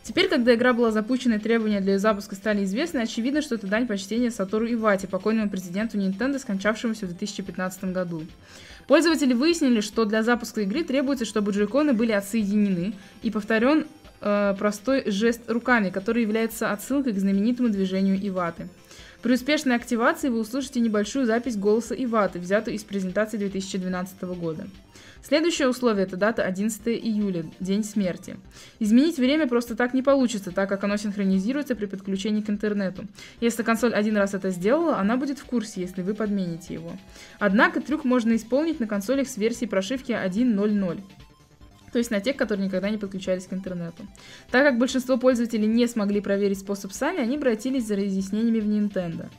Теперь, 0.03 0.29
когда 0.29 0.55
игра 0.55 0.75
была 0.75 0.91
запущена 0.91 1.37
и 1.37 1.39
требования 1.39 1.81
для 1.81 1.95
ее 1.95 1.99
запуска 1.99 2.35
стали 2.35 2.65
известны, 2.65 2.99
очевидно, 2.99 3.41
что 3.41 3.55
это 3.55 3.67
дань 3.67 3.87
почтения 3.87 4.31
Сатору 4.31 4.71
Ивате, 4.71 5.09
покойному 5.09 5.49
президенту 5.49 5.97
Nintendo, 5.97 6.39
скончавшемуся 6.39 7.07
в 7.07 7.09
2015 7.09 7.85
году. 7.85 8.23
Пользователи 8.87 9.33
выяснили, 9.33 9.81
что 9.81 10.05
для 10.05 10.23
запуска 10.23 10.61
игры 10.61 10.85
требуется, 10.85 11.25
чтобы 11.25 11.53
джойконы 11.53 11.95
были 11.95 12.13
отсоединены 12.13 12.93
и 13.23 13.31
повторен 13.31 13.87
э, 14.21 14.55
простой 14.59 15.11
жест 15.11 15.51
руками, 15.51 15.89
который 15.89 16.25
является 16.25 16.73
отсылкой 16.73 17.15
к 17.15 17.19
знаменитому 17.19 17.71
движению 17.71 18.19
Иваты. 18.29 18.69
При 19.27 19.33
успешной 19.35 19.75
активации 19.75 20.29
вы 20.29 20.39
услышите 20.39 20.79
небольшую 20.79 21.27
запись 21.27 21.57
голоса 21.57 21.97
Иваты, 21.97 22.39
взятую 22.39 22.77
из 22.77 22.85
презентации 22.85 23.37
2012 23.39 24.23
года. 24.23 24.69
Следующее 25.21 25.67
условие– 25.67 26.05
это 26.07 26.17
дата 26.17 26.45
11 26.45 26.87
июля, 26.87 27.45
день 27.59 27.83
смерти. 27.83 28.37
Изменить 28.79 29.19
время 29.19 29.49
просто 29.49 29.75
так 29.75 29.95
не 29.95 30.03
получится, 30.03 30.53
так 30.53 30.69
как 30.69 30.85
оно 30.85 30.97
синхронизируется 30.97 31.75
при 31.75 31.87
подключении 31.87 32.41
к 32.41 32.51
интернету. 32.51 33.05
Если 33.41 33.65
консоль 33.65 33.95
один 33.95 34.17
раз 34.17 34.33
это 34.35 34.51
сделала, 34.51 34.99
она 34.99 35.17
будет 35.17 35.41
в 35.41 35.45
курсе, 35.45 35.81
если 35.81 36.03
вы 36.03 36.15
подмените 36.15 36.75
его. 36.75 36.93
Однако 37.41 37.81
трюк 37.81 38.05
можно 38.05 38.37
исполнить 38.37 38.79
на 38.79 38.87
консолях 38.87 39.27
с 39.27 39.37
версией 39.37 39.69
прошивки 39.69 40.13
1.0.0 40.13 41.01
то 41.97 41.99
есть 41.99 42.11
на 42.11 42.21
тех, 42.21 42.37
которые 42.37 42.67
никогда 42.67 42.91
не 42.91 42.99
подключались 42.99 43.47
к 43.47 43.55
интернету. 43.55 44.07
Так 44.51 44.67
как 44.67 44.79
большинство 44.79 45.17
пользователей 45.17 45.67
не 45.67 45.87
смогли 45.87 46.21
проверить 46.21 46.59
способ 46.59 46.93
сами, 46.93 47.21
они 47.21 47.37
обратились 47.37 47.87
за 47.87 47.97
разъяснениями 47.97 48.61
в 48.61 48.69
Nintendo. 48.69 49.31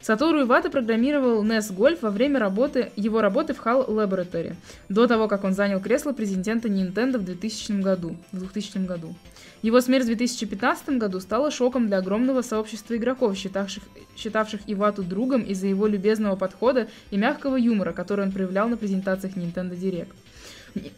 Сатору 0.00 0.40
Ивата 0.40 0.70
программировал 0.70 1.44
NES 1.44 1.76
Golf 1.76 1.98
во 2.00 2.08
время 2.08 2.40
работы, 2.40 2.92
его 2.96 3.20
работы 3.20 3.52
в 3.52 3.60
HAL 3.60 3.88
Laboratory, 3.88 4.54
до 4.88 5.06
того, 5.06 5.28
как 5.28 5.44
он 5.44 5.52
занял 5.52 5.82
кресло 5.82 6.14
президента 6.14 6.68
Nintendo 6.68 7.18
в 7.18 7.24
2000 7.26 7.82
году. 7.82 8.16
В 8.32 8.38
2000 8.38 8.78
году. 8.86 9.14
Его 9.60 9.82
смерть 9.82 10.04
в 10.04 10.06
2015 10.06 10.96
году 10.96 11.20
стала 11.20 11.50
шоком 11.50 11.88
для 11.88 11.98
огромного 11.98 12.40
сообщества 12.40 12.96
игроков, 12.96 13.36
считавших, 13.36 13.82
считавших 14.16 14.62
Ивату 14.66 15.02
другом 15.02 15.42
из-за 15.42 15.66
его 15.66 15.86
любезного 15.86 16.36
подхода 16.36 16.88
и 17.10 17.18
мягкого 17.18 17.56
юмора, 17.56 17.92
который 17.92 18.24
он 18.24 18.32
проявлял 18.32 18.70
на 18.70 18.78
презентациях 18.78 19.36
Nintendo 19.36 19.78
Direct. 19.78 20.08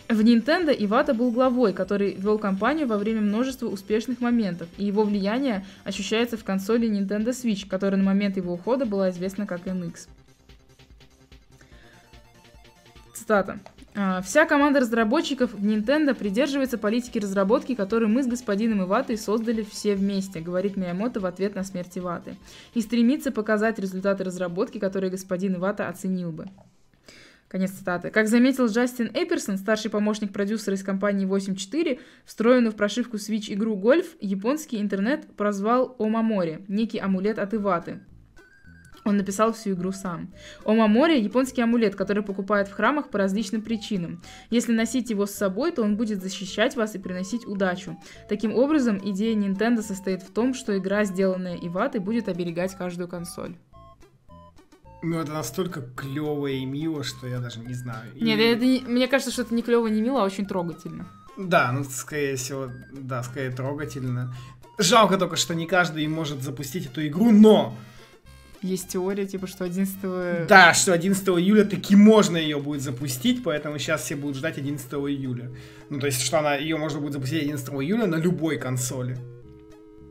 В 0.08 0.20
Nintendo 0.20 0.74
Ивата 0.76 1.14
был 1.14 1.32
главой, 1.32 1.72
который 1.72 2.14
вел 2.14 2.38
компанию 2.38 2.86
во 2.86 2.96
время 2.96 3.20
множества 3.20 3.66
успешных 3.66 4.20
моментов, 4.20 4.68
и 4.78 4.84
его 4.84 5.02
влияние 5.02 5.64
ощущается 5.82 6.36
в 6.36 6.44
консоли 6.44 6.88
Nintendo 6.88 7.30
Switch, 7.30 7.66
которая 7.66 7.98
на 7.98 8.04
момент 8.04 8.36
его 8.36 8.52
ухода 8.52 8.86
была 8.86 9.10
известна 9.10 9.46
как 9.46 9.66
NX. 9.66 10.08
Цитата. 13.14 13.58
«А, 13.96 14.20
Вся 14.22 14.44
команда 14.44 14.80
разработчиков 14.80 15.54
в 15.54 15.64
Nintendo 15.64 16.14
придерживается 16.14 16.78
политики 16.78 17.18
разработки, 17.18 17.74
которую 17.74 18.08
мы 18.08 18.22
с 18.22 18.26
господином 18.26 18.82
Иватой 18.82 19.16
создали 19.16 19.62
все 19.62 19.94
вместе, 19.94 20.40
говорит 20.40 20.76
Миямото 20.76 21.20
в 21.20 21.26
ответ 21.26 21.54
на 21.54 21.62
смерть 21.62 21.96
Иваты, 21.96 22.36
и 22.74 22.80
стремится 22.80 23.30
показать 23.30 23.78
результаты 23.78 24.24
разработки, 24.24 24.78
которые 24.78 25.10
господин 25.10 25.56
Ивата 25.56 25.88
оценил 25.88 26.32
бы. 26.32 26.48
Конец 27.55 27.70
цитаты. 27.70 28.11
Как 28.11 28.26
заметил 28.26 28.66
Джастин 28.66 29.12
Эперсон, 29.14 29.59
старший 29.59 29.88
помощник 29.88 30.32
продюсера 30.32 30.74
из 30.74 30.82
компании 30.82 31.24
8.4, 31.24 32.00
встроенную 32.24 32.72
в 32.72 32.74
прошивку 32.74 33.16
Switch 33.16 33.44
игру 33.55 33.76
Golf, 33.76 34.07
японский 34.20 34.80
интернет 34.80 35.24
прозвал 35.36 35.94
Омамори, 36.00 36.64
некий 36.66 36.98
амулет 36.98 37.38
от 37.38 37.55
Иваты. 37.55 38.00
Он 39.05 39.18
написал 39.18 39.52
всю 39.52 39.74
игру 39.74 39.92
сам. 39.92 40.32
Омамори– 40.64 41.20
японский 41.20 41.62
амулет, 41.62 41.94
который 41.94 42.24
покупают 42.24 42.66
в 42.66 42.72
храмах 42.72 43.09
по 43.09 43.18
различным 43.18 43.62
причинам. 43.62 44.20
Если 44.50 44.72
носить 44.72 45.11
его 45.11 45.24
с 45.24 45.30
собой, 45.30 45.70
то 45.70 45.82
он 45.82 45.96
будет 45.96 46.20
защищать 46.20 46.74
вас 46.74 46.96
и 46.96 46.98
приносить 46.98 47.46
удачу. 47.46 47.96
Таким 48.28 48.52
образом, 48.52 49.00
идея 49.00 49.36
Nintendo 49.36 49.80
состоит 49.82 50.24
в 50.24 50.32
том, 50.32 50.55
что 50.55 50.76
игра, 50.76 51.05
сделанная 51.05 51.57
Иватой, 51.62 52.00
будет 52.00 52.28
оберегать 52.28 52.74
каждую 52.74 53.07
консоль. 53.07 53.55
Ну, 55.05 55.18
это 55.18 55.32
настолько 55.32 55.82
клево 55.82 56.46
и 56.46 56.64
мило, 56.64 57.05
что 57.05 57.26
я 57.26 57.38
даже 57.38 57.61
не 57.61 57.74
знаю. 57.74 58.11
Нет, 58.14 58.38
и... 58.38 58.42
это 58.42 58.64
не, 58.64 58.80
мне 58.80 59.07
кажется, 59.07 59.30
что 59.30 59.42
это 59.42 59.55
не 59.55 59.62
клево, 59.62 59.86
не 59.88 60.00
мило, 60.00 60.22
а 60.22 60.24
очень 60.24 60.46
трогательно. 60.46 61.07
Да, 61.36 61.72
ну, 61.72 61.84
скорее 61.84 62.36
всего, 62.36 62.70
да, 62.90 63.22
скорее 63.22 63.50
трогательно. 63.50 64.34
Жалко 64.78 65.18
только, 65.18 65.36
что 65.36 65.55
не 65.55 65.66
каждый 65.66 66.07
может 66.07 66.42
запустить 66.42 66.86
эту 66.86 67.07
игру, 67.07 67.32
но... 67.32 67.76
Есть 68.62 68.88
теория, 68.88 69.26
типа, 69.26 69.46
что 69.46 69.64
11... 69.64 70.46
Да, 70.48 70.72
что 70.72 70.94
11 70.94 71.22
июля 71.28 71.66
таки 71.66 71.96
можно 71.96 72.38
ее 72.38 72.59
будет 72.59 72.80
запустить, 72.80 73.44
поэтому 73.44 73.78
сейчас 73.78 74.05
все 74.05 74.16
будут 74.16 74.38
ждать 74.38 74.57
11 74.57 74.90
июля. 74.90 75.50
Ну, 75.90 76.00
то 76.00 76.07
есть, 76.07 76.22
что 76.22 76.38
она, 76.38 76.55
ее 76.55 76.78
можно 76.78 76.98
будет 76.98 77.12
запустить 77.12 77.42
11 77.42 77.68
июля 77.68 78.07
на 78.07 78.16
любой 78.16 78.57
консоли. 78.57 79.18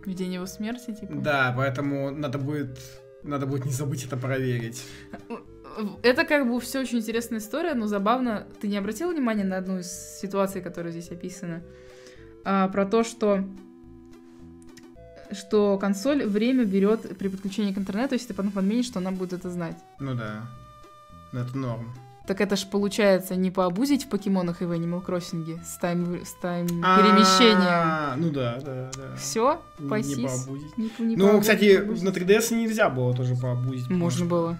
В 0.06 0.14
день 0.14 0.36
его 0.36 0.46
смерти, 0.46 0.94
типа? 0.94 1.14
Да, 1.16 1.52
поэтому 1.58 2.12
надо 2.12 2.38
будет 2.38 2.78
надо 3.24 3.46
будет 3.46 3.66
не 3.66 3.72
забыть 3.72 4.06
это 4.06 4.18
проверить. 4.18 4.86
Это 6.04 6.24
как 6.24 6.48
бы 6.48 6.60
все 6.60 6.82
очень 6.82 7.00
интересная 7.00 7.40
история, 7.40 7.74
но 7.74 7.88
забавно. 7.88 8.48
Ты 8.62 8.68
не 8.68 8.78
обратил 8.78 9.12
внимания 9.12 9.44
на 9.44 9.58
одну 9.58 9.80
из 9.80 9.92
ситуаций, 10.20 10.62
которая 10.62 10.92
здесь 10.92 11.10
описана? 11.10 11.64
А, 12.46 12.68
про 12.68 12.86
то, 12.86 13.04
что 13.04 13.44
что 15.32 15.80
консоль 15.80 16.26
время 16.26 16.64
берет 16.64 17.18
при 17.18 17.28
подключении 17.28 17.74
к 17.74 17.78
интернету, 17.78 18.14
если 18.14 18.28
ты 18.28 18.34
потом 18.36 18.52
подменишь, 18.52 18.86
что 18.86 19.00
она 19.00 19.12
будет 19.12 19.34
это 19.34 19.50
знать. 19.50 19.78
Ну 20.00 20.14
да. 20.14 20.48
Но 21.32 21.40
это 21.40 21.58
норм. 21.58 21.92
Так 22.26 22.40
это 22.40 22.56
ж 22.56 22.66
получается 22.66 23.36
не 23.36 23.52
пообузить 23.52 24.06
в 24.06 24.10
покемонах 24.10 24.62
и 24.62 24.66
в 24.66 24.72
Animal 24.72 25.06
Crossing 25.06 25.60
с 25.66 25.78
тайм, 25.78 26.24
с 26.24 26.34
тайм 26.42 26.68
перемещением. 26.68 28.22
Ну 28.22 28.32
да, 28.32 28.62
да, 28.64 28.92
да. 28.96 29.16
Все, 29.18 29.62
пасись. 29.90 30.18
Не 30.18 30.28
пообузить. 30.28 31.18
ну, 31.18 31.42
кстати, 31.42 31.80
на 31.80 32.10
3DS 32.10 32.56
нельзя 32.56 32.90
было 32.90 33.14
тоже 33.14 33.36
пообузить. 33.36 33.90
Можно 33.90 34.26
было. 34.26 34.58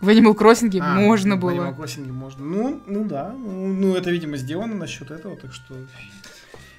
В 0.00 0.08
Animal 0.08 0.36
Crossing 0.36 0.78
а, 0.80 0.94
можно 0.94 1.36
было. 1.36 1.50
В 1.50 1.58
Animal 1.58 1.76
Crossing 1.76 2.12
можно. 2.12 2.44
Ну, 2.44 2.80
ну 2.86 3.04
да. 3.04 3.32
Ну, 3.36 3.68
ну, 3.68 3.94
это, 3.96 4.10
видимо, 4.10 4.36
сделано 4.36 4.74
насчет 4.74 5.10
этого, 5.10 5.36
так 5.36 5.52
что 5.52 5.74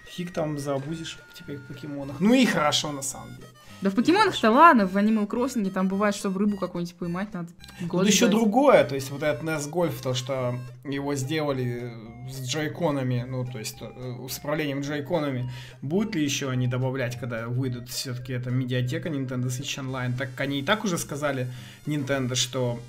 фиг 0.05 0.31
там 0.31 0.57
заобузишь 0.57 1.17
теперь 1.33 1.57
в 1.57 1.63
покемонах. 1.63 2.17
Ну 2.19 2.33
и 2.33 2.45
хорошо, 2.45 2.91
на 2.91 3.01
самом 3.01 3.35
деле. 3.35 3.47
Да 3.83 3.89
в 3.89 3.95
покемонах-то 3.95 4.49
ладно, 4.49 4.87
в 4.87 4.95
Animal 4.95 5.27
Crossing 5.27 5.69
там 5.69 5.89
бывает, 5.89 6.15
чтобы 6.15 6.39
рыбу 6.39 6.55
какую-нибудь 6.55 6.95
поймать 6.95 7.33
надо. 7.33 7.49
Тут 7.91 8.07
еще 8.07 8.27
другое, 8.27 8.85
то 8.85 8.95
есть 8.95 9.11
вот 9.11 9.23
этот 9.23 9.43
NES 9.43 9.69
Golf, 9.69 10.01
то, 10.01 10.13
что 10.13 10.57
его 10.85 11.15
сделали 11.15 11.91
с 12.31 12.47
джойконами, 12.47 13.25
ну, 13.27 13.43
то 13.43 13.59
есть 13.59 13.75
э, 13.81 14.27
с 14.29 14.37
управлением 14.37 14.79
джойконами, 14.79 15.51
будут 15.81 16.15
ли 16.15 16.23
еще 16.23 16.49
они 16.49 16.67
добавлять, 16.67 17.19
когда 17.19 17.49
выйдут 17.49 17.89
все-таки 17.89 18.31
эта 18.31 18.51
медиатека 18.51 19.09
Nintendo 19.09 19.47
Switch 19.47 19.77
Online, 19.77 20.17
так 20.17 20.29
они 20.39 20.61
и 20.61 20.63
так 20.63 20.85
уже 20.85 20.97
сказали 20.97 21.47
Nintendo, 21.85 22.35
что 22.35 22.79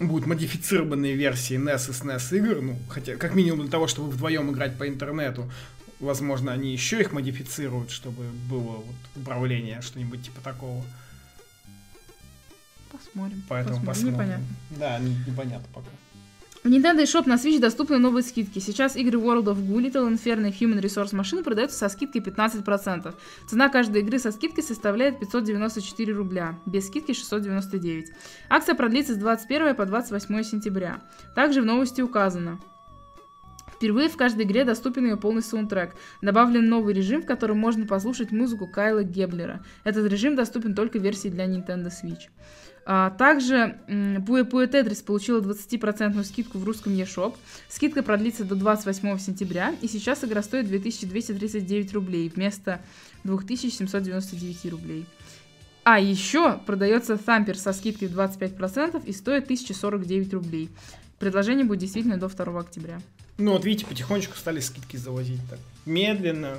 будут 0.00 0.26
модифицированные 0.26 1.14
версии 1.14 1.56
NES 1.56 1.88
и 1.88 1.92
SNES 1.92 2.36
игр, 2.36 2.60
ну, 2.60 2.76
хотя, 2.90 3.16
как 3.16 3.34
минимум 3.34 3.62
для 3.62 3.70
того, 3.70 3.86
чтобы 3.86 4.10
вдвоем 4.10 4.50
играть 4.50 4.76
по 4.76 4.86
интернету, 4.86 5.50
возможно, 6.02 6.52
они 6.52 6.72
еще 6.72 7.00
их 7.00 7.12
модифицируют, 7.12 7.90
чтобы 7.90 8.24
было 8.50 8.76
вот 8.76 8.96
управление, 9.16 9.80
что-нибудь 9.80 10.24
типа 10.24 10.40
такого. 10.42 10.84
Посмотрим. 12.90 13.42
Поэтому 13.48 13.76
посмотрим. 13.76 13.86
посмотрим. 13.86 14.12
Непонятно. 14.12 14.46
Да, 14.70 14.98
непонятно 14.98 15.68
пока. 15.72 15.88
В 16.64 16.66
Nintendo 16.66 17.02
eShop 17.02 17.26
на 17.26 17.34
Switch 17.34 17.58
доступны 17.58 17.98
новые 17.98 18.22
скидки. 18.22 18.60
Сейчас 18.60 18.94
игры 18.94 19.18
World 19.18 19.46
of 19.46 19.56
Goo, 19.56 19.80
Little 19.80 20.08
Inferno 20.12 20.48
и 20.48 20.52
Human 20.52 20.80
Resource 20.80 21.12
Machine 21.12 21.42
продаются 21.42 21.76
со 21.76 21.88
скидкой 21.88 22.22
15%. 22.22 23.14
Цена 23.48 23.68
каждой 23.68 24.02
игры 24.02 24.20
со 24.20 24.30
скидкой 24.30 24.62
составляет 24.62 25.18
594 25.18 26.12
рубля, 26.12 26.56
без 26.64 26.86
скидки 26.86 27.14
699. 27.14 28.10
Акция 28.48 28.76
продлится 28.76 29.14
с 29.14 29.16
21 29.16 29.74
по 29.74 29.86
28 29.86 30.42
сентября. 30.44 31.00
Также 31.34 31.62
в 31.62 31.64
новости 31.64 32.00
указано, 32.00 32.60
Впервые 33.82 34.08
в 34.08 34.16
каждой 34.16 34.44
игре 34.44 34.64
доступен 34.64 35.06
ее 35.06 35.16
полный 35.16 35.42
саундтрек. 35.42 35.96
Добавлен 36.20 36.68
новый 36.68 36.94
режим, 36.94 37.20
в 37.20 37.26
котором 37.26 37.58
можно 37.58 37.84
послушать 37.84 38.30
музыку 38.30 38.68
Кайла 38.68 39.02
Геблера. 39.02 39.64
Этот 39.82 40.08
режим 40.08 40.36
доступен 40.36 40.76
только 40.76 41.00
в 41.00 41.02
версии 41.02 41.26
для 41.26 41.46
Nintendo 41.46 41.90
Switch. 41.90 42.28
А, 42.86 43.10
также 43.10 43.80
Puyo 43.88 44.48
Puyo 44.48 44.70
Tetris 44.70 45.04
получила 45.04 45.40
20% 45.40 46.22
скидку 46.22 46.58
в 46.58 46.64
русском 46.64 46.92
eShop. 46.92 47.34
Скидка 47.68 48.04
продлится 48.04 48.44
до 48.44 48.54
28 48.54 49.18
сентября, 49.18 49.74
и 49.82 49.88
сейчас 49.88 50.22
игра 50.22 50.44
стоит 50.44 50.68
2239 50.68 51.92
рублей 51.92 52.30
вместо 52.32 52.80
2799 53.24 54.70
рублей. 54.70 55.06
А 55.82 55.98
еще 55.98 56.60
продается 56.66 57.14
Thumper 57.14 57.54
со 57.54 57.72
скидкой 57.72 58.06
в 58.06 58.16
25% 58.16 59.04
и 59.04 59.12
стоит 59.12 59.42
1049 59.42 60.34
рублей. 60.34 60.70
Предложение 61.18 61.64
будет 61.64 61.80
действительно 61.80 62.16
до 62.16 62.28
2 62.28 62.60
октября. 62.60 63.00
Ну 63.38 63.52
вот 63.52 63.64
видите, 63.64 63.86
потихонечку 63.86 64.36
стали 64.36 64.60
скидки 64.60 64.96
завозить 64.96 65.40
так. 65.48 65.58
Медленно, 65.84 66.58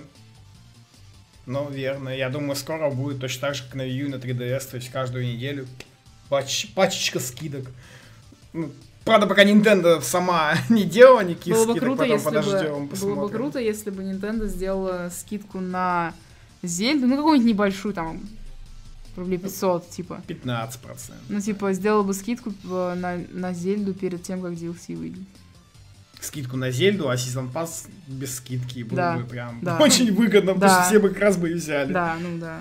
но 1.46 1.70
верно. 1.70 2.10
Я 2.10 2.30
думаю, 2.30 2.56
скоро 2.56 2.90
будет 2.90 3.20
точно 3.20 3.42
так 3.42 3.56
же, 3.56 3.64
как 3.64 3.76
на 3.76 3.84
Wii 3.84 4.06
U, 4.06 4.10
на 4.10 4.16
3DS, 4.16 4.72
то 4.72 4.78
есть 4.78 4.90
каждую 4.90 5.26
неделю 5.26 5.68
пач 6.30 6.68
пачечка 6.74 7.20
скидок. 7.20 7.68
Ну, 8.54 8.72
правда, 9.04 9.28
пока 9.28 9.44
Nintendo 9.44 10.02
сама 10.02 10.56
не 10.70 10.84
делала 10.84 11.22
никаких 11.22 11.54
было 11.54 11.66
бы 11.66 11.72
скидок, 11.72 11.84
круто, 11.84 12.04
потом 12.04 12.22
подождем, 12.22 12.84
бы, 12.84 12.90
посмотрим. 12.90 13.16
Было 13.16 13.28
бы 13.28 13.34
круто, 13.34 13.60
если 13.60 13.90
бы 13.90 14.04
Nintendo 14.04 14.48
сделала 14.48 15.12
скидку 15.14 15.60
на 15.60 16.14
Зельду, 16.62 17.08
ну 17.08 17.18
какую-нибудь 17.18 17.50
небольшую, 17.50 17.94
там, 17.94 18.22
рублей 19.16 19.38
500, 19.38 19.90
типа. 19.90 20.22
15%. 20.28 21.14
Ну, 21.30 21.42
типа, 21.42 21.74
сделала 21.74 22.04
бы 22.04 22.14
скидку 22.14 22.54
э, 22.64 22.94
на, 22.96 23.18
на 23.32 23.54
Зельду 23.54 23.94
перед 23.94 24.24
тем, 24.24 24.42
как 24.42 24.54
DLC 24.54 24.96
выйдет. 24.96 25.28
Скидку 26.24 26.58
на 26.58 26.72
Зельду, 26.72 27.10
а 27.10 27.16
Season 27.16 27.52
Pass 27.52 27.88
без 28.08 28.36
скидки. 28.38 28.84
Было 28.84 28.96
Да, 28.98 29.18
бы 29.18 29.24
прям 29.26 29.60
да. 29.62 29.78
очень 29.80 30.14
выгодно, 30.14 30.54
потому 30.54 30.60
Да. 30.74 30.80
что 30.82 30.90
все 30.90 31.00
бы 31.00 31.10
как 31.10 31.20
раз 31.20 31.38
бы 31.38 31.52
и 31.52 31.54
взяли. 31.54 31.92
Да, 31.94 32.16
ну 32.22 32.38
да. 32.40 32.60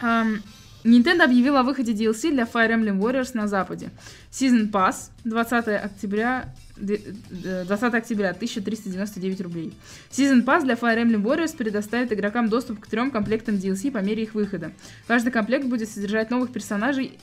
Ам, 0.00 0.42
Nintendo 0.84 1.24
объявила 1.24 1.60
о 1.60 1.62
выходе 1.64 1.92
DLC 1.92 2.30
для 2.30 2.44
Fire 2.44 2.70
Emblem 2.72 2.98
Warriors 3.00 3.30
на 3.34 3.48
Западе. 3.48 3.90
Season 4.30 4.70
Pass 4.70 5.10
20 5.24 5.76
октября 5.76 6.54
две- 6.76 7.00
э, 7.44 7.64
20 7.66 7.94
октября 7.94 8.32
1399 8.32 9.40
рублей. 9.40 9.74
Season 10.10 10.44
Pass 10.44 10.62
для 10.62 10.74
Fire 10.74 11.02
Emblem 11.02 11.22
Warriors 11.22 11.56
предоставит 11.56 12.12
игрокам 12.12 12.48
доступ 12.48 12.78
к 12.80 12.86
трем 12.86 13.10
комплектам 13.10 13.56
DLC 13.56 13.90
по 13.90 13.98
мере 13.98 14.22
их 14.22 14.34
выхода. 14.34 14.70
Каждый 15.08 15.32
комплект 15.32 15.66
будет 15.66 15.88
содержать 15.90 16.30
новых 16.30 16.52
персонажей 16.52 17.18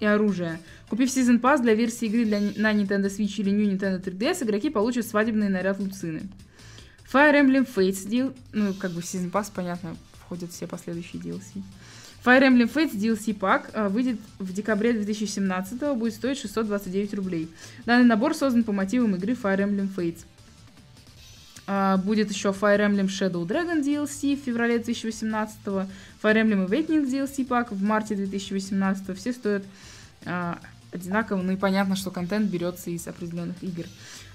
и 0.00 0.06
оружие. 0.06 0.60
Купив 0.88 1.08
Season 1.08 1.40
Pass 1.40 1.60
для 1.60 1.74
версии 1.74 2.06
игры 2.06 2.24
для, 2.24 2.40
на 2.40 2.72
Nintendo 2.72 3.06
Switch 3.06 3.34
или 3.38 3.50
New 3.50 3.70
Nintendo 3.70 4.02
3DS, 4.02 4.44
игроки 4.44 4.70
получат 4.70 5.06
свадебный 5.06 5.48
наряд 5.48 5.78
Луцины. 5.78 6.22
Fire 7.12 7.34
Emblem 7.34 7.66
Fates 7.66 8.06
deal, 8.06 8.34
ну, 8.52 8.74
как 8.74 8.92
бы 8.92 9.00
в 9.00 9.04
Season 9.04 9.30
Pass, 9.30 9.50
понятно, 9.54 9.96
входят 10.20 10.50
все 10.52 10.66
последующие 10.66 11.20
DLC. 11.22 11.62
Fire 12.24 12.42
Emblem 12.42 12.72
Fates 12.72 12.94
DLC 12.94 13.34
пак 13.34 13.70
э, 13.72 13.88
выйдет 13.88 14.18
в 14.38 14.52
декабре 14.52 14.92
2017 14.92 15.96
будет 15.96 16.14
стоить 16.14 16.38
629 16.38 17.14
рублей. 17.14 17.48
Данный 17.86 18.04
набор 18.04 18.34
создан 18.34 18.64
по 18.64 18.72
мотивам 18.72 19.16
игры 19.16 19.32
Fire 19.32 19.58
Emblem 19.58 19.88
Fates. 19.94 20.24
А, 21.70 21.98
будет 21.98 22.30
еще 22.30 22.48
Fire 22.48 22.78
Emblem 22.78 23.08
Shadow 23.08 23.46
Dragon 23.46 23.84
DLC 23.84 24.40
в 24.40 24.42
феврале 24.42 24.78
2018 24.78 25.58
Fire 25.66 25.86
Emblem 26.22 26.66
Awakening 26.66 27.06
DLC 27.06 27.44
пак 27.44 27.70
в 27.70 27.82
марте 27.82 28.14
2018 28.14 29.14
Все 29.18 29.32
стоят 29.34 29.64
одинаково, 30.92 31.42
ну 31.42 31.52
и 31.52 31.56
понятно, 31.56 31.96
что 31.96 32.10
контент 32.10 32.50
берется 32.50 32.90
из 32.90 33.06
определенных 33.06 33.62
игр. 33.62 33.84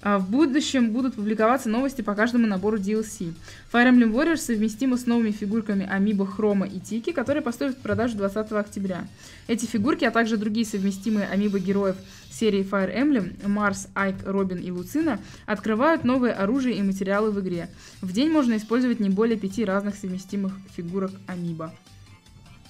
А, 0.02 0.20
В 0.20 0.30
будущем 0.30 0.92
будут 0.92 1.16
публиковаться 1.16 1.70
новости 1.70 2.02
по 2.02 2.14
каждому 2.14 2.46
набору 2.46 2.78
DLC. 2.78 3.34
Fire 3.72 3.90
Emblem 3.90 4.12
Warriors 4.12 4.38
совместима 4.38 4.98
с 4.98 5.06
новыми 5.06 5.32
фигурками 5.32 5.88
Амибо, 5.90 6.26
Хрома 6.26 6.68
и 6.68 6.80
Тики, 6.80 7.12
которые 7.12 7.42
поступят 7.42 7.78
в 7.78 7.82
продажу 7.82 8.18
20 8.18 8.52
октября. 8.52 9.08
Эти 9.48 9.66
фигурки, 9.66 10.04
а 10.04 10.12
также 10.12 10.38
другие 10.38 10.66
совместимые 10.66 11.28
Амибо 11.28 11.60
героев 11.60 11.96
серии 12.30 12.68
Fire 12.70 12.94
Emblem, 12.94 13.48
Марс, 13.48 13.88
Айк, 13.94 14.16
Робин 14.26 14.58
и 14.58 14.72
Луцина, 14.72 15.20
открывают 15.46 16.04
новые 16.04 16.34
оружие 16.34 16.78
и 16.78 16.82
материалы 16.82 17.32
в 17.32 17.40
игре. 17.40 17.70
В 18.02 18.12
день 18.12 18.30
можно 18.30 18.58
использовать 18.58 19.00
не 19.00 19.10
более 19.10 19.38
пяти 19.38 19.64
разных 19.64 19.96
совместимых 19.96 20.54
фигурок 20.76 21.12
Амибо. 21.28 21.74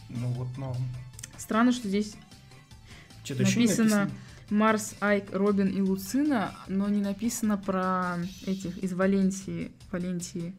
Ну 0.10 0.28
вот, 0.34 0.48
но... 0.58 0.76
Странно, 1.38 1.72
что 1.72 1.88
здесь 1.88 2.14
Что-то 3.24 3.44
еще 3.44 3.60
не 3.60 3.66
Написано- 3.68 3.90
написано. 3.90 4.12
Марс, 4.50 4.96
Айк, 5.00 5.26
Робин 5.32 5.68
и 5.70 5.82
Луцина, 5.82 6.54
но 6.68 6.88
не 6.90 7.02
написано 7.02 7.58
про 7.58 8.18
этих 8.46 8.78
из 8.80 8.94
Валенсии. 8.94 9.72
Валенсии. 9.92 10.54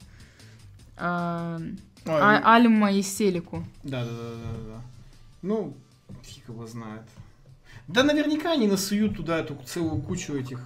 А, 0.96 1.58
Ой, 2.06 2.12
а- 2.20 2.54
Альма 2.56 2.90
и 2.92 3.02
Селику. 3.02 3.64
Да, 3.82 4.04
да, 4.04 4.10
да, 4.10 4.16
да, 4.16 4.68
да. 4.76 4.82
Ну, 5.42 5.76
фиг 6.22 6.48
его 6.48 6.66
знает. 6.66 7.02
Да 7.86 8.02
наверняка 8.02 8.52
они 8.52 8.66
насуют 8.66 9.16
туда 9.16 9.38
эту 9.38 9.56
целую 9.66 10.00
кучу 10.00 10.34
этих 10.34 10.60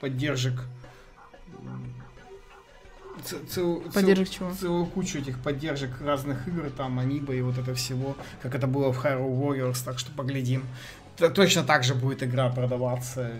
поддержек. 0.00 0.64
Ц- 3.24 3.36
цел- 3.46 3.80
цел- 3.82 3.92
Поддержек 3.92 4.30
чего? 4.30 4.52
Целую 4.54 4.86
кучу 4.86 5.18
этих 5.18 5.38
поддержек 5.38 6.00
разных 6.00 6.48
игр, 6.48 6.70
там, 6.70 6.98
Аниба 6.98 7.34
и 7.34 7.40
вот 7.42 7.58
это 7.58 7.74
всего, 7.74 8.16
как 8.42 8.54
это 8.54 8.66
было 8.66 8.90
в 8.92 9.04
Hyrule 9.04 9.38
Warriors, 9.38 9.84
так 9.84 9.98
что 9.98 10.10
поглядим. 10.12 10.64
Точно 11.16 11.62
так 11.62 11.84
же 11.84 11.94
будет 11.94 12.22
игра 12.22 12.48
продаваться 12.50 13.30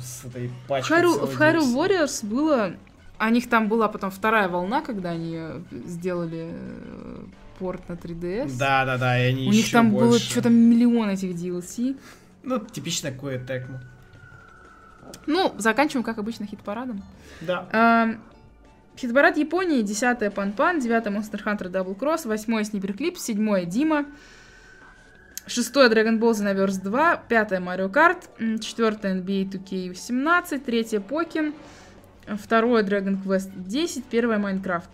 с 0.00 0.24
этой 0.24 0.48
В 0.48 0.68
пачкой. 0.68 0.98
Hyrule, 1.02 1.14
целой 1.14 1.34
в 1.34 1.40
Hyrule. 1.40 1.74
Warriors 1.74 2.26
было... 2.26 2.74
У 3.18 3.28
них 3.28 3.48
там 3.48 3.68
была 3.68 3.88
потом 3.88 4.10
вторая 4.10 4.48
волна, 4.48 4.82
когда 4.82 5.10
они 5.10 5.36
э, 5.38 5.60
сделали 5.86 6.50
э, 6.52 7.24
порт 7.58 7.88
на 7.88 7.94
3DS. 7.94 8.56
Да, 8.58 8.84
да, 8.84 8.98
да, 8.98 9.18
и 9.18 9.28
они 9.28 9.48
У 9.48 9.52
них 9.52 9.70
там 9.70 9.90
было 9.90 10.10
больше. 10.10 10.30
что-то 10.30 10.50
миллион 10.50 11.08
этих 11.08 11.30
DLC. 11.30 11.98
Ну, 12.42 12.58
типично 12.60 13.10
какое 13.10 13.38
Текмо. 13.38 13.80
Ну, 15.26 15.54
заканчиваем, 15.56 16.04
как 16.04 16.18
обычно, 16.18 16.46
хит-парадом. 16.46 17.02
Да. 17.40 17.66
Эм, 17.72 18.20
Хит-парад 18.98 19.36
Японии, 19.36 19.82
10 19.82 20.32
Пан-Пан, 20.32 20.80
9 20.80 21.06
Monster 21.06 21.42
Hunter 21.44 21.70
Double 21.70 21.96
Cross, 21.98 22.26
8 22.26 22.60
Sniper 22.60 22.96
Clips, 22.96 23.18
7 23.18 23.66
Дима, 23.68 24.06
6 25.46 25.88
Dragon 25.88 26.18
Ball 26.18 26.34
Xenoverse 26.34 26.80
2, 26.82 27.20
5 27.28 27.60
Mario 27.60 27.88
Kart, 27.88 28.28
4 28.38 28.98
NBA 29.14 29.48
2K18, 29.48 30.60
3 30.60 31.00
Покин, 31.00 31.54
2 32.26 32.82
Dragon 32.82 33.16
Quest 33.16 33.50
10, 33.54 34.02
1 34.10 34.38
Minecraft. 34.38 34.90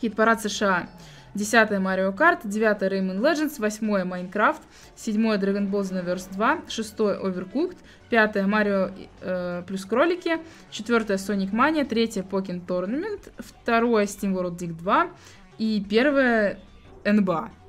Хит-парад 0.00 0.40
США. 0.40 0.88
10 1.34 1.80
Mario 1.80 2.12
Kart, 2.12 2.44
9 2.44 2.88
Rayman 2.88 3.20
Legends, 3.22 3.58
8 3.58 4.04
Minecraft, 4.04 4.60
7 4.94 5.38
Dragon 5.38 5.66
Ball 5.66 5.82
Xenoverse 5.82 6.28
2, 6.36 6.68
6 6.68 7.18
Overcooked, 7.22 7.78
5 8.10 8.46
Mario 8.46 8.92
э, 9.22 9.62
плюс 9.66 9.86
кролики, 9.86 10.38
4 10.70 11.16
Sonic 11.16 11.52
Mania, 11.52 11.84
3 11.86 12.22
Pokken 12.22 12.60
Tournament, 12.60 13.32
2 13.64 14.06
Steam 14.06 14.34
World 14.34 14.56
Dig 14.56 14.72
2 14.72 15.10
и 15.58 15.80
1 15.80 16.58
НБА. 17.04 17.61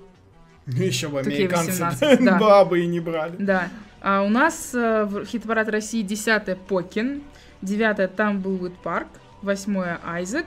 Еще 0.68 1.10
бы 1.10 1.20
2K18, 1.20 1.26
американцы 1.26 2.18
да. 2.24 2.38
бабы 2.38 2.82
и 2.82 2.88
не 2.88 3.00
брали. 3.00 3.36
Да. 3.38 3.70
А 4.02 4.22
у 4.22 4.30
нас 4.30 4.72
э, 4.74 5.08
хит-парад 5.26 5.70
России 5.70 6.02
10 6.02 6.58
Покин, 6.68 7.24
9 7.62 8.12
Tumbleweed 8.16 8.74
Park, 8.84 9.08
8 9.42 9.98
Айзек, 10.04 10.46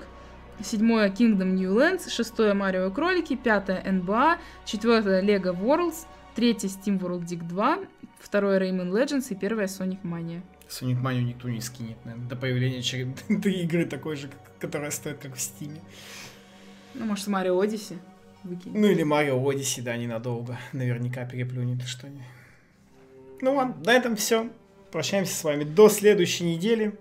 7 0.63 0.81
Kingdom 1.13 1.53
New 1.53 1.75
Lands, 1.75 2.09
6 2.09 2.55
Марио 2.55 2.91
Кролики, 2.91 3.37
5 3.37 3.85
НБА, 3.85 4.39
4 4.65 5.23
Lego 5.23 5.55
Worlds, 5.55 6.07
3 6.35 6.53
Steam 6.55 6.99
World 6.99 7.25
Dig 7.25 7.47
2, 7.47 7.79
2 8.31 8.59
Rayman 8.59 8.91
Legends 8.91 9.27
и 9.31 9.35
1 9.35 9.59
Sonic 9.65 10.03
Mania. 10.03 10.43
Sonic 10.69 11.01
Mania 11.01 11.23
никто 11.23 11.49
не 11.49 11.61
скинет, 11.61 11.97
наверное, 12.05 12.29
до 12.29 12.37
появления 12.37 12.79
очередной 12.79 13.53
игры 13.63 13.85
такой 13.87 14.17
же, 14.17 14.29
которая 14.59 14.91
стоит 14.91 15.19
как 15.19 15.35
в 15.35 15.41
Стиме. 15.41 15.81
Ну, 16.95 17.05
может, 17.05 17.27
Марио 17.27 17.61
Одиссе 17.61 17.99
выкинем. 18.47 18.81
Ну 18.81 18.89
или 18.89 19.05
Mario 19.05 19.43
Odyssey, 19.43 19.83
да, 19.83 19.97
ненадолго. 19.97 20.59
Наверняка 20.73 21.25
переплюнет 21.25 21.83
что-нибудь. 21.83 22.23
Ну 23.41 23.55
ладно, 23.57 23.77
на 23.85 23.93
этом 23.93 24.17
все. 24.17 24.51
Прощаемся 24.91 25.35
с 25.35 25.45
вами 25.45 25.65
до 25.65 25.89
следующей 25.89 26.45
недели 26.45 26.97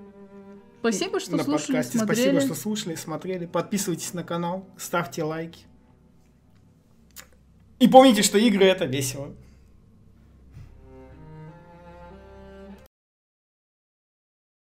Спасибо, 0.81 1.19
что 1.19 1.35
на 1.35 1.43
слушали, 1.43 1.77
подкасте. 1.77 1.97
смотрели. 1.97 2.21
Спасибо, 2.21 2.41
что 2.41 2.61
слушали, 2.61 2.95
смотрели. 2.95 3.45
Подписывайтесь 3.47 4.13
на 4.13 4.23
канал, 4.23 4.67
ставьте 4.77 5.23
лайки. 5.23 5.65
И 7.79 7.87
помните, 7.87 8.21
что 8.21 8.37
игры 8.37 8.65
это 8.65 8.85
весело. 8.85 9.33